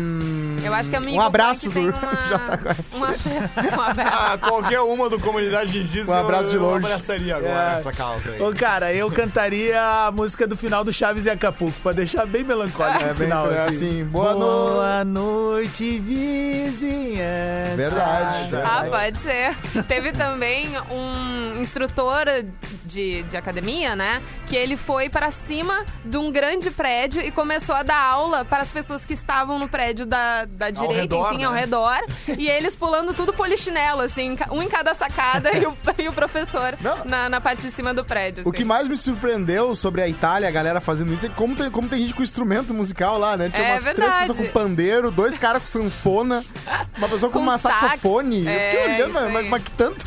Eu 0.68 0.74
acho 0.74 0.90
que 0.90 0.96
Amigo 0.96 1.18
Um 1.18 1.22
abraço 1.22 1.70
do 1.70 1.80
uma... 1.80 1.92
Jota 2.28 2.58
Quest. 2.58 2.94
uma... 2.94 3.08
um 3.08 3.82
abraço. 3.82 4.12
Ah, 4.14 4.38
qualquer 4.38 4.82
uma 4.82 5.10
do 5.10 5.20
Comunidade 5.20 5.78
Indígena. 5.78 6.12
Um 6.12 6.20
abraço 6.20 6.44
eu, 6.46 6.50
de 6.52 6.56
eu 6.56 6.62
longe. 6.62 6.86
abraçaria 6.86 7.36
agora 7.38 7.74
É. 7.74 7.78
essa 7.78 7.92
causa 7.92 8.32
aí. 8.32 8.42
Ô, 8.42 8.54
cara, 8.54 8.94
eu 8.94 9.10
cantaria 9.12 9.82
a 9.82 10.12
música 10.12 10.46
do 10.48 10.56
final 10.58 10.84
do 10.84 10.92
Chaves 10.94 11.26
e 11.26 11.30
Acapulco, 11.30 11.78
pra 11.82 11.92
deixar 11.92 12.26
bem 12.26 12.44
melancólico 12.44 13.04
É, 13.04 13.08
no 13.08 13.16
final, 13.16 13.48
pra- 13.48 13.66
assim. 13.66 13.76
assim, 13.76 14.06
boa 14.06 14.34
Boa 14.34 15.04
noite, 15.06 16.00
vizinhança. 16.00 17.76
Verdade, 17.76 18.56
Ah, 18.56 18.82
verdade. 18.84 18.90
pode 18.90 19.20
ser. 19.20 19.84
Teve 19.84 20.12
também 20.12 20.70
um 20.92 21.62
instrutor 21.62 22.26
de, 22.88 23.24
de 23.24 23.38
academia, 23.38 23.96
né? 23.96 24.22
Que 24.48 24.56
ele 24.56 24.78
foi 24.78 25.10
para 25.10 25.30
cima 25.30 25.86
de 26.04 26.18
um 26.18 26.32
grande 26.32 26.72
prédio 26.72 27.22
e 27.22 27.30
começou 27.30 27.76
a 27.76 27.84
dar 27.84 28.02
aula 28.02 28.46
para 28.46 28.64
as 28.64 28.70
pessoas 28.70 29.06
que 29.06 29.14
estavam 29.14 29.60
no 29.60 29.68
prédio 29.68 30.06
da, 30.06 30.46
da 30.46 30.70
direita, 30.70 31.02
redor, 31.02 31.34
enfim, 31.34 31.44
ao 31.44 31.54
né? 31.54 31.60
redor. 31.60 32.00
E 32.38 32.48
eles 32.50 32.76
pulando 32.76 33.14
tudo 33.14 33.34
polichinelo, 33.34 34.02
assim, 34.02 34.38
um 34.52 34.64
em 34.64 34.70
cada 34.70 34.94
sacada 34.96 35.52
e, 35.58 35.66
o, 35.66 35.78
e 36.00 36.08
o 36.08 36.14
professor 36.14 36.78
na, 37.06 37.30
na 37.30 37.42
parte 37.42 37.64
de 37.64 37.72
cima 37.72 37.94
do 37.94 38.04
prédio. 38.06 38.44
O 38.46 38.50
assim. 38.50 38.58
que 38.58 38.66
mais 38.66 38.88
me 38.88 38.98
surpreendeu 38.98 39.76
sobre 39.76 40.02
a 40.02 40.08
Itália, 40.08 40.48
a 40.48 40.52
galera 40.52 40.80
fazendo 40.80 41.14
isso, 41.14 41.26
é 41.26 41.30
como 41.30 41.56
tem, 41.56 41.70
como 41.70 41.88
tem 41.90 42.00
gente 42.02 42.14
com 42.14 42.24
instrumento 42.24 42.74
musical 42.74 43.18
lá, 43.18 43.36
né? 43.36 43.50
Tem 43.50 43.64
É 43.66 43.72
umas 43.74 43.84
três 43.84 43.98
verdade. 43.98 44.28
pessoas 44.28 44.48
com 44.48 44.54
pandeiro, 44.54 45.12
dois 45.12 45.38
caras 45.38 45.62
com 45.64 45.68
sanfona, 45.68 46.46
uma 46.98 47.10
pessoa 47.10 47.32
com, 47.32 47.40
Com 47.40 47.44
uma 47.44 47.58
sax. 47.58 47.80
saxofone. 47.80 48.48
É, 48.48 48.52
eu 48.52 48.70
fiquei 48.70 48.86
olhando, 48.86 49.12
isso 49.20 49.30
mas, 49.32 49.36
aí. 49.36 49.50
mas 49.50 49.64
que 49.64 49.72
tanto. 49.72 50.06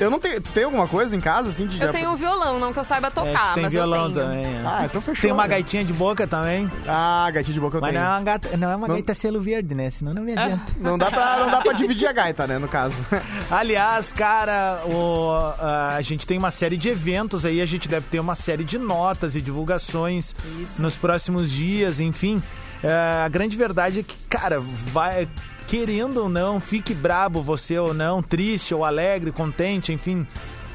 Eu 0.00 0.10
não 0.10 0.18
tenho. 0.18 0.40
Tu 0.40 0.52
tem 0.52 0.64
alguma 0.64 0.86
coisa 0.86 1.16
em 1.16 1.20
casa, 1.20 1.50
assim, 1.50 1.66
de. 1.66 1.80
Eu 1.80 1.90
tenho 1.90 2.16
violão, 2.18 2.58
não 2.58 2.72
que 2.72 2.78
eu 2.78 2.84
saiba 2.84 3.06
É, 3.06 3.10
tocar, 3.10 3.48
tu 3.50 3.54
tem 3.54 3.62
mas 3.64 3.72
violão 3.72 4.06
eu 4.08 4.12
tenho. 4.12 4.26
também. 4.26 4.44
é. 4.44 4.62
Ah, 4.66 4.82
então 4.84 5.00
fechou. 5.00 5.22
Tem 5.22 5.32
uma 5.32 5.44
né? 5.44 5.48
gaitinha 5.48 5.84
de 5.84 5.92
boca 5.92 6.26
também. 6.26 6.70
Ah, 6.86 7.30
gaitinha 7.32 7.54
de 7.54 7.60
boca 7.60 7.76
eu 7.76 7.80
Mas 7.80 7.90
tenho. 7.92 8.02
não 8.02 8.10
é 8.10 8.14
uma, 8.14 8.20
gata, 8.22 8.56
não 8.56 8.70
é 8.70 8.76
uma 8.76 8.88
Não- 8.88 8.94
gaita 8.94 9.14
selo 9.14 9.40
verde, 9.40 9.74
né? 9.74 9.90
Senão 9.90 10.12
não 10.12 10.22
me 10.22 10.32
adianta. 10.36 10.72
Não 10.78 10.98
dá, 10.98 11.06
pra, 11.10 11.36
não 11.38 11.50
dá 11.50 11.60
pra 11.60 11.72
dividir 11.72 12.06
a 12.08 12.12
gaita, 12.12 12.46
né, 12.46 12.58
no 12.58 12.68
caso. 12.68 12.94
Aliás, 13.50 14.12
cara, 14.12 14.82
o- 14.86 15.54
a 15.96 16.00
gente 16.02 16.26
tem 16.26 16.36
uma 16.38 16.50
série 16.50 16.76
de 16.76 16.88
eventos 16.88 17.44
aí, 17.44 17.60
a 17.60 17.66
gente 17.66 17.88
deve 17.88 18.06
ter 18.08 18.20
uma 18.20 18.34
série 18.34 18.64
de 18.64 18.78
notas 18.78 19.36
e 19.36 19.40
divulgações 19.40 20.34
Isso. 20.60 20.82
nos 20.82 20.96
próximos 20.96 21.50
dias, 21.50 22.00
enfim. 22.00 22.42
É, 22.82 23.22
a 23.24 23.28
grande 23.28 23.56
verdade 23.56 24.00
é 24.00 24.02
que, 24.02 24.14
cara, 24.28 24.60
vai. 24.60 25.28
Querendo 25.66 26.22
ou 26.22 26.28
não, 26.30 26.58
fique 26.60 26.94
brabo 26.94 27.42
você 27.42 27.76
ou 27.78 27.92
não, 27.92 28.22
triste 28.22 28.72
ou 28.74 28.84
alegre, 28.86 29.30
contente, 29.30 29.92
enfim. 29.92 30.26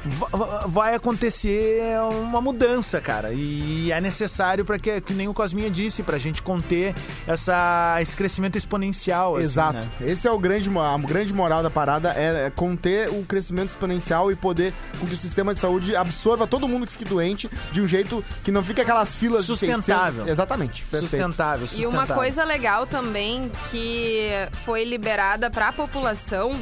Va- 0.04 0.28
va- 0.32 0.64
Vai 0.66 0.94
acontecer 0.94 1.82
uma 2.22 2.40
mudança, 2.40 3.00
cara. 3.00 3.32
E 3.32 3.90
é 3.92 4.00
necessário 4.00 4.64
para 4.64 4.78
que, 4.78 5.00
que 5.00 5.12
nem 5.12 5.28
o 5.28 5.34
Cosminha 5.34 5.70
disse, 5.70 6.02
pra 6.02 6.18
gente 6.18 6.42
conter 6.42 6.94
essa, 7.26 7.96
esse 8.00 8.16
crescimento 8.16 8.56
exponencial. 8.56 9.34
assim, 9.36 9.44
Exato. 9.44 9.78
né? 9.78 9.88
Esse 10.00 10.26
é 10.28 10.30
o 10.30 10.38
grande, 10.38 10.70
a 10.78 10.98
grande 10.98 11.32
moral 11.32 11.62
da 11.62 11.70
parada, 11.70 12.10
é 12.10 12.50
conter 12.54 13.08
o 13.10 13.24
crescimento 13.24 13.70
exponencial 13.70 14.30
e 14.30 14.36
poder 14.36 14.72
com 14.98 15.06
que 15.06 15.14
o 15.14 15.18
sistema 15.18 15.54
de 15.54 15.60
saúde 15.60 15.94
absorva 15.96 16.46
todo 16.46 16.68
mundo 16.68 16.86
que 16.86 16.92
fique 16.92 17.04
doente 17.04 17.50
de 17.72 17.80
um 17.80 17.86
jeito 17.88 18.24
que 18.42 18.50
não 18.52 18.62
fique 18.64 18.80
aquelas 18.80 19.14
filas 19.14 19.42
de 19.42 19.46
Sustentável. 19.48 20.24
600. 20.24 20.28
Exatamente. 20.28 20.82
perfeito. 20.84 21.10
Sustentável, 21.10 21.64
E 21.66 21.68
sustentável. 21.68 21.98
uma 22.00 22.06
coisa 22.06 22.44
legal 22.44 22.86
também 22.86 23.50
que 23.70 24.30
foi 24.64 24.84
liberada 24.84 25.50
para 25.50 25.68
a 25.68 25.72
população, 25.72 26.52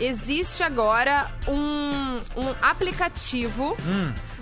existe 0.00 0.62
agora 0.62 1.30
um, 1.48 2.20
um 2.36 2.54
aplicativo 2.62 3.76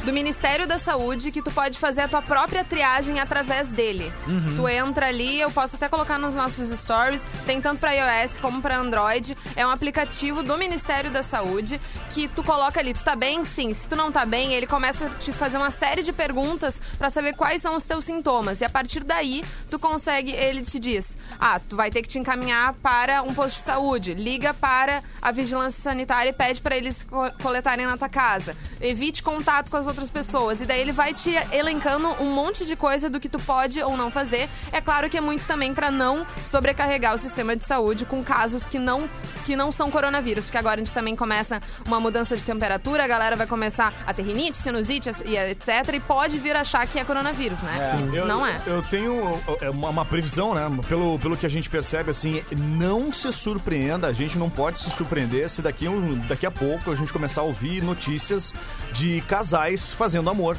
do 0.05 0.13
Ministério 0.13 0.67
da 0.67 0.79
Saúde 0.79 1.31
que 1.31 1.41
tu 1.41 1.51
pode 1.51 1.79
fazer 1.79 2.03
a 2.03 2.09
tua 2.09 2.21
própria 2.23 2.65
triagem 2.65 3.21
através 3.21 3.69
dele. 3.69 4.13
Tu 4.57 4.69
entra 4.69 5.07
ali, 5.07 5.41
eu 5.41 5.51
posso 5.51 5.77
até 5.77 5.89
colocar 5.89 6.19
nos 6.19 6.35
nossos 6.35 6.77
stories, 6.77 7.23
tem 7.47 7.61
tanto 7.61 7.79
para 7.79 7.93
iOS 7.95 8.37
como 8.39 8.61
para 8.61 8.77
Android. 8.77 9.37
É 9.55 9.65
um 9.67 9.71
aplicativo 9.71 10.43
do 10.43 10.59
Ministério 10.59 11.11
da 11.11 11.23
Saúde 11.23 11.81
que 12.11 12.27
tu 12.27 12.43
coloca 12.43 12.81
ali, 12.81 12.93
tu 12.95 13.05
tá 13.05 13.15
bem? 13.15 13.45
Sim. 13.45 13.73
Se 13.75 13.87
tu 13.87 13.95
não 13.95 14.11
tá 14.11 14.27
bem, 14.27 14.53
ele 14.55 14.67
começa 14.67 15.07
a 15.07 15.11
te 15.11 15.33
fazer 15.33 15.57
uma 15.57 15.71
série 15.71 16.03
de 16.03 16.13
perguntas 16.13 16.75
para 16.99 17.09
saber 17.11 17.37
quais 17.37 17.63
são 17.63 17.77
os 17.77 17.85
teus 17.85 18.05
sintomas. 18.05 18.61
E 18.61 18.65
a 18.65 18.71
partir 18.71 19.05
daí, 19.05 19.45
tu 19.71 19.79
consegue, 19.79 20.33
ele 20.33 20.63
te 20.63 20.81
diz: 20.81 21.17
"Ah, 21.39 21.61
tu 21.61 21.77
vai 21.77 21.91
ter 21.91 22.03
que 22.03 22.09
te 22.09 22.19
encaminhar 22.19 22.73
para 22.75 23.23
um 23.23 23.33
posto 23.33 23.57
de 23.59 23.63
saúde. 23.63 24.15
Liga 24.15 24.53
para 24.53 25.03
a 25.21 25.31
vigilância 25.31 25.81
sanitária 25.81 26.31
e 26.31 26.33
pede 26.33 26.61
para 26.61 26.77
eles 26.77 27.03
co- 27.05 27.31
coletarem 27.41 27.87
na 27.87 27.97
tua 27.97 28.09
casa. 28.09 28.57
Evite 28.81 29.23
contato 29.23 29.71
com 29.71 29.77
as 29.77 29.87
outras 29.93 30.11
pessoas. 30.11 30.61
E 30.61 30.65
daí 30.67 30.81
ele 30.81 30.93
vai 30.93 31.15
te 31.15 31.31
elencando 31.53 32.09
um 32.21 32.31
monte 32.33 32.65
de 32.65 32.75
coisa 32.75 33.09
do 33.09 33.21
que 33.21 33.29
tu 33.29 33.39
pode 33.39 33.81
ou 33.83 33.97
não 33.97 34.11
fazer. 34.11 34.49
É 34.73 34.81
claro 34.81 35.09
que 35.09 35.17
é 35.17 35.21
muito 35.21 35.47
também 35.47 35.73
pra 35.73 35.91
não 35.91 36.27
sobrecarregar 36.45 37.15
o 37.15 37.19
sistema 37.19 37.55
de 37.55 37.65
saúde 37.65 38.05
com 38.05 38.23
casos 38.25 38.67
que 38.67 38.79
não, 38.79 39.09
que 39.45 39.55
não 39.55 39.71
são 39.71 39.91
coronavírus. 39.91 40.45
Porque 40.45 40.59
agora 40.59 40.81
a 40.81 40.85
gente 40.85 40.93
também 40.95 41.15
começa 41.15 41.61
uma 41.87 42.01
mudança 42.01 42.37
de 42.37 42.43
temperatura, 42.43 43.05
a 43.05 43.09
galera 43.09 43.37
vai 43.37 43.47
começar 43.47 43.93
a 44.07 44.13
ter 44.15 44.23
rinite, 44.23 44.57
sinusite 44.59 45.11
e 45.25 45.37
etc. 45.37 45.95
E 45.95 46.01
pode 46.01 46.39
vir 46.39 46.57
achar 46.57 46.87
que 46.87 46.99
é 46.99 47.05
coronavírus, 47.05 47.61
né? 47.61 48.07
Que 48.11 48.17
Eu- 48.17 48.27
não 48.27 48.47
é. 48.47 48.61
Eu 48.67 48.83
tenho 48.83 49.39
é, 49.61 49.71
uma, 49.71 49.91
uma 49.91 50.05
previsão, 50.05 50.55
né? 50.55 50.63
Pelo, 50.89 51.19
pelo 51.19 51.37
que 51.37 51.45
a 51.47 51.49
gente 51.51 51.69
percebe, 51.69 52.11
assim, 52.11 52.43
não 52.57 53.13
se 53.13 53.31
surpreenda, 53.33 54.07
a 54.07 54.13
gente 54.13 54.39
não 54.39 54.49
pode 54.49 54.81
se 54.81 54.91
surpreender 54.91 55.49
se 55.49 55.61
daqui, 55.63 55.87
um, 55.89 56.19
daqui 56.27 56.47
a 56.47 56.51
pouco 56.51 56.91
a 56.91 56.97
gente 56.97 57.13
começar 57.13 57.43
a 57.43 57.45
ouvir 57.45 57.83
notícias 57.83 58.55
de 58.93 59.21
casais 59.29 59.82
fazendo 59.91 60.29
amor. 60.31 60.57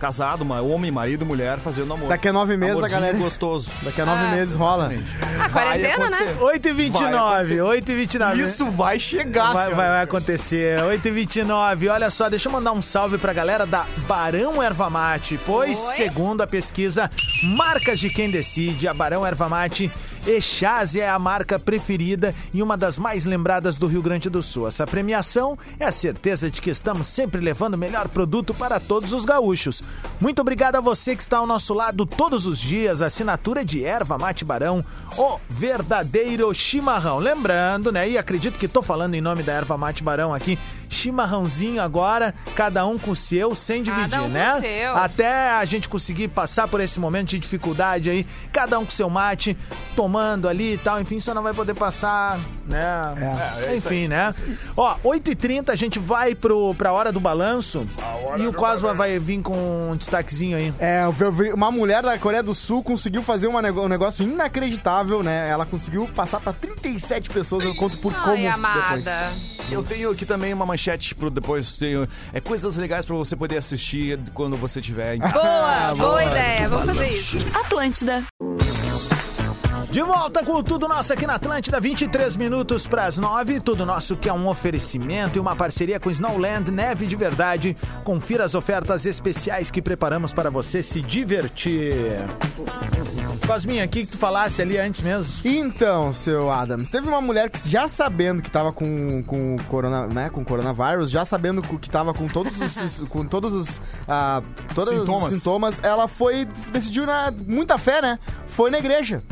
Casado, 0.00 0.42
uma, 0.42 0.60
homem, 0.60 0.90
marido, 0.90 1.24
mulher 1.24 1.58
fazendo 1.58 1.94
amor. 1.94 2.08
Daqui 2.08 2.28
a 2.28 2.32
nove 2.32 2.56
meses 2.56 2.74
a 2.74 2.78
Amorzinho 2.78 3.00
galera- 3.00 3.16
gostoso. 3.18 3.70
Daqui 3.82 4.00
a 4.02 4.04
nove 4.04 4.22
meses 4.36 4.54
rola. 4.56 4.92
Ah, 5.40 5.48
quarentena, 5.48 6.10
né? 6.10 6.36
8 6.40 6.68
e 6.68 6.72
Vai 6.72 6.82
29 6.82 7.16
acontecer. 7.16 7.60
8 7.62 7.90
e 7.90 7.94
29 7.94 8.42
Isso 8.42 8.70
vai 8.70 9.00
chegar, 9.00 9.52
Vai, 9.54 9.64
senhoras 9.64 9.76
vai, 9.76 9.88
vai 9.88 10.00
e 10.00 10.02
acontecer. 10.02 10.82
8 10.82 11.08
e 11.08 11.10
29 11.10 11.88
Olha 11.88 12.10
só, 12.10 12.28
deixa 12.28 12.48
eu 12.48 12.52
mandar 12.52 12.72
um 12.72 12.82
salve 12.82 13.16
pra 13.16 13.32
galera 13.32 13.64
da 13.64 13.86
Barão 14.06 14.62
Erva 14.62 14.90
Mate. 14.90 15.40
Pois, 15.46 15.78
Oi? 15.78 15.94
segundo 15.94 16.42
a 16.42 16.46
pesquisa 16.46 17.10
Marcas 17.56 17.98
de 17.98 18.10
Quem 18.10 18.30
Decide, 18.30 18.86
a 18.88 18.92
Barão 18.92 19.24
Erva 19.24 19.48
Mate 19.48 19.90
Echase 20.26 21.00
é 21.00 21.08
a 21.08 21.18
marca 21.18 21.58
preferida 21.58 22.34
e 22.52 22.62
uma 22.62 22.76
das 22.76 22.98
mais 22.98 23.24
lembradas 23.24 23.76
do 23.76 23.86
Rio 23.86 24.00
Grande 24.00 24.30
do 24.30 24.42
Sul. 24.42 24.66
Essa 24.66 24.86
premiação 24.86 25.58
é 25.78 25.84
a 25.84 25.92
certeza 25.92 26.50
de 26.50 26.62
que 26.62 26.70
estamos 26.70 27.08
sempre 27.08 27.40
levando 27.40 27.74
o 27.74 27.78
melhor 27.78 28.08
produto 28.08 28.54
para 28.54 28.80
todos 28.80 29.12
os 29.12 29.24
gaúchos. 29.24 29.82
Muito 30.20 30.40
obrigado 30.40 30.76
a 30.76 30.80
você 30.80 31.14
que 31.14 31.22
está 31.22 31.38
ao 31.38 31.46
nosso 31.46 31.74
lado 31.74 32.06
todos 32.06 32.46
os 32.46 32.58
dias. 32.58 33.02
Assinatura 33.02 33.64
de 33.64 33.84
Erva 33.84 34.16
Mate 34.16 34.44
Barão, 34.44 34.84
o 35.18 35.38
verdadeiro 35.48 36.54
chimarrão. 36.54 37.18
Lembrando, 37.18 37.92
né? 37.92 38.08
E 38.08 38.16
acredito 38.16 38.58
que 38.58 38.66
tô 38.66 38.82
falando 38.82 39.14
em 39.14 39.20
nome 39.20 39.42
da 39.42 39.52
Erva 39.52 39.76
Mate 39.76 40.02
Barão 40.02 40.32
aqui. 40.32 40.58
Chimarrãozinho 40.94 41.82
agora, 41.82 42.34
cada 42.54 42.86
um 42.86 42.98
com 42.98 43.10
o 43.10 43.16
seu, 43.16 43.54
sem 43.54 43.82
Cada 43.82 43.96
dividir, 43.96 44.20
um 44.20 44.22
com 44.24 44.28
né? 44.30 44.54
o 44.54 44.60
seu. 44.60 44.96
Até 44.96 45.50
a 45.50 45.64
gente 45.64 45.88
conseguir 45.88 46.28
passar 46.28 46.68
por 46.68 46.80
esse 46.80 46.98
momento 46.98 47.28
de 47.28 47.38
dificuldade 47.38 48.10
aí, 48.10 48.26
cada 48.52 48.78
um 48.78 48.84
com 48.84 48.90
seu 48.90 49.10
mate, 49.10 49.56
tomando 49.96 50.48
ali 50.48 50.74
e 50.74 50.78
tal, 50.78 51.00
enfim, 51.00 51.20
você 51.20 51.32
não 51.34 51.42
vai 51.42 51.52
poder 51.52 51.74
passar, 51.74 52.38
né? 52.66 52.84
É, 53.16 53.66
é 53.72 53.76
isso 53.76 53.88
enfim, 53.88 54.08
né? 54.08 54.34
Ó, 54.76 54.96
8h30 55.04 55.70
a 55.70 55.74
gente 55.74 55.98
vai 55.98 56.34
pro, 56.34 56.74
pra 56.74 56.92
hora 56.92 57.12
do 57.12 57.20
balanço 57.20 57.86
e 58.38 58.46
o 58.46 58.52
Cosma 58.52 58.94
vai 58.94 59.18
vir 59.18 59.42
com 59.42 59.90
um 59.92 59.96
destaquezinho 59.96 60.56
aí. 60.56 60.74
É, 60.78 61.02
uma 61.52 61.70
mulher 61.70 62.02
da 62.02 62.18
Coreia 62.18 62.42
do 62.42 62.54
Sul 62.54 62.82
conseguiu 62.82 63.22
fazer 63.22 63.46
uma 63.46 63.64
um 63.64 63.88
negócio 63.88 64.24
inacreditável, 64.24 65.22
né? 65.22 65.48
Ela 65.48 65.66
conseguiu 65.66 66.08
passar 66.14 66.40
pra 66.40 66.52
37 66.52 67.30
pessoas, 67.30 67.64
eu 67.64 67.74
conto 67.74 67.96
por 67.98 68.12
como 68.12 68.36
Ai, 68.36 68.52
depois. 68.52 69.53
Eu 69.74 69.82
tenho 69.82 70.10
aqui 70.10 70.24
também 70.24 70.52
uma 70.54 70.64
manchete 70.64 71.14
pro 71.14 71.28
depois. 71.30 71.76
tenho- 71.76 72.08
É 72.32 72.40
coisas 72.40 72.76
legais 72.76 73.04
pra 73.04 73.16
você 73.16 73.34
poder 73.34 73.56
assistir 73.58 74.18
quando 74.32 74.56
você 74.56 74.80
tiver 74.80 75.16
em 75.16 75.18
casa. 75.18 75.34
Boa, 75.34 75.94
boa 75.96 76.24
ideia. 76.24 76.68
Vamos 76.68 76.86
fazer 76.86 77.08
isso. 77.12 77.38
Atlântida. 77.54 78.24
De 79.94 80.02
volta 80.02 80.44
com 80.44 80.60
tudo 80.60 80.88
nosso 80.88 81.12
aqui 81.12 81.24
na 81.24 81.34
Atlântida, 81.34 81.78
23 81.78 82.34
minutos 82.34 82.84
para 82.84 83.06
as 83.06 83.16
9. 83.16 83.60
Tudo 83.60 83.86
nosso 83.86 84.16
que 84.16 84.28
é 84.28 84.32
um 84.32 84.48
oferecimento 84.48 85.36
e 85.36 85.40
uma 85.40 85.54
parceria 85.54 86.00
com 86.00 86.10
Snowland 86.10 86.68
Neve 86.72 87.06
de 87.06 87.14
Verdade. 87.14 87.76
Confira 88.02 88.42
as 88.42 88.56
ofertas 88.56 89.06
especiais 89.06 89.70
que 89.70 89.80
preparamos 89.80 90.32
para 90.32 90.50
você 90.50 90.82
se 90.82 91.00
divertir. 91.00 91.94
Cosminha, 93.46 93.84
aqui 93.84 94.04
que 94.04 94.10
tu 94.10 94.18
falasse 94.18 94.60
ali 94.60 94.76
antes 94.78 95.00
mesmo. 95.00 95.32
Então, 95.44 96.12
seu 96.12 96.50
Adams, 96.50 96.90
teve 96.90 97.06
uma 97.06 97.20
mulher 97.20 97.48
que 97.48 97.70
já 97.70 97.86
sabendo 97.86 98.42
que 98.42 98.50
tava 98.50 98.72
com, 98.72 99.22
com 99.22 99.54
corona, 99.68 100.08
né, 100.08 100.28
com 100.28 100.44
coronavírus, 100.44 101.08
já 101.08 101.24
sabendo 101.24 101.62
que 101.62 101.88
tava 101.88 102.12
com 102.12 102.26
todos 102.26 102.60
os 102.60 103.06
com 103.08 103.24
todos 103.24 103.52
os 103.52 103.80
ah, 104.08 104.42
todos 104.74 104.92
Sintomas. 104.92 105.32
os 105.32 105.38
sintomas, 105.38 105.80
ela 105.84 106.08
foi 106.08 106.46
decidiu 106.72 107.06
na 107.06 107.32
muita 107.46 107.78
fé, 107.78 108.02
né? 108.02 108.18
Foi 108.48 108.72
na 108.72 108.78
igreja. 108.80 109.22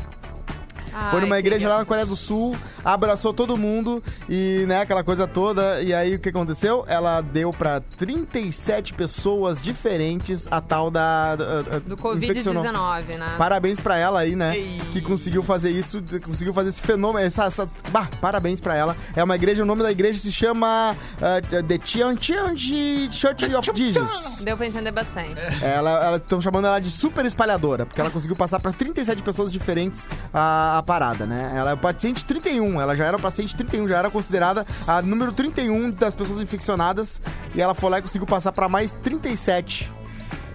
Foi 1.10 1.18
Ai, 1.18 1.20
numa 1.22 1.38
igreja 1.38 1.68
lá 1.68 1.78
na 1.78 1.84
Coreia 1.84 2.06
do 2.06 2.14
Sul, 2.16 2.56
abraçou 2.84 3.32
todo 3.32 3.56
mundo 3.56 4.02
e, 4.28 4.64
né, 4.68 4.80
aquela 4.80 5.02
coisa 5.02 5.26
toda. 5.26 5.80
E 5.82 5.92
aí 5.94 6.14
o 6.14 6.18
que 6.18 6.28
aconteceu? 6.28 6.84
Ela 6.86 7.20
deu 7.20 7.52
pra 7.52 7.80
37 7.98 8.92
pessoas 8.94 9.60
diferentes 9.60 10.46
a 10.50 10.60
tal 10.60 10.90
da. 10.90 11.36
da- 11.36 11.62
da- 11.62 11.78
Do 11.78 11.94
infeccionou. 12.16 12.62
Covid-19, 12.62 13.16
né? 13.18 13.34
Parabéns 13.38 13.80
pra 13.80 13.96
ela 13.96 14.20
aí, 14.20 14.36
né? 14.36 14.52
Que 14.92 15.00
conseguiu 15.00 15.42
fazer 15.42 15.70
isso, 15.70 16.02
conseguiu 16.24 16.52
fazer 16.52 16.68
esse 16.70 16.82
fenômeno. 16.82 17.24
Essa, 17.26 17.44
essa- 17.44 17.68
bah, 17.90 18.08
parabéns 18.20 18.60
pra 18.60 18.74
ela. 18.76 18.96
É 19.16 19.22
uma 19.24 19.34
igreja, 19.36 19.62
o 19.62 19.66
nome 19.66 19.82
da 19.82 19.90
igreja 19.90 20.18
se 20.18 20.30
chama 20.32 20.94
uh, 21.18 21.62
The 21.62 21.78
Tianji 21.78 23.08
Church 23.10 23.54
of 23.54 23.70
Jesus. 23.74 24.42
Deu 24.44 24.56
pra 24.56 24.66
entender 24.66 24.90
bastante. 24.92 25.34
Ela, 25.62 26.04
elas 26.04 26.22
estão 26.22 26.40
chamando 26.40 26.66
ela 26.66 26.78
de 26.80 26.90
super 26.90 27.24
espalhadora, 27.24 27.86
porque 27.86 28.00
ela 28.00 28.10
conseguiu 28.10 28.36
passar 28.36 28.60
pra 28.60 28.72
37 28.72 29.22
pessoas 29.22 29.50
diferentes 29.52 30.06
a, 30.32 30.81
parada, 30.82 31.24
né? 31.26 31.52
Ela 31.54 31.72
é 31.72 31.76
paciente 31.76 32.24
31, 32.24 32.80
ela 32.80 32.94
já 32.94 33.04
era 33.04 33.18
paciente 33.18 33.56
31, 33.56 33.88
já 33.88 33.98
era 33.98 34.10
considerada 34.10 34.66
a 34.86 35.00
número 35.02 35.32
31 35.32 35.90
das 35.90 36.14
pessoas 36.14 36.40
infeccionadas, 36.40 37.20
e 37.54 37.60
ela 37.60 37.74
foi 37.74 37.90
lá 37.90 37.98
e 37.98 38.02
conseguiu 38.02 38.26
passar 38.26 38.52
pra 38.52 38.68
mais 38.68 38.92
37. 39.02 39.92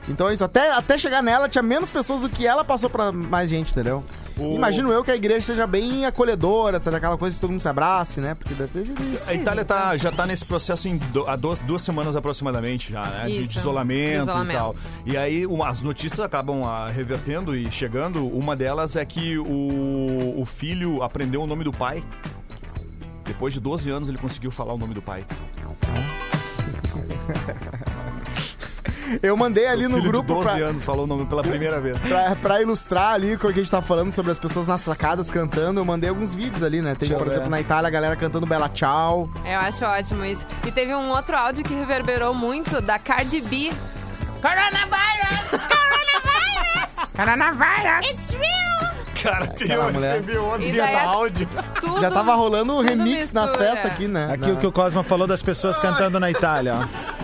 Então 0.10 0.30
é 0.30 0.34
isso, 0.34 0.44
até, 0.44 0.72
até 0.72 0.98
chegar 0.98 1.22
nela 1.22 1.50
tinha 1.50 1.62
menos 1.62 1.90
pessoas 1.90 2.22
do 2.22 2.30
que 2.30 2.48
ela 2.48 2.64
passou 2.64 2.90
pra 2.90 3.12
mais 3.12 3.50
gente, 3.50 3.72
entendeu? 3.72 4.04
O- 4.40 4.56
Imagino 4.56 4.92
eu 4.92 5.04
que 5.04 5.12
a 5.12 5.16
igreja 5.16 5.42
seja 5.48 5.66
bem 5.66 6.06
acolhedora, 6.06 6.80
seja 6.80 6.98
aquela 6.98 7.18
coisa 7.18 7.36
que 7.36 7.42
todo 7.42 7.50
mundo 7.52 7.62
se 7.62 7.68
abrace, 7.68 8.22
né? 8.22 8.36
Porque 8.36 8.54
deve 8.54 8.72
ter 8.72 8.86
sido 8.86 9.04
isso. 9.14 9.30
A 9.30 9.34
Itália 9.34 9.66
tá, 9.66 9.98
já 9.98 10.12
tá 10.12 10.26
nesse 10.26 10.46
processo 10.46 10.88
em 10.88 10.98
do- 10.98 11.28
há 11.28 11.36
duas, 11.36 11.60
duas 11.62 11.82
semanas 11.82 12.16
aproximadamente 12.16 12.92
já, 12.92 13.04
né? 13.06 13.26
De, 13.26 13.48
de 13.48 13.58
isolamento, 13.58 14.18
de 14.26 14.30
isolamento. 14.30 14.56
e 14.56 14.60
tal. 14.60 14.76
E 15.06 15.18
aí 15.18 15.46
uma- 15.48 15.70
as 15.70 15.82
notícias 15.82 16.20
acabam 16.20 16.64
ah, 16.64 16.90
revertendo 16.90 17.56
e 17.56 17.72
chegando. 17.72 18.28
Uma 18.28 18.56
delas 18.56 18.96
é 18.96 19.04
que 19.06 19.38
o, 19.38 20.36
o 20.38 20.46
filho 20.46 21.02
aprendeu 21.02 21.42
o 21.42 21.48
nome 21.48 21.64
do 21.64 21.72
pai. 21.72 22.04
Depois 23.26 23.54
de 23.54 23.60
12 23.60 23.90
anos 23.90 24.08
ele 24.08 24.18
conseguiu 24.18 24.52
falar 24.52 24.74
o 24.74 24.78
nome 24.78 24.94
do 24.94 25.02
pai. 25.02 25.26
Eu 29.22 29.36
mandei 29.38 29.68
ali 29.68 29.88
no 29.88 30.02
grupo 30.02 30.34
de 30.36 30.42
12 30.42 30.44
pra, 30.58 30.66
anos 30.68 30.84
falou 30.86 31.04
o 31.06 31.08
nome 31.08 31.26
pela 31.26 31.42
primeira 31.44 31.80
vez. 31.80 31.98
pra, 32.02 32.36
pra 32.36 32.62
ilustrar 32.62 33.14
ali 33.14 33.36
o 33.36 33.40
que 33.40 33.48
a 33.48 33.52
gente 33.52 33.70
tá 33.72 33.82
falando 33.82 34.12
sobre 34.12 34.32
as 34.32 34.40
pessoas 34.40 34.68
nas 34.68 34.82
sacadas 34.82 35.30
cantando, 35.30 35.80
eu 35.80 35.86
mandei 35.86 36.10
alguns 36.10 36.34
vídeos 36.34 36.64
ali, 36.64 36.82
né? 36.82 36.96
Tem, 36.96 37.10
por 37.10 37.16
Deixa 37.20 37.24
eu 37.26 37.32
exemplo, 37.34 37.50
na 37.50 37.62
Itália 37.62 37.88
a 37.88 37.92
galera 37.92 38.16
cantando 38.16 38.46
Bela 38.46 38.70
Tchau. 38.70 39.30
Eu 39.46 39.60
acho 39.60 39.86
ótimo 39.86 40.26
isso. 40.26 40.46
E 40.66 40.72
teve 40.72 40.94
um 40.96 41.10
outro 41.10 41.36
áudio 41.38 41.64
que 41.64 41.74
reverberou 41.74 42.34
muito 42.34 42.82
da 42.82 42.98
Cardi 43.00 43.42
B. 43.42 43.72
Coronavirus! 44.42 45.62
Coronavirus! 47.16 48.08
It's 48.12 48.30
real! 48.32 48.68
Cara, 49.24 49.52
eu 49.60 49.92
mulher. 49.94 50.12
recebi 50.22 50.38
ontem 50.38 50.68
E 50.70 50.78
daí 50.78 50.94
no 50.94 51.00
a- 51.00 51.04
áudio. 51.14 51.50
Tudo, 51.82 52.02
Já 52.02 52.12
tava 52.12 52.36
rolando 52.36 52.74
o 52.74 52.78
tudo 52.78 52.88
remix 52.90 53.34
nas 53.34 53.48
mistura. 53.50 53.72
festas 53.72 53.92
aqui, 53.92 54.08
né? 54.08 54.32
Aqui 54.32 54.48
Na- 54.48 54.54
o 54.54 54.58
que 54.58 54.68
o 54.68 54.72
Cosma 54.72 55.02
falou 55.04 55.26
das 55.26 55.42
pessoas 55.42 55.78
cantando 55.80 56.20
na 56.20 56.30
Itália, 56.30 56.76
ó. 56.76 57.17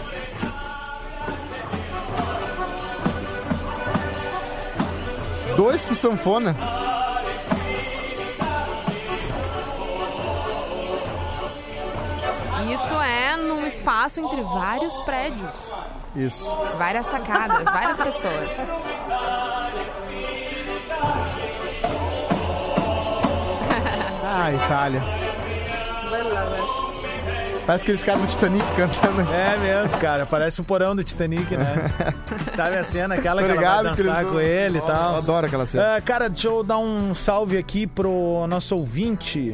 Dois 5.64 5.86
com 5.86 5.96
sanfona. 5.96 6.54
Isso 12.70 13.02
é 13.02 13.38
num 13.38 13.66
espaço 13.66 14.20
entre 14.20 14.42
vários 14.42 15.00
prédios. 15.06 15.74
Isso. 16.18 16.54
Várias 16.78 17.06
sacadas, 17.06 17.64
várias 17.64 17.98
pessoas. 17.98 18.52
Ah, 24.22 24.52
Itália. 24.52 25.02
Parece 27.66 27.84
aqueles 27.84 28.04
caras 28.04 28.22
do 28.22 28.28
Titanic 28.28 28.66
cantando. 28.76 29.22
É 29.34 29.58
mesmo, 29.58 29.98
cara. 30.00 30.26
Parece 30.26 30.60
um 30.60 30.64
porão 30.64 30.96
do 30.96 31.04
Titanic, 31.04 31.56
né? 31.56 31.90
Sabe 32.52 32.78
a 32.78 32.84
cena, 32.84 33.16
aquela 33.16 33.42
Tô 33.42 33.48
que 33.48 33.54
ela 33.54 33.84
vai 33.84 33.96
dançar 33.96 34.26
com 34.26 34.40
ele 34.40 34.78
e 34.78 34.82
Eu 34.82 34.86
tal. 34.86 35.16
adoro 35.16 35.46
aquela 35.46 35.66
cena. 35.66 35.96
Ah, 35.96 36.02
cara, 36.02 36.30
deixa 36.30 36.48
eu 36.48 36.64
dar 36.64 36.78
um 36.78 37.16
salve 37.16 37.58
aqui 37.58 37.88
pro 37.88 38.46
nosso 38.48 38.76
ouvinte. 38.76 39.54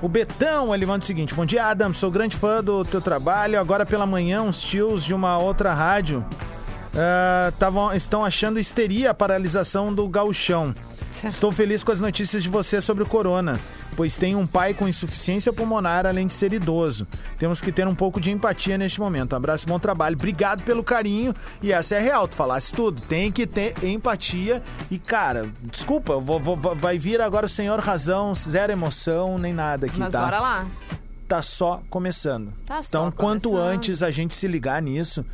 O 0.00 0.08
Betão, 0.08 0.74
ele 0.74 0.86
manda 0.86 1.02
o 1.04 1.06
seguinte: 1.06 1.34
Bom 1.34 1.44
dia, 1.44 1.66
Adam. 1.66 1.92
Sou 1.92 2.10
grande 2.10 2.36
fã 2.36 2.64
do 2.64 2.84
teu 2.84 3.00
trabalho. 3.00 3.60
Agora 3.60 3.84
pela 3.84 4.06
manhã, 4.06 4.42
uns 4.42 4.62
tios 4.62 5.04
de 5.04 5.12
uma 5.12 5.36
outra 5.38 5.74
rádio 5.74 6.24
ah, 6.96 7.52
tavam, 7.58 7.92
estão 7.94 8.24
achando 8.24 8.58
histeria 8.58 9.10
a 9.10 9.14
paralisação 9.14 9.92
do 9.92 10.08
gauchão. 10.08 10.74
Estou 11.24 11.50
feliz 11.52 11.82
com 11.84 11.92
as 11.92 12.00
notícias 12.00 12.42
de 12.42 12.48
você 12.48 12.80
sobre 12.80 13.02
o 13.02 13.06
corona, 13.06 13.58
pois 13.96 14.16
tem 14.16 14.34
um 14.36 14.46
pai 14.46 14.74
com 14.74 14.86
insuficiência 14.88 15.52
pulmonar, 15.52 16.04
além 16.06 16.26
de 16.26 16.34
ser 16.34 16.52
idoso. 16.52 17.06
Temos 17.38 17.60
que 17.60 17.70
ter 17.72 17.86
um 17.88 17.94
pouco 17.94 18.20
de 18.20 18.30
empatia 18.30 18.76
neste 18.76 19.00
momento. 19.00 19.32
Um 19.32 19.36
abraço, 19.36 19.66
bom 19.66 19.78
trabalho. 19.78 20.16
Obrigado 20.16 20.62
pelo 20.62 20.82
carinho. 20.84 21.34
E 21.62 21.72
essa 21.72 21.94
é 21.94 22.00
real, 22.00 22.26
tu 22.28 22.34
falasse 22.34 22.72
tudo. 22.72 23.00
Tem 23.02 23.30
que 23.32 23.46
ter 23.46 23.74
empatia. 23.84 24.62
E, 24.90 24.98
cara, 24.98 25.48
desculpa, 25.64 26.18
vou- 26.18 26.40
vou- 26.40 26.56
vai 26.74 26.98
vir 26.98 27.20
agora 27.20 27.46
o 27.46 27.48
senhor 27.48 27.78
razão, 27.80 28.34
zero 28.34 28.72
emoção, 28.72 29.38
nem 29.38 29.52
nada 29.54 29.86
aqui, 29.86 29.98
Mas 29.98 30.12
tá? 30.12 30.22
bora 30.24 30.40
lá. 30.40 30.66
Tá 31.28 31.42
só 31.42 31.82
começando. 31.90 32.52
Tá 32.64 32.82
só 32.82 32.88
então, 32.88 33.10
quanto 33.10 33.50
começando. 33.50 33.68
antes 33.74 34.02
a 34.02 34.10
gente 34.10 34.32
se 34.34 34.46
ligar 34.46 34.80
nisso, 34.80 35.24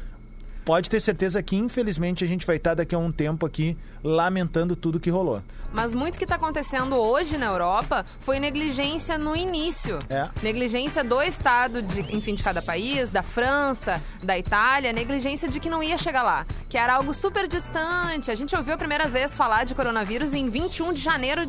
pode 0.64 0.88
ter 0.88 1.01
certeza 1.01 1.42
que, 1.42 1.57
infelizmente, 1.57 2.25
a 2.25 2.27
gente 2.27 2.46
vai 2.46 2.57
estar 2.57 2.75
daqui 2.75 2.94
a 2.94 2.98
um 2.98 3.12
tempo 3.12 3.44
aqui 3.46 3.77
lamentando 4.03 4.75
tudo 4.77 5.01
que 5.01 5.11
rolou. 5.11 5.42
Mas 5.72 5.94
muito 5.94 6.18
que 6.18 6.25
está 6.25 6.37
acontecendo 6.37 6.96
hoje 6.96 7.38
na 7.38 7.46
Europa 7.46 8.05
foi 8.20 8.38
negligência 8.38 9.16
no 9.16 9.35
início. 9.35 9.98
É. 10.11 10.29
Negligência 10.42 11.03
do 11.03 11.22
Estado, 11.22 11.81
de, 11.81 12.01
enfim, 12.14 12.35
de 12.35 12.42
cada 12.42 12.61
país, 12.61 13.11
da 13.11 13.22
França, 13.22 14.01
da 14.22 14.38
Itália, 14.38 14.92
negligência 14.92 15.48
de 15.48 15.59
que 15.59 15.70
não 15.70 15.83
ia 15.83 15.96
chegar 15.96 16.22
lá, 16.22 16.46
que 16.68 16.77
era 16.77 16.94
algo 16.94 17.14
super 17.14 17.48
distante. 17.48 18.31
A 18.31 18.35
gente 18.35 18.55
ouviu 18.55 18.75
a 18.75 18.79
primeira 18.79 19.09
vez 19.09 19.35
falar 19.37 19.64
de 19.64 19.75
coronavírus 19.75 20.35
em 20.35 20.48
21 20.51 20.92
de 20.92 21.01
janeiro 21.01 21.48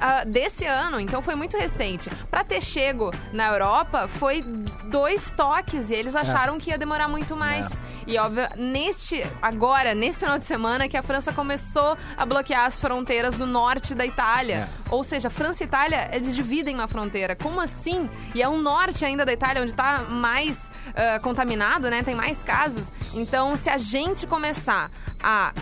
ah, 0.00 0.24
desse 0.24 0.64
ano, 0.64 1.00
então 1.00 1.20
foi 1.20 1.34
muito 1.34 1.56
recente. 1.56 2.08
Pra 2.30 2.42
ter 2.44 2.62
chego 2.62 3.10
na 3.32 3.48
Europa 3.48 4.08
foi 4.08 4.42
dois 4.84 5.32
toques 5.32 5.90
e 5.90 5.94
eles 5.94 6.14
acharam 6.16 6.58
que 6.58 6.70
ia 6.70 6.78
demorar 6.78 7.08
muito 7.08 7.36
mais. 7.36 7.68
E 8.08 8.16
óbvio, 8.16 8.48
neste 8.56 9.22
agora, 9.42 9.94
nesse 9.94 10.20
final 10.20 10.38
de 10.38 10.46
semana 10.46 10.88
que 10.88 10.96
a 10.96 11.02
França 11.02 11.30
começou 11.30 11.94
a 12.16 12.24
bloquear 12.24 12.64
as 12.64 12.80
fronteiras 12.80 13.34
do 13.34 13.46
norte 13.46 13.94
da 13.94 14.06
Itália. 14.06 14.66
Ou 14.90 15.04
seja, 15.04 15.28
França 15.28 15.62
e 15.62 15.66
Itália, 15.66 16.08
eles 16.10 16.34
dividem 16.34 16.74
uma 16.74 16.88
fronteira. 16.88 17.36
Como 17.36 17.60
assim? 17.60 18.08
E 18.34 18.40
é 18.40 18.48
o 18.48 18.56
norte 18.56 19.04
ainda 19.04 19.26
da 19.26 19.32
Itália 19.34 19.60
onde 19.60 19.74
tá 19.74 20.06
mais 20.08 20.58
ah, 20.96 21.20
contaminado, 21.20 21.90
né? 21.90 22.02
Tem 22.02 22.14
mais 22.14 22.42
casos. 22.42 22.90
Então, 23.14 23.56
se 23.58 23.68
a 23.68 23.76
gente 23.76 24.26
começar 24.26 24.90
a 25.22 25.52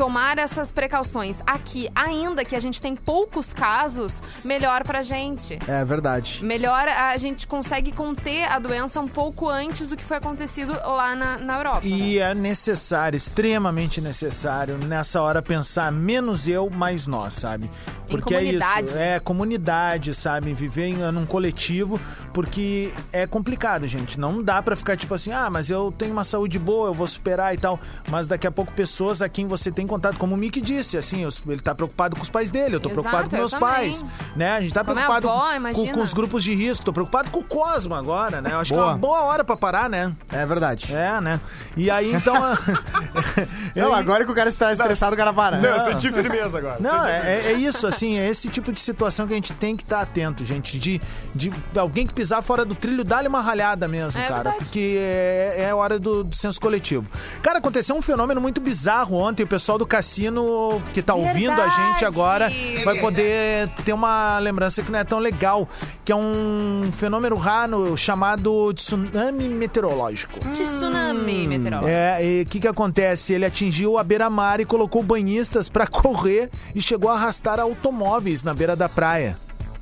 tomar 0.00 0.38
essas 0.38 0.72
precauções 0.72 1.42
aqui, 1.46 1.90
ainda 1.94 2.42
que 2.42 2.56
a 2.56 2.58
gente 2.58 2.80
tem 2.80 2.96
poucos 2.96 3.52
casos, 3.52 4.22
melhor 4.42 4.82
pra 4.82 5.02
gente. 5.02 5.58
É 5.68 5.84
verdade. 5.84 6.42
Melhor 6.42 6.88
a 6.88 7.14
gente 7.18 7.46
consegue 7.46 7.92
conter 7.92 8.44
a 8.44 8.58
doença 8.58 8.98
um 8.98 9.06
pouco 9.06 9.46
antes 9.46 9.88
do 9.88 9.98
que 9.98 10.02
foi 10.02 10.16
acontecido 10.16 10.72
lá 10.72 11.14
na, 11.14 11.36
na 11.36 11.58
Europa. 11.58 11.80
E 11.84 12.18
é 12.18 12.34
necessário, 12.34 13.14
extremamente 13.14 14.00
necessário, 14.00 14.78
nessa 14.78 15.20
hora 15.20 15.42
pensar 15.42 15.92
menos 15.92 16.48
eu, 16.48 16.70
mais 16.70 17.06
nós, 17.06 17.34
sabe? 17.34 17.70
Porque 18.08 18.34
é 18.34 18.42
isso, 18.42 18.96
é 18.96 19.20
comunidade, 19.20 20.14
sabe? 20.14 20.54
Viver 20.54 20.86
em 20.86 20.96
num 21.12 21.26
coletivo, 21.26 22.00
porque 22.32 22.90
é 23.12 23.26
complicado, 23.26 23.86
gente. 23.86 24.18
Não 24.18 24.42
dá 24.42 24.62
pra 24.62 24.74
ficar 24.74 24.96
tipo 24.96 25.14
assim, 25.14 25.30
ah, 25.30 25.48
mas 25.50 25.70
eu 25.70 25.92
tenho 25.96 26.12
uma 26.12 26.24
saúde 26.24 26.58
boa, 26.58 26.88
eu 26.88 26.94
vou 26.94 27.06
superar 27.06 27.54
e 27.54 27.58
tal. 27.58 27.78
Mas 28.08 28.26
daqui 28.26 28.46
a 28.46 28.50
pouco 28.50 28.72
pessoas 28.72 29.22
a 29.22 29.28
quem 29.28 29.46
você 29.46 29.70
tem 29.70 29.86
contato, 29.90 30.16
como 30.16 30.34
o 30.34 30.38
Mick 30.38 30.60
disse, 30.60 30.96
assim, 30.96 31.26
os- 31.26 31.40
ele 31.48 31.60
tá 31.60 31.74
preocupado 31.74 32.16
com 32.16 32.22
os 32.22 32.30
pais 32.30 32.50
dele, 32.50 32.76
eu 32.76 32.80
tô 32.80 32.88
Exato, 32.88 33.00
preocupado 33.02 33.28
com 33.30 33.36
eu 33.36 33.40
meus 33.40 33.50
também. 33.52 33.68
pais, 33.68 34.04
né? 34.36 34.52
A 34.52 34.60
gente 34.60 34.72
tá 34.72 34.84
preocupado 34.84 35.28
avó, 35.28 35.48
com- 35.74 35.92
com, 35.92 36.00
os 36.02 36.12
grupos 36.14 36.42
de 36.44 36.54
risco, 36.54 36.84
tô 36.84 36.92
preocupado 36.92 37.30
com 37.30 37.40
o 37.40 37.44
Cosmo 37.44 37.94
agora, 37.94 38.40
né? 38.40 38.50
Eu 38.52 38.58
acho 38.60 38.72
que 38.72 38.78
é 38.78 38.80
Boa. 38.80 38.92
uma 38.92 38.98
boa 38.98 39.20
hora 39.22 39.44
pra 39.44 39.56
parar, 39.56 39.88
né? 39.90 40.12
É 40.32 40.46
verdade. 40.46 40.92
É, 40.94 41.20
né? 41.20 41.40
E 41.76 41.90
aí, 41.90 42.14
então... 42.14 42.34
Não, 43.74 43.94
agora 43.94 44.24
que 44.24 44.30
o 44.30 44.34
cara 44.34 44.48
está 44.48 44.72
estressado, 44.72 45.14
o 45.14 45.16
cara 45.16 45.32
para. 45.32 45.56
Não, 45.58 45.68
eu 45.68 45.80
senti 45.80 46.10
firmeza 46.12 46.58
agora. 46.58 46.76
Não, 46.80 47.04
é, 47.04 47.46
é- 47.46 47.46
é 47.50 47.52
isso, 47.54 47.86
assim, 47.86 48.18
é 48.18 48.28
esse 48.28 48.48
tipo 48.48 48.72
de 48.72 48.80
situação 48.80 49.26
que 49.26 49.32
a 49.32 49.36
gente 49.36 49.52
tem 49.54 49.76
que 49.76 49.82
estar 49.82 50.00
atento, 50.00 50.44
gente. 50.44 50.78
De, 50.78 51.00
de 51.34 51.52
alguém 51.76 52.06
que 52.06 52.12
pisar 52.14 52.42
fora 52.42 52.64
do 52.64 52.74
trilho, 52.74 53.04
dá-lhe 53.04 53.28
uma 53.28 53.40
ralhada 53.40 53.86
mesmo, 53.88 54.18
É 54.20 54.24
cara. 54.24 54.34
verdade. 54.42 54.56
Porque 54.58 54.96
é, 54.98 55.66
é 55.68 55.74
hora 55.74 55.98
do, 55.98 56.24
do 56.24 56.36
senso 56.36 56.60
coletivo. 56.60 57.06
Cara, 57.42 57.58
aconteceu 57.58 57.96
um 57.96 58.02
fenômeno 58.02 58.40
muito 58.40 58.60
bizarro 58.60 59.16
ontem. 59.16 59.42
O 59.42 59.46
pessoal 59.46 59.78
do 59.80 59.86
cassino 59.86 60.82
que 60.92 61.00
tá 61.00 61.14
ouvindo 61.14 61.58
a 61.60 61.68
gente 61.68 62.00
Verdade. 62.00 62.04
agora 62.04 62.52
vai 62.84 62.98
poder 62.98 63.68
ter 63.82 63.94
uma 63.94 64.38
lembrança 64.38 64.82
que 64.82 64.92
não 64.92 64.98
é 64.98 65.04
tão 65.04 65.18
legal. 65.18 65.66
Que 66.04 66.12
é 66.12 66.16
um 66.16 66.90
fenômeno 66.92 67.36
raro 67.36 67.96
chamado 67.96 68.72
tsunami 68.74 69.48
meteorológico. 69.48 70.38
Tsunami 70.52 71.46
meteorológico. 71.48 71.88
É, 71.88 72.24
e 72.24 72.42
o 72.42 72.46
que 72.46 72.60
que 72.60 72.68
acontece? 72.68 73.32
Ele 73.32 73.46
atingiu 73.46 73.96
a 73.96 74.04
beira-mar 74.04 74.60
e 74.60 74.66
colocou 74.66 75.02
banhistas 75.02 75.68
pra 75.68 75.86
correr 75.88 76.50
e 76.74 76.82
chegou 76.82 77.10
a 77.10 77.14
arrastar 77.14 77.58
automóveis 77.58 78.44
na 78.44 78.52
beira 78.52 78.76
da 78.76 78.88
praia. 78.88 79.38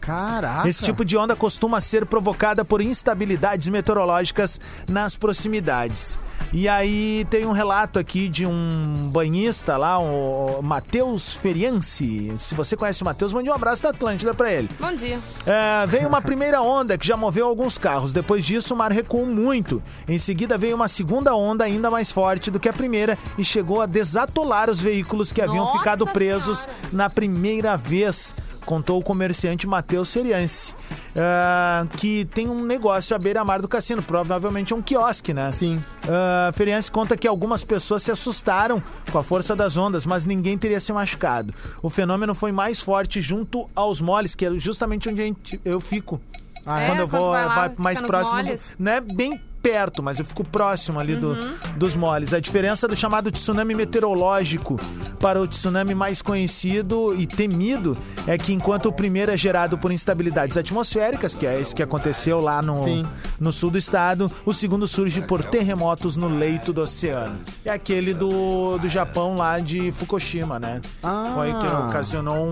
Caraca. 0.09 0.66
Esse 0.66 0.83
tipo 0.83 1.05
de 1.05 1.18
onda 1.18 1.37
costuma 1.37 1.83
ser 1.83 2.07
provocada 2.07 2.64
por 2.64 2.81
instabilidades 2.81 3.68
meteorológicas 3.68 4.59
nas 4.88 5.14
proximidades. 5.14 6.18
E 6.51 6.66
aí 6.66 7.27
tem 7.29 7.44
um 7.44 7.53
relato 7.53 7.99
aqui 7.99 8.27
de 8.27 8.47
um 8.47 9.11
banhista 9.12 9.77
lá, 9.77 9.99
o 9.99 10.62
Matheus 10.62 11.35
Ferianci. 11.35 12.33
Se 12.38 12.55
você 12.55 12.75
conhece 12.75 13.03
o 13.03 13.05
Matheus, 13.05 13.35
mande 13.35 13.51
um 13.51 13.53
abraço 13.53 13.83
da 13.83 13.90
Atlântida 13.90 14.33
pra 14.33 14.51
ele. 14.51 14.71
Bom 14.81 14.94
dia. 14.94 15.18
É, 15.44 15.87
veio 15.87 16.09
uma 16.09 16.23
primeira 16.23 16.62
onda 16.62 16.97
que 16.97 17.07
já 17.07 17.14
moveu 17.16 17.47
alguns 17.47 17.77
carros. 17.77 18.11
Depois 18.11 18.47
disso, 18.47 18.73
o 18.73 18.77
mar 18.79 18.90
recuou 18.90 19.27
muito. 19.27 19.83
Em 20.09 20.16
seguida, 20.16 20.57
veio 20.57 20.75
uma 20.75 20.88
segunda 20.88 21.35
onda 21.35 21.64
ainda 21.64 21.90
mais 21.90 22.11
forte 22.11 22.51
do 22.51 22.59
que 22.59 22.71
a 22.71 22.73
primeira 22.73 23.18
e 23.37 23.44
chegou 23.44 23.83
a 23.83 23.87
desatolar 23.87 24.71
os 24.71 24.81
veículos 24.81 25.33
que 25.33 25.42
haviam 25.42 25.66
Nossa 25.66 25.79
ficado 25.79 26.07
presos 26.07 26.61
Senhora. 26.61 26.83
na 26.92 27.11
primeira 27.11 27.77
vez. 27.77 28.35
Contou 28.68 28.98
o 28.98 29.02
comerciante 29.02 29.66
Matheus 29.66 30.11
Seriance, 30.11 30.74
é, 31.16 31.87
que 31.96 32.26
tem 32.35 32.46
um 32.50 32.62
negócio 32.62 33.16
à 33.16 33.18
beira-mar 33.18 33.62
do 33.62 33.66
cassino, 33.66 34.02
provavelmente 34.02 34.74
um 34.74 34.83
quiosque, 34.83 35.33
né? 35.33 35.50
Sim. 35.52 35.83
Uh, 36.04 36.90
conta 36.92 37.16
que 37.16 37.26
algumas 37.26 37.64
pessoas 37.64 38.02
se 38.02 38.11
assustaram 38.11 38.83
com 39.11 39.18
a 39.18 39.22
força 39.22 39.57
das 39.57 39.78
ondas, 39.78 40.04
mas 40.04 40.26
ninguém 40.26 40.59
teria 40.59 40.81
se 40.81 40.92
machucado. 40.92 41.54
O 41.83 41.88
fenômeno 41.88 42.35
foi 42.35 42.52
mais 42.52 42.78
forte 42.78 43.22
junto 43.22 43.70
aos 43.74 44.02
moles, 44.02 44.35
que 44.35 44.44
é 44.44 44.52
justamente 44.59 45.09
onde 45.09 45.22
a 45.22 45.24
gente- 45.24 45.59
eu 45.64 45.81
fico. 45.81 46.20
Ah, 46.66 46.83
é? 46.83 46.87
Quando 46.88 47.00
eu 47.00 47.09
Quando 47.09 47.22
vou 47.22 47.31
vai 47.31 47.46
lá, 47.46 47.72
mais 47.78 48.02
próximo. 48.02 48.38
não 48.78 48.92
é 48.92 49.00
bem 49.00 49.40
perto, 49.62 50.03
mas 50.03 50.18
eu 50.18 50.25
fico 50.25 50.44
próximo 50.44 50.99
ali 51.01 51.16
do- 51.16 51.37
dos 51.77 51.94
moles. 51.97 52.33
A 52.33 52.40
diferença 52.40 52.87
do 52.88 52.94
chamado 52.97 53.31
tsunami 53.31 53.75
meteorológico 53.75 54.79
para 55.21 55.40
o 55.40 55.47
tsunami 55.47 55.94
mais 55.94 56.23
conhecido 56.23 57.14
e 57.18 57.27
temido 57.27 57.97
é 58.27 58.38
que 58.38 58.53
enquanto 58.53 58.87
o 58.87 58.92
primeiro 58.92 59.33
é 59.33 59.37
gerado 59.37 59.77
por 59.77 59.90
instabilidades 59.90 60.57
atmosféricas, 60.57 61.35
que 61.35 61.47
é 61.47 61.61
esse 61.61 61.75
que 61.75 61.83
aconteceu 61.83 62.40
lá 62.40 62.62
no, 62.62 62.75
Sim. 62.75 63.05
no 63.40 63.53
sul 63.53 63.71
do 63.71 63.79
estado, 63.79 64.31
o 64.47 64.53
segundo 64.55 64.87
surge 64.87 65.21
por 65.23 65.42
terremotos 65.42 66.16
no 66.16 66.29
leito 66.29 66.73
do 66.73 66.83
oceano. 66.83 67.40
É 67.64 67.71
aquele 67.71 68.14
do, 68.14 68.79
do 68.79 68.88
Japão 68.88 69.35
lá 69.35 69.59
de 69.59 69.90
Fukushima, 69.92 70.59
né? 70.59 70.81
Ah. 71.03 71.33
Foi 71.35 71.53
que 71.53 71.66
ocasionou 71.87 72.51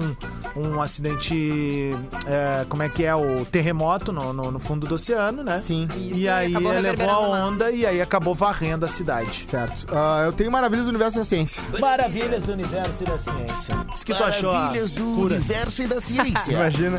um, 0.57 0.61
um 0.61 0.81
acidente. 0.83 1.90
é, 2.27 2.64
como 2.69 2.83
é 2.83 2.88
que 2.88 3.05
é? 3.05 3.14
O 3.14 3.45
terremoto 3.45 4.12
no, 4.12 4.33
no, 4.33 4.51
no 4.51 4.59
fundo 4.59 4.87
do 4.87 4.95
oceano, 4.97 5.42
né? 5.42 5.59
Sim. 5.59 5.88
Isso, 5.97 6.19
E 6.19 6.29
aí 6.29 6.51
acabou 6.51 6.73
levou 7.07 7.25
a 7.25 7.27
reverberando 7.27 7.27
no 7.27 7.31
mar. 7.31 7.49
onda 7.49 7.71
e 7.71 7.87
aí 7.87 8.01
acabou 8.01 8.35
varrendo 8.35 8.85
a 8.85 8.88
cidade. 8.88 9.45
Certo. 9.45 9.87
Ah, 9.92 10.23
eu 10.25 10.33
tenho 10.33 10.51
maravilhas 10.51 10.85
do 10.85 10.90
universo 10.90 11.19
da 11.19 11.25
ciência. 11.25 11.62
Maravilhas 11.81 12.42
do 12.42 12.53
universo 12.53 13.03
e 13.03 13.07
da 13.07 13.19
ciência. 13.19 13.77
O 13.77 14.05
que 14.05 14.14
tu 14.14 14.25
achou? 14.25 14.53
Maravilhas 14.53 14.92
do 14.92 15.21
universo 15.21 15.83
e 15.83 15.87
da 15.87 16.01
ciência. 16.01 16.53
Imagina. 16.55 16.99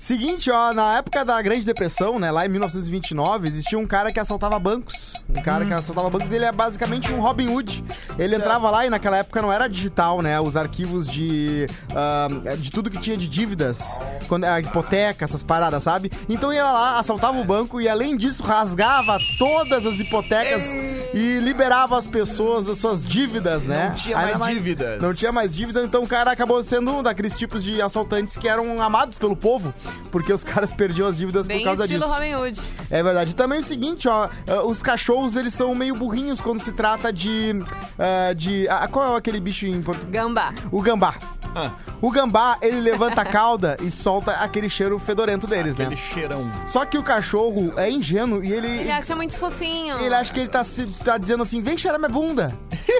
Seguinte, 0.00 0.50
ó, 0.50 0.72
na 0.72 0.98
época 0.98 1.24
da 1.24 1.40
Grande 1.42 1.64
Depressão, 1.64 2.18
né, 2.18 2.30
lá 2.30 2.46
em 2.46 2.48
1929, 2.48 3.48
existia 3.48 3.78
um 3.78 3.86
cara 3.86 4.10
que 4.10 4.20
assaltava 4.20 4.58
bancos. 4.58 5.12
Um 5.28 5.42
cara 5.42 5.64
que 5.66 5.72
assaltava 5.72 6.08
bancos, 6.08 6.32
ele 6.32 6.44
é 6.44 6.52
basicamente 6.52 7.12
um 7.12 7.20
Robin 7.20 7.48
Hood. 7.48 7.84
Ele 8.18 8.36
entrava 8.36 8.70
lá 8.70 8.86
e 8.86 8.90
naquela 8.90 9.18
época 9.18 9.42
não 9.42 9.52
era 9.52 9.68
digital, 9.68 10.22
né, 10.22 10.40
os 10.40 10.56
arquivos 10.56 11.06
de 11.06 11.66
ah, 11.94 12.28
de 12.56 12.70
tudo 12.70 12.90
que 12.90 12.98
tinha 12.98 13.16
de 13.16 13.28
dívidas, 13.28 13.82
quando, 14.28 14.44
a 14.44 14.60
hipoteca, 14.60 15.24
essas 15.24 15.42
paradas, 15.42 15.82
sabe? 15.82 16.10
Então 16.28 16.52
ia 16.52 16.64
lá, 16.64 16.98
assaltava 16.98 17.38
o 17.38 17.44
banco 17.44 17.80
e 17.80 17.88
além 17.88 18.16
disso 18.16 18.42
rasgava 18.42 19.18
todas 19.38 19.84
as 19.84 19.98
hipotecas 19.98 20.62
e 21.14 21.38
liberava 21.40 21.98
as 21.98 22.06
pessoas 22.06 22.66
das 22.66 22.78
suas 22.78 23.04
dívidas, 23.04 23.62
né? 23.62 23.88
Não 23.88 23.94
tinha 23.94 24.18
Ainda 24.18 24.38
mais 24.38 24.54
dívidas. 24.54 25.02
Não 25.02 25.14
tinha 25.14 25.32
mais 25.32 25.54
dívidas, 25.54 25.88
então 25.88 26.02
o 26.02 26.08
cara 26.08 26.30
acabou 26.30 26.62
sendo 26.62 26.90
um 26.92 27.02
daqueles 27.02 27.36
tipos 27.36 27.62
de 27.62 27.80
assaltantes 27.80 28.36
que 28.36 28.48
eram 28.48 28.80
amados 28.80 29.18
pelo 29.18 29.36
povo, 29.36 29.72
porque 30.10 30.32
os 30.32 30.42
caras 30.44 30.72
perdiam 30.72 31.06
as 31.06 31.16
dívidas 31.18 31.46
Bem 31.46 31.58
por 31.58 31.64
causa 31.66 31.84
estilo 31.84 32.00
disso. 32.04 32.14
Robin 32.14 32.34
Hood. 32.34 32.60
É 32.90 33.02
verdade. 33.02 33.30
E 33.32 33.34
também 33.34 33.58
é 33.58 33.60
o 33.60 33.64
seguinte, 33.64 34.08
ó, 34.08 34.28
ah, 34.46 34.62
os 34.64 34.82
cachorros, 34.82 35.36
eles 35.36 35.54
são 35.54 35.74
meio 35.74 35.94
burrinhos 35.94 36.40
quando 36.40 36.60
se 36.60 36.72
trata 36.72 37.12
de... 37.12 37.60
ah, 37.98 38.32
de 38.32 38.68
ah, 38.68 38.86
qual 38.88 39.14
é 39.14 39.18
aquele 39.18 39.40
bicho 39.40 39.66
em 39.66 39.82
português? 39.82 40.12
Gambá. 40.12 40.52
O 40.72 40.80
gambá. 40.82 41.14
Ah. 41.54 41.70
O 42.00 42.10
gambá, 42.10 42.58
ele 42.62 42.80
levanta 42.80 43.20
a 43.22 43.24
cauda 43.26 43.76
e 43.82 43.90
solta 43.90 44.32
aquele 44.32 44.68
cheiro 44.70 44.98
fedorento 44.98 45.46
deles, 45.46 45.72
Aquele 45.74 45.90
né? 45.90 45.96
cheirão. 45.96 46.50
Só 46.66 46.84
que 46.84 46.96
o 46.98 47.02
cachorro 47.02 47.72
é 47.76 47.90
ingênuo 47.90 48.44
e 48.44 48.52
ele... 48.52 48.68
Ele 48.68 48.90
acha 48.92 49.16
muito 49.16 49.36
fofinho. 49.36 49.98
Ele 50.00 50.14
acha 50.14 50.32
que 50.32 50.40
ele 50.40 50.48
tá, 50.48 50.62
se- 50.62 50.86
tá 51.02 51.16
dizendo 51.18 51.42
assim, 51.42 51.60
vem 51.62 51.76
cheirar 51.76 51.98
minha 51.98 52.08
bunda. 52.10 52.48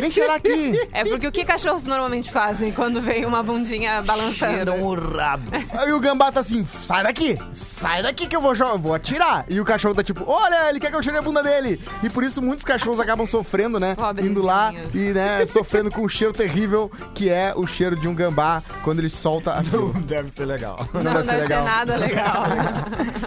Vem 0.00 0.10
cheirar 0.10 0.36
aqui. 0.36 0.78
É 0.92 1.04
porque 1.04 1.26
o 1.26 1.32
que 1.32 1.44
cachorros 1.44 1.84
normalmente 1.84 2.30
fazem 2.30 2.72
quando 2.72 3.00
vem 3.00 3.24
uma 3.24 3.42
bundinha 3.42 4.02
balançando? 4.02 4.54
Cheiram 4.54 4.82
o 4.82 4.94
rabo. 4.94 5.50
Aí 5.72 5.92
o 5.92 6.00
gambá 6.00 6.32
tá 6.32 6.40
assim, 6.40 6.64
sai 6.82 7.02
daqui, 7.02 7.38
sai 7.54 8.02
daqui 8.02 8.26
que 8.26 8.36
eu 8.36 8.40
vou, 8.40 8.54
eu 8.54 8.78
vou 8.78 8.94
atirar. 8.94 9.44
E 9.48 9.60
o 9.60 9.64
cachorro 9.64 9.94
tá 9.94 10.02
tipo, 10.02 10.24
olha, 10.26 10.68
ele 10.68 10.80
quer 10.80 10.90
que 10.90 10.96
eu 10.96 11.02
cheire 11.02 11.18
a 11.18 11.22
bunda 11.22 11.42
dele. 11.42 11.80
E 12.02 12.08
por 12.10 12.24
isso 12.24 12.40
muitos 12.42 12.64
cachorros 12.64 13.00
acabam 13.00 13.26
sofrendo, 13.26 13.78
né? 13.78 13.94
Pobrezinho. 13.94 14.30
Indo 14.32 14.42
lá 14.42 14.72
e, 14.94 15.12
né, 15.12 15.44
sofrendo 15.46 15.90
com 15.90 16.02
o 16.02 16.08
cheiro 16.08 16.32
terrível 16.32 16.90
que 17.14 17.28
é 17.28 17.52
o 17.56 17.66
cheiro 17.66 17.96
de 17.96 18.08
um 18.08 18.14
gambá 18.14 18.62
quando 18.82 18.98
ele 19.00 19.08
solta 19.10 19.52
aquilo. 19.54 19.92
Deve 20.02 20.28
ser 20.28 20.46
legal. 20.46 20.88
Não, 20.92 21.02
Não 21.02 21.12
deve 21.14 21.24
ser 21.24 21.36
legal. 21.36 21.64
nada 21.64 21.96
legal. 21.96 22.44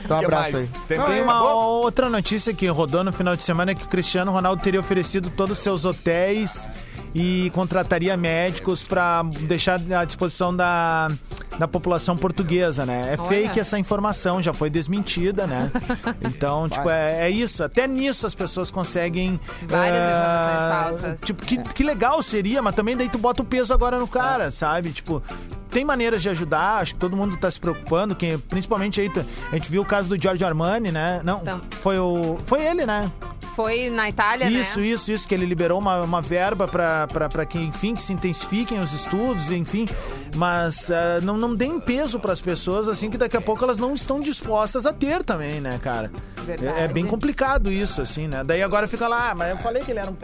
Então 0.03 0.17
um 0.17 0.25
abraço 0.25 0.53
mais? 0.53 0.73
aí. 0.75 0.81
Tem, 0.87 0.97
Tem 0.97 1.05
tem 1.07 1.21
uma 1.23 1.41
uma... 1.41 1.53
outra 1.53 2.09
notícia 2.09 2.53
que 2.53 2.67
rodou 2.67 3.03
no 3.03 3.11
final 3.13 3.35
de 3.35 3.43
semana 3.43 3.73
que 3.75 3.83
o 3.83 3.87
Cristiano 3.87 4.31
Ronaldo 4.31 4.61
teria 4.61 4.79
oferecido 4.79 5.29
todos 5.29 5.57
os 5.57 5.63
seus 5.63 5.85
hotéis 5.85 6.67
e 7.13 7.49
contrataria 7.53 8.15
médicos 8.15 8.83
para 8.83 9.23
deixar 9.41 9.79
à 9.97 10.05
disposição 10.05 10.55
da, 10.55 11.09
da 11.57 11.67
população 11.67 12.15
portuguesa, 12.15 12.85
né? 12.85 13.13
É 13.13 13.19
Olha. 13.19 13.29
fake 13.29 13.59
essa 13.59 13.77
informação, 13.77 14.41
já 14.41 14.53
foi 14.53 14.69
desmentida, 14.69 15.45
né? 15.47 15.71
Então, 16.25 16.67
tipo, 16.67 16.89
é, 16.89 17.27
é 17.27 17.29
isso. 17.29 17.63
Até 17.63 17.87
nisso 17.87 18.25
as 18.25 18.33
pessoas 18.33 18.71
conseguem... 18.71 19.39
Várias 19.67 20.01
ah, 20.01 20.07
informações 20.09 21.01
falsas. 21.01 21.21
Tipo, 21.21 21.45
que, 21.45 21.57
que 21.57 21.83
legal 21.83 22.21
seria, 22.23 22.61
mas 22.61 22.73
também 22.73 22.97
daí 22.97 23.09
tu 23.09 23.17
bota 23.17 23.41
o 23.43 23.45
peso 23.45 23.73
agora 23.73 23.99
no 23.99 24.07
cara, 24.07 24.49
sabe? 24.49 24.91
Tipo, 24.91 25.21
tem 25.69 25.85
maneiras 25.85 26.21
de 26.21 26.29
ajudar, 26.29 26.81
acho 26.81 26.93
que 26.95 26.99
todo 26.99 27.15
mundo 27.15 27.37
tá 27.37 27.49
se 27.51 27.59
preocupando, 27.59 28.15
que, 28.15 28.37
principalmente 28.37 28.99
aí, 28.99 29.11
a 29.51 29.55
gente 29.55 29.69
viu 29.69 29.81
o 29.83 29.85
caso 29.85 30.09
do 30.09 30.21
Giorgio 30.21 30.45
Armani, 30.47 30.91
né? 30.91 31.21
Não, 31.23 31.39
Então. 31.41 31.61
foi 31.71 31.99
o... 31.99 32.37
Foi 32.45 32.63
ele, 32.65 32.85
né? 32.85 33.11
Foi 33.55 33.89
na 33.89 34.09
Itália, 34.09 34.49
Isso, 34.49 34.79
né? 34.79 34.87
isso, 34.87 35.11
isso, 35.11 35.27
que 35.27 35.35
ele 35.35 35.45
liberou 35.45 35.77
uma, 35.77 36.01
uma 36.01 36.21
verba 36.21 36.67
pra 36.67 37.00
pra 37.07 37.45
que, 37.45 37.57
enfim, 37.59 37.95
que 37.95 38.01
se 38.01 38.13
intensifiquem 38.13 38.79
os 38.79 38.93
estudos, 38.93 39.51
enfim. 39.51 39.87
Mas 40.35 40.89
ah, 40.89 41.19
não, 41.21 41.37
não 41.37 41.53
deem 41.55 41.79
peso 41.79 42.19
pras 42.19 42.39
pessoas, 42.41 42.87
assim, 42.87 43.09
que 43.09 43.17
daqui 43.17 43.35
a 43.35 43.41
pouco 43.41 43.63
elas 43.63 43.77
não 43.77 43.93
estão 43.93 44.19
dispostas 44.19 44.85
a 44.85 44.93
ter 44.93 45.23
também, 45.23 45.59
né, 45.59 45.79
cara? 45.81 46.11
É, 46.47 46.85
é 46.85 46.87
bem 46.87 47.05
complicado 47.05 47.71
isso, 47.71 48.01
assim, 48.01 48.27
né? 48.27 48.43
Daí 48.43 48.63
agora 48.63 48.87
fica 48.87 49.07
lá, 49.07 49.31
ah, 49.31 49.35
mas 49.35 49.51
eu 49.51 49.57
falei 49.57 49.83
que 49.83 49.91
ele 49.91 49.99
era 49.99 50.09
um... 50.09 50.15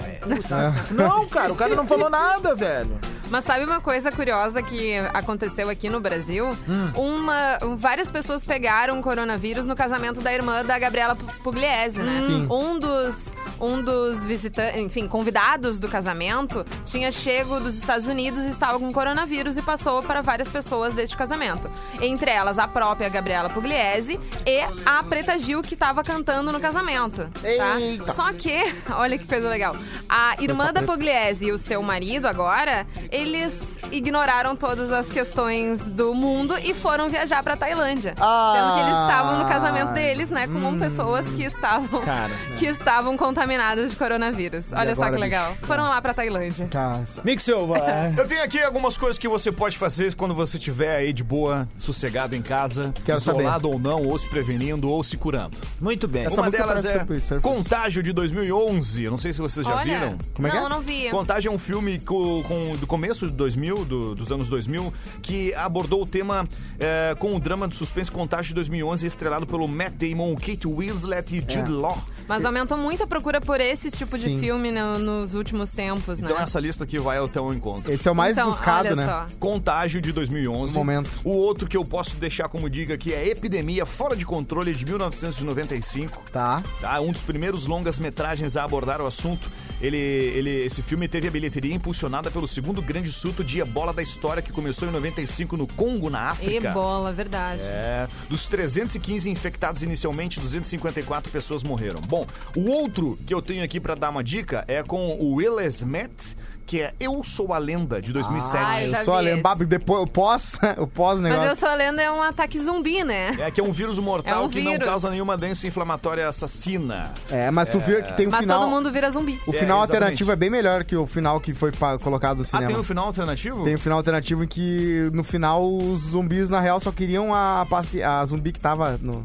Não, 0.92 1.28
cara, 1.28 1.52
o 1.52 1.56
cara 1.56 1.76
não 1.76 1.86
falou 1.86 2.10
nada, 2.10 2.56
velho. 2.56 2.98
Mas 3.30 3.44
sabe 3.44 3.66
uma 3.66 3.82
coisa 3.82 4.10
curiosa 4.12 4.62
que 4.62 4.96
aconteceu 5.14 5.70
aqui 5.70 5.90
no 5.90 6.00
Brasil? 6.00 6.48
Hum. 6.68 6.92
Uma, 6.96 7.58
um, 7.62 7.76
várias 7.76 8.10
pessoas 8.10 8.46
pegaram 8.46 9.02
coronavírus 9.02 9.66
no 9.66 9.76
casamento 9.76 10.22
da 10.22 10.34
irmã 10.34 10.64
da 10.64 10.80
Gabriela 10.80 11.14
Pu- 11.16 11.26
Pugliese, 11.44 12.00
né? 12.00 12.24
Sim. 12.26 12.48
Um 12.50 12.80
dos 12.80 13.28
um 13.60 13.82
dos 13.82 14.24
visitantes, 14.26 14.80
enfim, 14.80 15.08
convidados 15.08 15.80
do 15.80 15.88
casamento 15.88 16.66
tinha 16.86 17.12
chego 17.12 17.60
dos 17.60 17.76
Estados 17.76 18.08
Unidos 18.08 18.44
e 18.44 18.50
estava 18.50 18.80
com 18.80 18.92
coronavírus 18.92 19.58
e 19.58 19.62
passou 19.62 20.02
para 20.02 20.22
várias 20.22 20.50
pessoas 20.50 20.94
deste 20.94 21.16
casamento. 21.18 21.70
Entre 22.02 22.32
elas 22.32 22.60
a 22.60 22.68
própria 22.68 23.10
Gabriela 23.10 23.50
Pugliese 23.50 24.20
e 24.46 24.60
a 24.86 25.04
Preta 25.04 25.38
Gil 25.38 25.62
que 25.62 25.74
estava 25.74 26.04
cantando 26.04 26.52
no 26.52 26.60
casamento, 26.60 27.30
tá? 27.58 27.80
Eita. 27.80 28.14
Só 28.14 28.32
que, 28.34 28.58
olha 28.92 29.18
que 29.18 29.28
coisa 29.28 29.50
legal. 29.50 29.76
A 30.08 30.36
irmã 30.40 30.72
da 30.72 30.84
Pugliese 30.84 31.48
e 31.48 31.52
o 31.52 31.58
seu 31.58 31.82
marido 31.82 32.28
agora, 32.28 32.86
eles 33.12 33.62
ignoraram 33.92 34.56
todas 34.56 34.92
as 34.92 35.06
questões 35.08 35.80
do 35.80 36.14
mundo 36.14 36.56
e 36.64 36.74
foram 36.74 37.10
viajar 37.10 37.44
pra 37.44 37.56
Tailândia. 37.56 38.14
Ah. 38.20 38.54
Sendo 38.56 38.74
que 38.74 38.80
eles 38.82 39.02
estavam 39.02 39.40
no 39.44 39.50
casamento 39.50 39.94
deles, 39.94 40.30
né, 40.30 40.48
com 40.48 40.78
pessoas 40.80 41.26
que 41.28 41.44
estavam 41.44 42.02
Cara, 42.02 42.32
que 42.58 42.66
estavam 42.66 43.18
contaminadas 43.18 43.92
de 43.92 43.98
coronavírus. 43.98 44.66
Olha 44.76 44.96
só 44.96 45.10
que 45.10 45.18
legal. 45.18 45.52
bicho? 45.54 45.66
Foram 45.66 45.84
lá 45.84 46.02
pra 46.02 46.14
Tailândia. 46.14 46.68
Caça. 46.68 47.22
Mick 47.24 47.42
Silva. 47.42 47.78
Eu 48.18 48.28
tenho 48.28 48.44
aqui 48.44 48.62
algumas 48.62 48.98
coisas 48.98 49.18
que 49.18 49.28
você 49.28 49.52
pode 49.52 49.78
fazer 49.78 50.14
quando 50.16 50.34
você 50.34 50.58
estiver 50.58 50.96
aí 50.98 51.14
de 51.14 51.24
boa, 51.24 51.68
sossegado 51.78 52.36
em 52.36 52.42
casa, 52.42 52.94
Quero 53.06 53.18
isolado 53.20 53.70
ou 53.70 53.80
não, 53.80 54.04
ou 54.04 54.18
se 54.18 54.28
prevenindo, 54.28 54.90
ou 54.90 55.04
se 55.04 55.18
curando. 55.18 55.60
Muito 55.80 56.08
bem. 56.08 56.26
Essa 56.26 56.42
Uma 56.42 56.50
delas 56.52 56.86
é. 56.86 57.06
Contágio 57.42 58.02
de 58.04 58.12
2011. 58.14 59.04
Eu 59.04 59.12
não 59.12 59.18
sei 59.18 59.34
se 59.34 59.40
vocês 59.42 59.66
já 59.66 59.76
Olha, 59.76 59.84
viram. 60.00 60.18
Como 60.34 60.48
é 60.48 60.52
que 60.52 60.58
não, 60.58 60.66
é? 60.66 60.70
não 60.70 60.82
vi. 60.82 61.10
Contágio 61.10 61.50
é 61.52 61.56
um 61.56 61.58
filme 61.60 62.00
co- 62.00 62.44
com- 62.48 62.74
do 62.80 62.88
começo 62.88 63.28
de 63.28 63.34
2000, 63.34 63.77
do- 63.86 64.16
dos 64.16 64.32
anos 64.32 64.50
2000, 64.50 64.94
que 65.22 65.54
abordou 65.56 66.04
o 66.04 66.08
tema 66.08 66.48
é, 66.80 67.16
com 67.20 67.36
o 67.36 67.40
drama 67.40 67.68
de 67.68 67.76
suspense 67.76 68.10
Contágio 68.12 68.50
de 68.50 68.56
2011, 68.56 69.06
estrelado 69.08 69.46
pelo 69.48 69.68
Matt 69.68 69.94
Damon, 69.94 70.36
Kate 70.36 70.68
Winslet 70.68 71.36
e 71.36 71.40
Jude 71.52 71.72
Law. 71.72 71.98
Mas 72.28 72.44
aumentou 72.44 72.78
muito 72.78 73.04
a 73.04 73.08
procura 73.08 73.40
por 73.40 73.62
esse 73.62 73.90
tipo 73.90 74.18
de 74.18 74.26
Sim. 74.26 74.40
filme 74.40 74.72
no- 74.72 74.98
nos 75.00 75.34
últimos 75.34 75.72
tempos, 75.72 76.20
né? 76.20 76.28
Então 76.30 76.42
essa 76.42 76.60
lista 76.60 76.84
aqui 76.84 77.00
vai 77.00 77.18
até 77.18 77.40
o 77.40 77.54
encontro. 77.54 77.92
Esse 77.92 78.08
é 78.08 78.12
o 78.12 78.16
mais 78.16 78.34
Então, 78.38 78.50
buscado, 78.50 78.88
olha 78.90 78.96
né? 78.96 79.06
só. 79.06 79.26
Contágio 79.40 80.02
de 80.02 80.12
2011. 80.12 80.74
No 80.74 80.80
momento. 80.80 81.10
O 81.24 81.32
outro 81.32 81.68
que 81.68 81.78
eu 81.78 81.86
posso 81.86 82.18
deixar 82.18 82.50
como 82.50 82.70
dica 82.70 82.94
aqui 82.94 83.14
é 83.14 83.28
Epidemia 83.30 83.86
Fora 83.86 84.16
de 84.16 84.26
Controle 84.26 84.74
de 84.74 84.86
1995. 84.86 86.22
Tá. 86.32 86.62
Tá? 86.82 87.00
Um 87.00 87.12
dos 87.12 87.22
primeiros 87.22 87.66
longas-metragens 87.66 88.58
a 88.58 88.64
abordar 88.64 89.02
o 89.02 89.08
assunto. 89.08 89.50
Ele, 89.82 89.98
ele, 89.98 90.50
esse 90.66 90.82
filme 90.82 91.08
teve 91.08 91.28
a 91.28 91.32
bilheteria 91.32 91.74
impulsionada 91.74 92.32
pelo 92.32 92.48
segundo 92.48 92.82
grande 92.82 93.12
surto 93.12 93.44
de 93.44 93.60
ebola 93.60 93.94
da 93.94 94.02
história, 94.02 94.42
que 94.42 94.52
começou 94.52 94.88
em 94.88 94.92
95 94.92 95.56
no 95.56 95.68
Congo, 95.68 96.10
na 96.10 96.30
África. 96.30 96.70
Ebola, 96.70 97.12
verdade. 97.12 97.62
É, 97.64 98.08
dos 98.30 98.48
315 98.48 99.30
infectados 99.30 99.84
inicialmente, 99.84 100.40
254 100.40 101.32
pessoas 101.32 101.64
morreram. 101.64 102.02
Bom, 102.02 102.26
o 102.56 102.70
outro 102.70 103.18
que 103.26 103.34
eu 103.34 103.42
tenho 103.42 103.64
aqui 103.64 103.80
pra 103.80 103.96
dar 103.96 104.10
uma 104.10 104.24
dica 104.24 104.66
é 104.68 104.82
com 104.82 105.16
o 105.20 105.36
Will 105.36 105.60
Smith, 105.68 106.36
que 106.68 106.82
é 106.82 106.94
Eu 107.00 107.24
Sou 107.24 107.54
a 107.54 107.58
Lenda, 107.58 108.02
de 108.02 108.12
2007. 108.14 108.58
Ah, 108.64 108.84
eu 108.84 108.94
Eu 108.94 109.06
só 109.06 109.18
vi 109.20 109.24
lembro, 109.24 109.66
depois, 109.66 110.04
o 110.04 110.08
pós, 110.08 110.60
o 110.78 110.86
pós 110.86 111.20
Mas 111.20 111.32
negócio. 111.32 111.50
eu 111.52 111.56
sou 111.56 111.74
lenda 111.76 112.02
é 112.02 112.12
um 112.12 112.22
ataque 112.22 112.60
zumbi, 112.60 113.04
né? 113.06 113.36
É 113.40 113.50
que 113.50 113.62
é 113.62 113.64
um 113.64 113.72
vírus 113.72 113.98
mortal 113.98 114.44
É 114.44 114.46
um 114.46 114.50
que 114.50 114.62
não 114.62 114.74
vírus. 114.74 114.86
causa 114.86 115.10
nenhuma 115.10 115.38
doença 115.38 115.66
inflamatória 115.66 116.28
assassina. 116.28 117.12
É, 117.32 117.50
mas 117.50 117.70
tu 117.70 117.80
viu 117.80 118.04
que 118.04 118.14
tem 118.14 118.28
um 118.28 118.32
Mas 118.32 118.42
final... 118.42 118.60
todo 118.62 118.70
mundo 118.70 118.92
vira 118.92 119.10
zumbi. 119.10 119.40
O 119.48 119.52
É, 119.52 119.54
final 119.54 119.78
exatamente. 119.80 119.82
alternativo 119.82 120.32
é 120.32 120.36
bem 120.36 120.50
melhor 120.50 120.84
que 120.84 120.96
o 120.96 121.08
final 121.08 121.40
que 121.40 121.54
foi 121.54 121.72
colocado 122.04 122.38
no 122.38 122.44
Ah, 122.44 122.48
cinema. 122.48 122.68
tem 122.68 122.78
um 122.78 122.84
final 122.84 123.06
alternativo? 123.06 123.64
Tem 123.64 123.76
um 123.76 123.80
final 123.80 123.98
alternativo 124.00 124.44
em 124.44 124.48
que 124.48 125.10
no 125.14 125.24
final 125.24 125.66
os 125.74 126.00
zumbis 126.12 126.50
na 126.50 126.60
real 126.60 126.80
só 126.82 126.92
queriam 126.92 127.34
a, 127.34 127.66
a 128.06 128.26
zumbi 128.26 128.52
que 128.52 128.60
tava 128.60 128.98
no. 129.02 129.24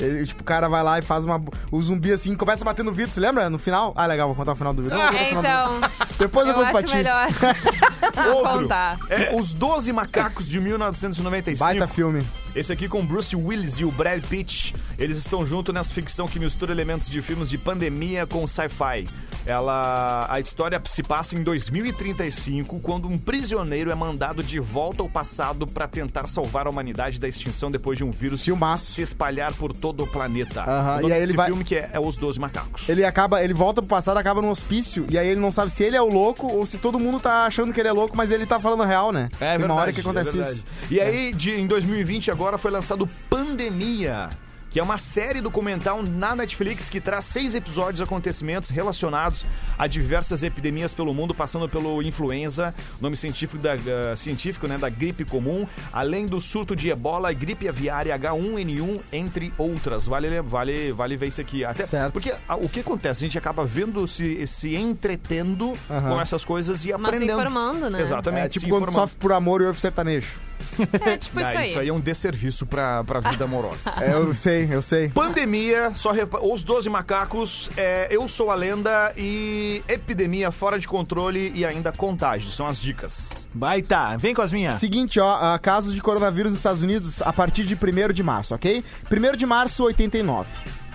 Ele, 0.00 0.26
tipo, 0.26 0.40
o 0.40 0.44
cara 0.44 0.68
vai 0.68 0.82
lá 0.82 0.98
e 0.98 1.02
faz 1.02 1.24
uma. 1.24 1.40
O 1.70 1.82
zumbi 1.82 2.12
assim 2.12 2.34
começa 2.34 2.62
a 2.62 2.64
bater 2.64 2.84
no 2.84 2.92
vidro, 2.92 3.12
você 3.12 3.20
lembra? 3.20 3.50
No 3.50 3.58
final? 3.58 3.92
Ah, 3.94 4.06
legal, 4.06 4.28
vou 4.28 4.34
contar 4.36 4.52
o 4.52 4.56
final 4.56 4.72
do 4.72 4.82
vídeo. 4.82 4.96
Contar 4.98 5.14
É, 5.14 5.22
o 5.22 5.26
final 5.28 5.42
do- 5.42 5.48
então, 5.78 5.90
Depois 6.18 6.48
eu, 6.48 6.54
eu 6.54 6.58
conto 6.60 6.72
pra 6.72 6.82
ti. 6.82 6.96
melhor 6.96 7.26
Outro. 8.34 8.52
contar. 8.60 8.98
É 9.08 9.34
Os 9.36 9.52
12 9.54 9.92
Macacos 9.92 10.48
de 10.48 10.60
1995. 10.60 11.58
Baita 11.64 11.86
filme. 11.86 12.22
Esse 12.54 12.72
aqui 12.72 12.88
com 12.88 13.04
Bruce 13.06 13.34
Willis 13.36 13.78
e 13.78 13.84
o 13.84 13.90
Brad 13.92 14.22
Pitt. 14.24 14.74
Eles 14.98 15.16
estão 15.16 15.46
juntos 15.46 15.72
nessa 15.72 15.92
ficção 15.92 16.26
que 16.26 16.38
mistura 16.38 16.72
elementos 16.72 17.08
de 17.08 17.22
filmes 17.22 17.48
de 17.48 17.56
pandemia 17.56 18.26
com 18.26 18.44
sci-fi. 18.46 19.06
Ela, 19.46 20.26
a 20.28 20.38
história 20.38 20.80
se 20.84 21.02
passa 21.02 21.34
em 21.34 21.42
2035, 21.42 22.78
quando 22.80 23.08
um 23.08 23.16
prisioneiro 23.16 23.90
é 23.90 23.94
mandado 23.94 24.42
de 24.42 24.58
volta 24.60 25.00
ao 25.02 25.08
passado 25.08 25.66
para 25.66 25.88
tentar 25.88 26.28
salvar 26.28 26.66
a 26.66 26.70
humanidade 26.70 27.18
da 27.18 27.26
extinção 27.26 27.70
depois 27.70 27.96
de 27.96 28.04
um 28.04 28.10
vírus 28.10 28.44
Filmaço. 28.44 28.92
se 28.92 29.00
espalhar 29.00 29.54
por 29.54 29.72
todo 29.72 30.02
o 30.02 30.06
planeta. 30.06 30.62
Aham, 30.62 31.00
O 31.04 31.08
e 31.08 31.12
aí 31.14 31.22
ele 31.22 31.32
vai- 31.32 31.46
filme 31.46 31.64
que 31.64 31.76
é, 31.76 31.88
é 31.94 31.98
Os 32.00 32.16
12 32.18 32.38
Macacos. 32.38 32.86
Ele 32.88 33.02
acaba, 33.04 33.42
ele 33.42 33.54
volta 33.54 33.80
pro 33.80 33.88
passado, 33.88 34.18
acaba 34.18 34.42
num 34.42 34.50
hospício, 34.50 35.06
e 35.08 35.16
aí 35.16 35.26
ele 35.28 35.40
não 35.40 35.50
sabe 35.50 35.70
se 35.70 35.82
ele 35.84 35.96
é 35.96 36.02
o 36.02 36.08
louco 36.08 36.46
ou 36.52 36.66
se 36.66 36.76
todo 36.76 36.98
mundo 36.98 37.18
tá 37.18 37.46
achando 37.46 37.72
que 37.72 37.80
ele 37.80 37.88
é 37.88 37.92
louco, 37.92 38.14
mas 38.16 38.30
ele 38.30 38.44
tá 38.44 38.60
falando 38.60 38.84
real, 38.84 39.10
né? 39.10 39.30
É 39.40 39.56
Tem 39.56 39.64
uma 39.64 39.74
hora 39.74 39.86
verdade, 39.86 39.92
que 39.94 40.00
acontece 40.00 40.36
é 40.36 40.40
isso. 40.42 40.64
verdade. 40.64 40.64
E 40.90 41.00
aí, 41.00 41.32
de, 41.32 41.52
em 41.58 41.66
2020, 41.66 42.30
agora 42.30 42.39
foi 42.58 42.70
lançado 42.70 43.06
Pandemia. 43.28 44.30
Que 44.70 44.78
é 44.78 44.82
uma 44.84 44.98
série 44.98 45.40
documental 45.40 46.00
na 46.00 46.36
Netflix 46.36 46.88
que 46.88 47.00
traz 47.00 47.24
seis 47.24 47.56
episódios 47.56 47.96
de 47.96 48.02
acontecimentos 48.04 48.70
relacionados 48.70 49.44
a 49.76 49.88
diversas 49.88 50.44
epidemias 50.44 50.94
pelo 50.94 51.12
mundo, 51.12 51.34
passando 51.34 51.68
pelo 51.68 52.00
influenza, 52.00 52.72
nome 53.00 53.16
científico 53.16 53.60
da, 53.60 53.74
eh, 53.74 54.14
científico, 54.14 54.68
né, 54.68 54.78
da 54.78 54.88
gripe 54.88 55.24
comum, 55.24 55.66
além 55.92 56.24
do 56.24 56.40
surto 56.40 56.76
de 56.76 56.88
ebola, 56.88 57.32
gripe 57.32 57.68
aviária, 57.68 58.14
H1N1, 58.16 59.00
entre 59.12 59.52
outras. 59.58 60.06
Vale, 60.06 60.40
vale, 60.40 60.92
vale 60.92 61.16
ver 61.16 61.26
isso 61.26 61.40
aqui. 61.40 61.64
Até 61.64 61.84
Certo. 61.84 62.12
Porque 62.12 62.32
ah, 62.48 62.54
o 62.54 62.68
que 62.68 62.78
acontece? 62.78 63.24
A 63.24 63.26
gente 63.26 63.36
acaba 63.36 63.64
vendo, 63.66 64.06
se, 64.06 64.46
se 64.46 64.76
entretendo 64.76 65.74
Aham. 65.90 66.10
com 66.14 66.20
essas 66.20 66.44
coisas 66.44 66.84
e 66.84 66.92
Mas 66.92 67.00
se 67.00 67.06
aprendendo. 67.08 67.32
informando, 67.40 67.90
né? 67.90 68.00
Exatamente. 68.00 68.56
É 68.56 68.60
tipo 68.60 68.68
quando 68.68 68.92
sofre 68.92 69.16
por 69.18 69.32
amor 69.32 69.60
e 69.62 69.64
ouve 69.64 69.80
sertanejo. 69.80 70.48
É 71.04 71.16
tipo 71.16 71.38
Ah, 71.38 71.42
isso 71.50 71.58
aí. 71.58 71.70
Isso 71.70 71.78
aí 71.78 71.88
é 71.88 71.92
um 71.92 72.00
desserviço 72.00 72.66
pra, 72.66 73.02
pra 73.04 73.20
vida 73.20 73.44
amorosa. 73.44 73.92
É, 74.00 74.12
eu 74.12 74.34
sei, 74.34 74.68
eu 74.70 74.80
sei. 74.82 75.08
Pandemia, 75.10 75.92
só 75.94 76.10
repa- 76.10 76.40
os 76.42 76.62
12 76.62 76.88
macacos, 76.88 77.70
é, 77.76 78.08
eu 78.10 78.26
sou 78.28 78.50
a 78.50 78.54
lenda 78.54 79.12
e 79.16 79.82
epidemia 79.88 80.50
fora 80.50 80.78
de 80.78 80.88
controle 80.88 81.52
e 81.54 81.64
ainda 81.64 81.92
contágio. 81.92 82.50
São 82.50 82.66
as 82.66 82.80
dicas. 82.80 83.48
Baita, 83.52 84.16
vem 84.16 84.34
com 84.34 84.42
as 84.42 84.52
minhas. 84.52 84.80
Seguinte, 84.80 85.20
ó, 85.20 85.36
ah, 85.54 85.58
casos 85.58 85.94
de 85.94 86.00
coronavírus 86.00 86.52
nos 86.52 86.60
Estados 86.60 86.82
Unidos 86.82 87.20
a 87.22 87.32
partir 87.32 87.64
de 87.64 87.74
1 87.74 88.12
de 88.12 88.22
março, 88.22 88.54
ok? 88.54 88.82
1 89.10 89.36
de 89.36 89.46
março, 89.46 89.84
89. 89.84 90.48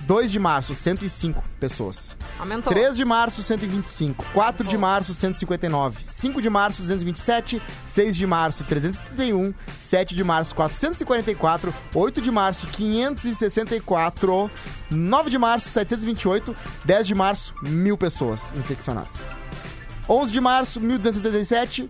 2 0.05 0.31
de 0.31 0.39
março, 0.39 0.75
105 0.75 1.43
pessoas. 1.59 2.15
Aumentou. 2.39 2.71
3 2.71 2.95
de 2.95 3.03
março, 3.03 3.41
125. 3.41 4.23
4 4.33 4.67
de 4.67 4.77
março, 4.77 5.13
159. 5.13 6.03
5 6.05 6.41
de 6.41 6.49
março, 6.49 6.81
227. 6.81 7.61
6 7.87 8.15
de 8.15 8.27
março, 8.27 8.63
331. 8.65 9.53
7 9.79 10.15
de 10.15 10.23
março, 10.23 10.55
444. 10.55 11.73
8 11.93 12.21
de 12.21 12.31
março, 12.31 12.67
564. 12.67 14.51
9 14.91 15.29
de 15.29 15.37
março, 15.37 15.69
728. 15.69 16.55
10 16.83 17.07
de 17.07 17.15
março, 17.15 17.53
1.000 17.63 17.97
pessoas 17.97 18.53
infeccionadas. 18.55 19.13
11 20.07 20.31
de 20.31 20.41
março, 20.41 20.79
1277. 20.79 21.89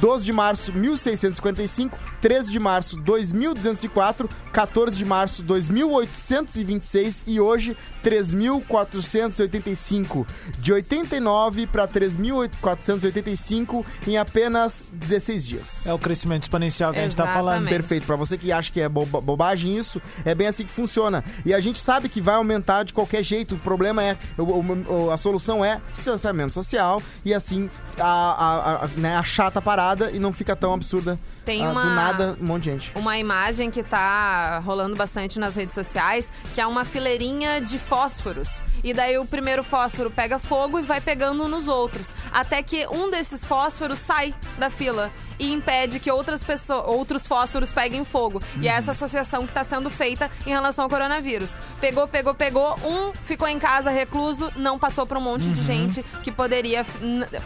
12 0.00 0.24
de 0.24 0.32
março, 0.32 0.72
1655, 0.72 1.98
13 2.20 2.50
de 2.50 2.58
março, 2.58 2.96
2204, 3.00 4.28
14 4.52 4.96
de 4.96 5.04
março, 5.04 5.42
2826 5.42 7.22
e 7.26 7.38
hoje 7.40 7.76
3485. 8.02 10.26
De 10.58 10.72
89 10.72 11.66
para 11.66 11.86
3485 11.86 13.84
em 14.06 14.16
apenas 14.18 14.82
16 14.92 15.46
dias. 15.46 15.86
É 15.86 15.92
o 15.92 15.98
crescimento 15.98 16.42
exponencial 16.44 16.92
que 16.92 16.98
a 16.98 17.02
gente 17.02 17.16
tá 17.16 17.26
falando. 17.26 17.38
Exatamente. 17.62 17.70
Perfeito. 17.70 18.06
Pra 18.06 18.16
você 18.16 18.36
que 18.38 18.50
acha 18.52 18.70
que 18.72 18.80
é 18.80 18.88
boba- 18.88 19.20
bobagem 19.20 19.76
isso, 19.76 20.00
é 20.24 20.34
bem 20.34 20.46
assim 20.46 20.64
que 20.64 20.70
funciona. 20.72 21.22
E 21.44 21.52
a 21.54 21.60
gente 21.60 21.80
sabe 21.80 22.08
que 22.08 22.20
vai 22.20 22.34
aumentar 22.36 22.84
de 22.84 22.92
qualquer 22.92 23.22
jeito. 23.22 23.54
O 23.54 23.58
problema 23.58 24.02
é, 24.02 24.16
o- 24.36 25.04
o- 25.06 25.10
a 25.10 25.16
solução 25.18 25.64
é 25.64 25.80
distanciamento 25.92 26.52
social 26.54 27.02
e 27.24 27.32
assim 27.34 27.68
a, 27.98 28.04
a, 28.04 28.84
a, 28.84 28.88
né, 28.96 29.16
a 29.16 29.22
parada 29.60 29.87
e 30.12 30.18
não 30.18 30.32
fica 30.32 30.54
tão 30.56 30.72
absurda. 30.72 31.18
Tem 31.48 31.64
ah, 31.64 31.70
uma- 31.70 31.82
Do 31.82 31.90
nada, 31.94 32.36
um 32.38 32.44
monte 32.46 32.64
de 32.64 32.70
gente. 32.72 32.92
uma 32.94 33.16
imagem 33.16 33.70
que 33.70 33.82
tá 33.82 34.58
rolando 34.58 34.94
bastante 34.94 35.38
nas 35.38 35.56
redes 35.56 35.74
sociais, 35.74 36.30
que 36.54 36.60
é 36.60 36.66
uma 36.66 36.84
fileirinha 36.84 37.58
de 37.58 37.78
fósforos. 37.78 38.62
E 38.84 38.92
daí 38.92 39.16
o 39.18 39.24
primeiro 39.24 39.64
fósforo 39.64 40.10
pega 40.10 40.38
fogo 40.38 40.78
e 40.78 40.82
vai 40.82 41.00
pegando 41.00 41.48
nos 41.48 41.66
outros. 41.66 42.10
Até 42.30 42.62
que 42.62 42.86
um 42.88 43.10
desses 43.10 43.42
fósforos 43.44 43.98
sai 43.98 44.34
da 44.58 44.68
fila 44.68 45.10
e 45.38 45.50
impede 45.52 45.98
que 46.00 46.10
outras 46.10 46.44
pessoas, 46.44 46.86
outros 46.86 47.26
fósforos 47.26 47.72
peguem 47.72 48.04
fogo. 48.04 48.42
E 48.60 48.68
é 48.68 48.72
essa 48.72 48.90
associação 48.90 49.40
que 49.44 49.50
está 49.50 49.64
sendo 49.64 49.88
feita 49.90 50.30
em 50.46 50.50
relação 50.50 50.84
ao 50.84 50.90
coronavírus. 50.90 51.50
Pegou, 51.80 52.06
pegou, 52.06 52.34
pegou, 52.34 52.76
um 52.84 53.12
ficou 53.12 53.48
em 53.48 53.58
casa 53.58 53.88
recluso, 53.90 54.52
não 54.54 54.78
passou 54.78 55.06
para 55.06 55.18
um 55.18 55.22
monte 55.22 55.48
de 55.48 55.62
gente 55.62 56.02
que 56.22 56.30
poderia 56.30 56.84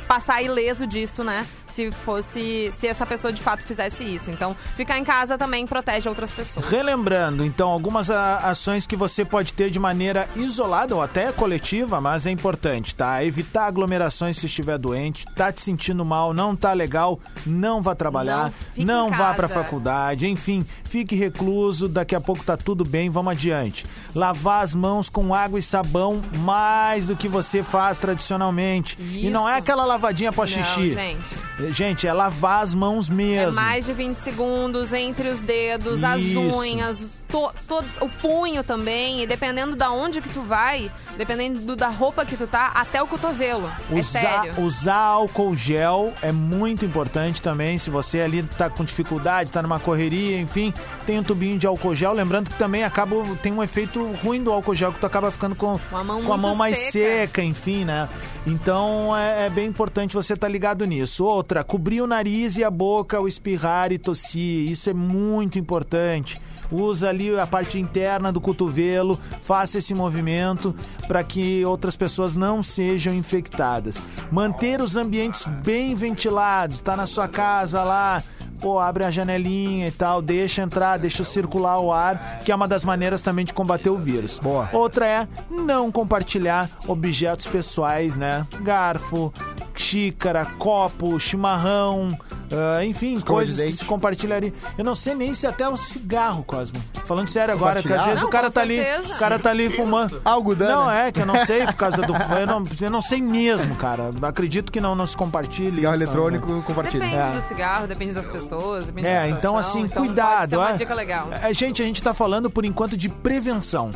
passar 0.09 0.43
ileso 0.43 0.87
disso, 0.87 1.23
né? 1.23 1.47
Se 1.69 1.91
fosse, 1.91 2.73
se 2.79 2.87
essa 2.87 3.07
pessoa 3.07 3.33
de 3.33 3.41
fato 3.41 3.63
fizesse 3.63 3.92
isso. 4.01 4.31
Então, 4.31 4.57
ficar 4.77 4.99
em 4.99 5.05
casa 5.05 5.37
também 5.37 5.67
protege 5.67 6.09
outras 6.09 6.31
pessoas. 6.31 6.65
Relembrando, 6.67 7.45
então, 7.45 7.69
algumas 7.71 8.11
a- 8.11 8.39
ações 8.39 8.87
que 8.87 8.95
você 8.97 9.25
pode 9.25 9.53
ter 9.53 9.71
de 9.71 9.79
maneira 9.79 10.29
isolada 10.37 10.95
ou 10.95 11.03
até 11.03 11.33
coletiva, 11.33 12.01
mas 12.01 12.27
é 12.27 12.31
importante, 12.31 12.95
tá? 12.95 13.25
Evitar 13.25 13.67
aglomerações 13.67 14.37
se 14.37 14.47
estiver 14.47 14.79
doente, 14.79 15.25
tá 15.35 15.51
te 15.53 15.61
sentindo 15.61 16.05
mal, 16.05 16.33
não 16.33 16.55
tá 16.55 16.73
legal, 16.73 17.19
não 17.47 17.81
vá 17.83 17.95
trabalhar, 17.95 18.53
Não, 18.77 19.11
não 19.11 19.17
vá 19.17 19.35
pra 19.35 19.49
faculdade, 19.49 20.27
enfim, 20.27 20.65
fique 20.85 21.15
recluso, 21.17 21.89
daqui 21.89 22.15
a 22.15 22.21
pouco 22.21 22.45
tá 22.45 22.57
tudo 22.57 22.85
bem, 22.85 23.11
vamos 23.11 23.33
adiante. 23.33 23.85
Lavar 24.15 24.63
as 24.65 24.75
mãos 24.75 25.09
com 25.09 25.35
água 25.35 25.59
e 25.59 25.63
sabão 25.63 26.21
mais 26.39 27.07
do 27.07 27.17
que 27.17 27.29
você 27.29 27.63
faz 27.63 27.99
tradicionalmente. 27.99 28.97
E 29.01 29.31
não 29.31 29.49
é 29.49 29.53
Isso. 29.53 29.63
aquela 29.63 29.85
lavadinha 29.85 30.31
Não, 30.31 30.35
pós-xixi. 30.37 30.93
gente. 30.93 31.29
Gente, 31.73 32.07
é 32.07 32.13
lavar 32.13 32.63
as 32.63 32.75
mãos 32.75 33.09
mesmo. 33.09 33.61
É 33.61 33.65
mais 33.83 33.87
de 33.87 33.93
20 33.93 34.17
segundos 34.19 34.93
entre 34.93 35.29
os 35.29 35.41
dedos, 35.41 36.05
as 36.05 36.23
Isso. 36.23 36.39
unhas, 36.39 37.05
to- 37.33 37.53
to- 37.67 37.85
o 38.01 38.09
punho 38.09 38.63
também. 38.63 39.23
E 39.23 39.27
dependendo 39.27 39.75
da 39.75 39.91
onde 39.91 40.21
que 40.21 40.29
tu 40.29 40.43
vai, 40.43 40.89
dependendo 41.17 41.59
do- 41.61 41.75
da 41.75 41.89
roupa 41.89 42.25
que 42.25 42.37
tu 42.37 42.47
tá, 42.47 42.67
até 42.75 43.03
o 43.03 43.07
cotovelo. 43.09 43.69
é 43.91 43.95
Usar, 43.99 44.21
sério. 44.21 44.61
usar 44.63 44.95
álcool 44.95 45.57
gel 45.57 46.13
é 46.23 46.31
muito 46.31 46.85
importante 46.85 47.43
também. 47.43 47.79
Se 47.79 47.91
você 47.91 48.21
ali 48.21 48.43
tá 48.43 48.71
com 48.71 48.85
dificuldade, 48.85 49.51
tá 49.51 49.61
numa 49.63 49.81
correria, 49.81 50.39
enfim, 50.39 50.73
tem 51.07 51.19
um 51.19 51.23
tubinho 51.23 51.59
de 51.59 51.67
álcool 51.67 51.95
gel. 51.95 52.13
Lembrando 52.13 52.51
que 52.51 52.59
também 52.59 52.85
acaba, 52.85 53.17
tem 53.43 53.53
um 53.53 53.63
efeito 53.63 54.05
ruim 54.23 54.43
do 54.43 54.53
álcool 54.53 54.75
gel, 54.75 54.93
que 54.93 55.01
tu 55.01 55.07
acaba 55.07 55.31
ficando 55.31 55.57
com, 55.57 55.79
Com 55.91 55.97
a 55.97 56.05
mão 56.05 56.23
com 56.23 56.33
a 56.33 56.37
mão 56.39 56.55
mais 56.55 56.77
seca. 56.79 56.91
seca, 56.93 57.43
enfim, 57.43 57.85
né? 57.85 58.09
Então 58.47 59.17
é, 59.17 59.47
é 59.47 59.51
bem 59.51 59.67
importante 59.69 60.15
você 60.15 60.35
estar 60.35 60.49
ligado 60.49 60.85
nisso. 60.85 61.25
Outra, 61.25 61.65
cobrir 61.65 62.01
o 62.03 62.07
nariz 62.07 62.57
e 62.57 62.65
a 62.65 62.71
boca 62.71 63.17
ao 63.17 63.27
espirrar 63.27 63.93
e 63.93 63.99
tossir. 63.99 64.71
Isso 64.71 64.91
é 64.91 64.93
muito 64.93 65.59
importante. 65.59 66.41
Usa 66.73 67.11
ali 67.11 67.39
a 67.39 67.47
parte 67.47 67.79
interna 67.79 68.33
do 68.33 68.41
cotovelo, 68.41 69.21
faça 69.43 69.77
esse 69.77 69.95
movimento 69.95 70.75
para 71.07 71.23
que 71.23 71.63
outras 71.67 71.95
pessoas 71.95 72.35
não 72.35 72.63
sejam 72.63 73.13
infectadas. 73.13 74.01
Manter 74.31 74.81
os 74.81 74.97
ambientes 74.97 75.47
bem 75.63 75.95
ventilados, 75.95 76.81
tá 76.81 76.97
na 76.97 77.07
sua 77.07 77.29
casa 77.29 77.85
lá, 77.85 78.23
pô, 78.63 78.79
abre 78.79 79.05
a 79.05 79.11
janelinha 79.11 79.89
e 79.89 79.91
tal, 79.91 80.23
deixa 80.23 80.63
entrar, 80.63 80.97
deixa 80.97 81.25
circular 81.25 81.81
o 81.81 81.93
ar, 81.93 82.39
que 82.45 82.53
é 82.53 82.55
uma 82.55 82.69
das 82.69 82.85
maneiras 82.85 83.21
também 83.21 83.45
de 83.45 83.53
combater 83.53 83.91
o 83.91 83.97
vírus. 83.97 84.39
Boa. 84.39 84.71
Outra 84.73 85.07
é 85.07 85.29
não 85.51 85.91
compartilhar 85.91 86.71
objetos 86.87 87.47
pessoais, 87.47 88.17
né? 88.17 88.47
Garfo, 88.63 89.35
xícara, 89.75 90.47
copo, 90.59 91.19
chimarrão, 91.19 92.17
ah, 92.53 92.85
enfim, 92.85 93.15
Escova 93.15 93.39
coisas 93.39 93.61
que 93.63 93.73
se 93.73 93.85
compartilhariam. 93.85 94.53
Eu 94.77 94.85
não 94.85 94.95
sei 94.95 95.15
nem 95.15 95.35
se 95.35 95.47
até 95.47 95.67
o 95.67 95.77
cigarro, 95.77 96.45
Cosmo. 96.45 96.77
Falando 97.05 97.29
sério 97.29 97.55
agora, 97.55 97.81
porque 97.81 97.95
às 97.95 98.05
vezes 98.05 98.21
o 98.21 98.25
Não, 98.25 98.31
cara 98.31 98.49
com 98.49 98.53
tá 98.53 98.61
ali, 98.61 98.81
o 98.81 99.19
cara 99.19 99.39
tá 99.39 99.51
ali 99.51 99.71
fumando. 99.71 100.21
Algodão. 100.25 100.69
Não, 100.83 100.87
né? 100.87 101.09
é 101.09 101.13
que 101.13 101.21
eu 101.21 101.27
não 101.27 101.47
sei 101.47 101.65
por 101.67 101.75
causa 101.75 102.03
do. 102.03 102.13
Eu 102.43 102.47
não, 102.47 102.65
eu 102.81 102.91
não 102.91 103.03
sei 103.03 103.21
mesmo, 103.21 103.75
cara. 103.77 104.11
Acredito 104.23 104.73
que 104.73 104.81
não, 104.81 104.95
não 104.95 105.07
se 105.07 105.17
compartilha. 105.17 105.71
Cigarro 105.71 105.95
isso, 105.95 106.05
eletrônico, 106.05 106.51
né? 106.51 106.63
compartilha. 106.67 107.05
Depende 107.05 107.23
É. 107.23 107.33
do 107.33 107.41
cigarro, 107.43 107.87
depende 107.87 108.13
das 108.13 108.27
pessoas, 108.27 108.52
da 108.59 109.09
É, 109.09 109.23
situação. 109.23 109.29
então 109.39 109.57
assim, 109.59 109.81
então 109.83 110.05
cuidado. 110.05 110.39
Pode 110.39 110.51
ser 110.51 110.57
uma 110.57 110.71
é. 110.71 110.73
dica 110.75 110.95
legal. 110.95 111.29
É, 111.33 111.55
gente, 111.55 111.83
a 111.83 111.85
gente 111.85 112.03
tá 112.03 112.13
falando 112.15 112.51
por 112.51 112.65
enquanto 112.65 112.97
de 112.97 113.09
prevenção. 113.09 113.91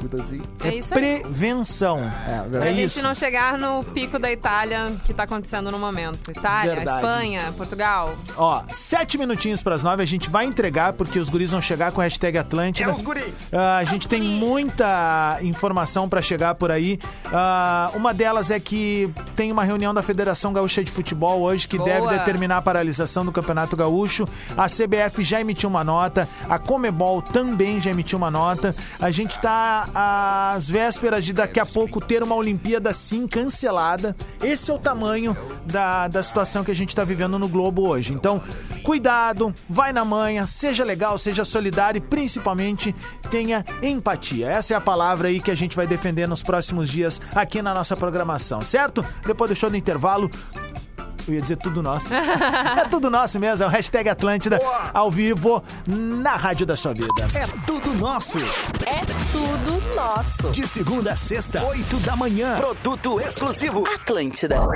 É 0.65 0.75
isso 0.75 0.95
aí. 0.95 1.01
Prevenção. 1.23 2.01
É, 2.01 2.47
Pra 2.51 2.67
É 2.69 2.73
gente 2.75 2.87
isso. 2.87 3.03
não 3.03 3.15
chegar 3.15 3.59
no 3.59 3.83
pico 3.85 4.19
da 4.19 4.31
Itália 4.31 4.93
que 5.05 5.13
tá 5.13 5.25
acontecendo 5.25 5.71
no 5.71 5.79
momento. 5.79 6.31
Itália, 6.31 6.77
Verdade. 6.77 6.97
Espanha, 6.99 7.53
Portugal. 7.57 8.15
Ó, 8.37 8.63
sete 8.73 9.19
minutinhos 9.19 9.63
pras 9.63 9.83
nove, 9.83 10.03
a 10.03 10.07
gente 10.07 10.31
vai 10.31 10.45
entregar, 10.45 10.93
porque 10.93 11.19
os 11.19 11.29
guris 11.29 11.51
vão 11.51 11.61
chegar 11.61 11.93
com 11.93 12.01
a 12.01 12.05
hashtag 12.05 12.39
Atlântida. 12.39 12.91
É 12.91 12.93
os 12.95 13.03
guri. 13.03 13.35
Ah, 13.53 13.79
a 13.79 13.85
gente 13.85 14.07
tem 14.09 14.21
muita 14.23 15.39
informação 15.43 16.09
pra 16.09 16.23
chegar 16.23 16.55
por 16.55 16.71
aí. 16.71 16.99
Ah, 17.33 17.91
uma 17.95 18.13
delas 18.15 18.51
é 18.51 18.59
que 18.61 19.11
tem 19.35 19.51
uma 19.53 19.65
reunião 19.65 19.93
da 19.93 20.03
Federação 20.03 20.53
Gaúcha 20.53 20.83
de 20.83 20.91
Futebol 20.91 21.41
hoje 21.43 21.67
que 21.69 21.77
Boa. 21.79 21.89
deve 21.89 22.09
determinar 22.09 22.59
a 22.59 22.63
paralisação 22.63 23.25
do 23.25 23.33
Campeonato 23.33 23.77
Gaúcho. 23.77 24.29
A 24.57 24.67
CBF 24.67 25.23
já 25.23 25.41
emitiu 25.41 25.69
uma 25.69 25.83
nota, 25.83 26.29
a 26.49 26.59
Comebol 26.59 27.23
também 27.23 27.81
já 27.81 27.91
emitiu 27.91 28.19
uma 28.19 28.31
nota. 28.31 28.75
A 29.01 29.11
gente 29.11 29.39
tá 29.39 29.89
às 30.55 30.69
vésperas 30.69 31.25
de 31.25 31.33
daqui 31.33 31.61
a 31.61 31.67
pouco 31.67 32.01
ter 32.01 32.23
uma 32.23 32.35
Olimpíada 32.35 32.93
sim 32.93 33.27
cancelada. 33.27 34.15
Esse 34.43 34.71
é 34.71 34.75
o 34.75 34.79
tamanho 34.79 35.37
da, 35.65 36.09
da 36.09 36.23
situação 36.23 36.65
que 36.65 36.71
a 36.71 36.75
gente 36.75 36.95
tá 36.95 37.05
vivendo 37.05 37.39
no 37.39 37.49
Globo 37.49 37.89
hoje. 37.89 38.13
Então, 38.13 38.43
cuidado, 38.83 39.55
vai 39.69 39.93
na 39.93 40.05
manha, 40.05 40.47
seja 40.47 40.85
legal, 40.85 41.19
seja 41.19 41.45
solidário 41.45 41.99
e 41.99 42.01
principalmente 42.01 42.95
tenha 43.31 43.65
empatia. 43.83 44.49
Essa 44.49 44.75
é 44.75 44.77
a 44.77 44.81
palavra 44.81 45.29
aí 45.29 45.41
que 45.41 45.51
a 45.51 45.55
gente 45.55 45.77
vai 45.77 45.87
defender 45.87 46.27
nos 46.27 46.43
próximos 46.43 46.91
dias 46.91 47.21
aqui 47.35 47.63
na 47.63 47.75
nossa 47.75 47.97
programação, 47.97 48.61
certo? 48.61 49.05
Depois 49.27 49.51
do 49.51 49.55
show 49.55 49.71
do 49.71 49.77
intervalo. 49.77 50.31
Eu 51.29 51.35
ia 51.35 51.41
dizer 51.41 51.57
tudo 51.57 51.83
nosso. 51.83 52.15
é 52.15 52.85
tudo 52.89 53.11
nosso 53.11 53.39
mesmo, 53.41 53.65
é 53.65 53.67
o 53.67 53.71
hashtag 53.71 54.09
Atlântida 54.09 54.61
ao 54.95 55.11
vivo 55.11 55.63
na 55.87 56.37
Rádio 56.37 56.65
da 56.65 56.77
Sua 56.77 56.95
Vida. 56.95 57.07
É 57.35 57.47
tudo 57.67 57.95
nosso. 57.95 58.39
É 58.39 59.01
tudo 59.33 59.95
nosso. 59.95 60.51
De 60.51 60.67
segunda 60.67 61.13
a 61.13 61.17
sexta, 61.17 61.63
oito 61.65 61.97
da 61.99 62.15
manhã. 62.15 62.57
Produto 62.57 63.21
exclusivo. 63.21 63.85
Atlântida. 63.95 64.67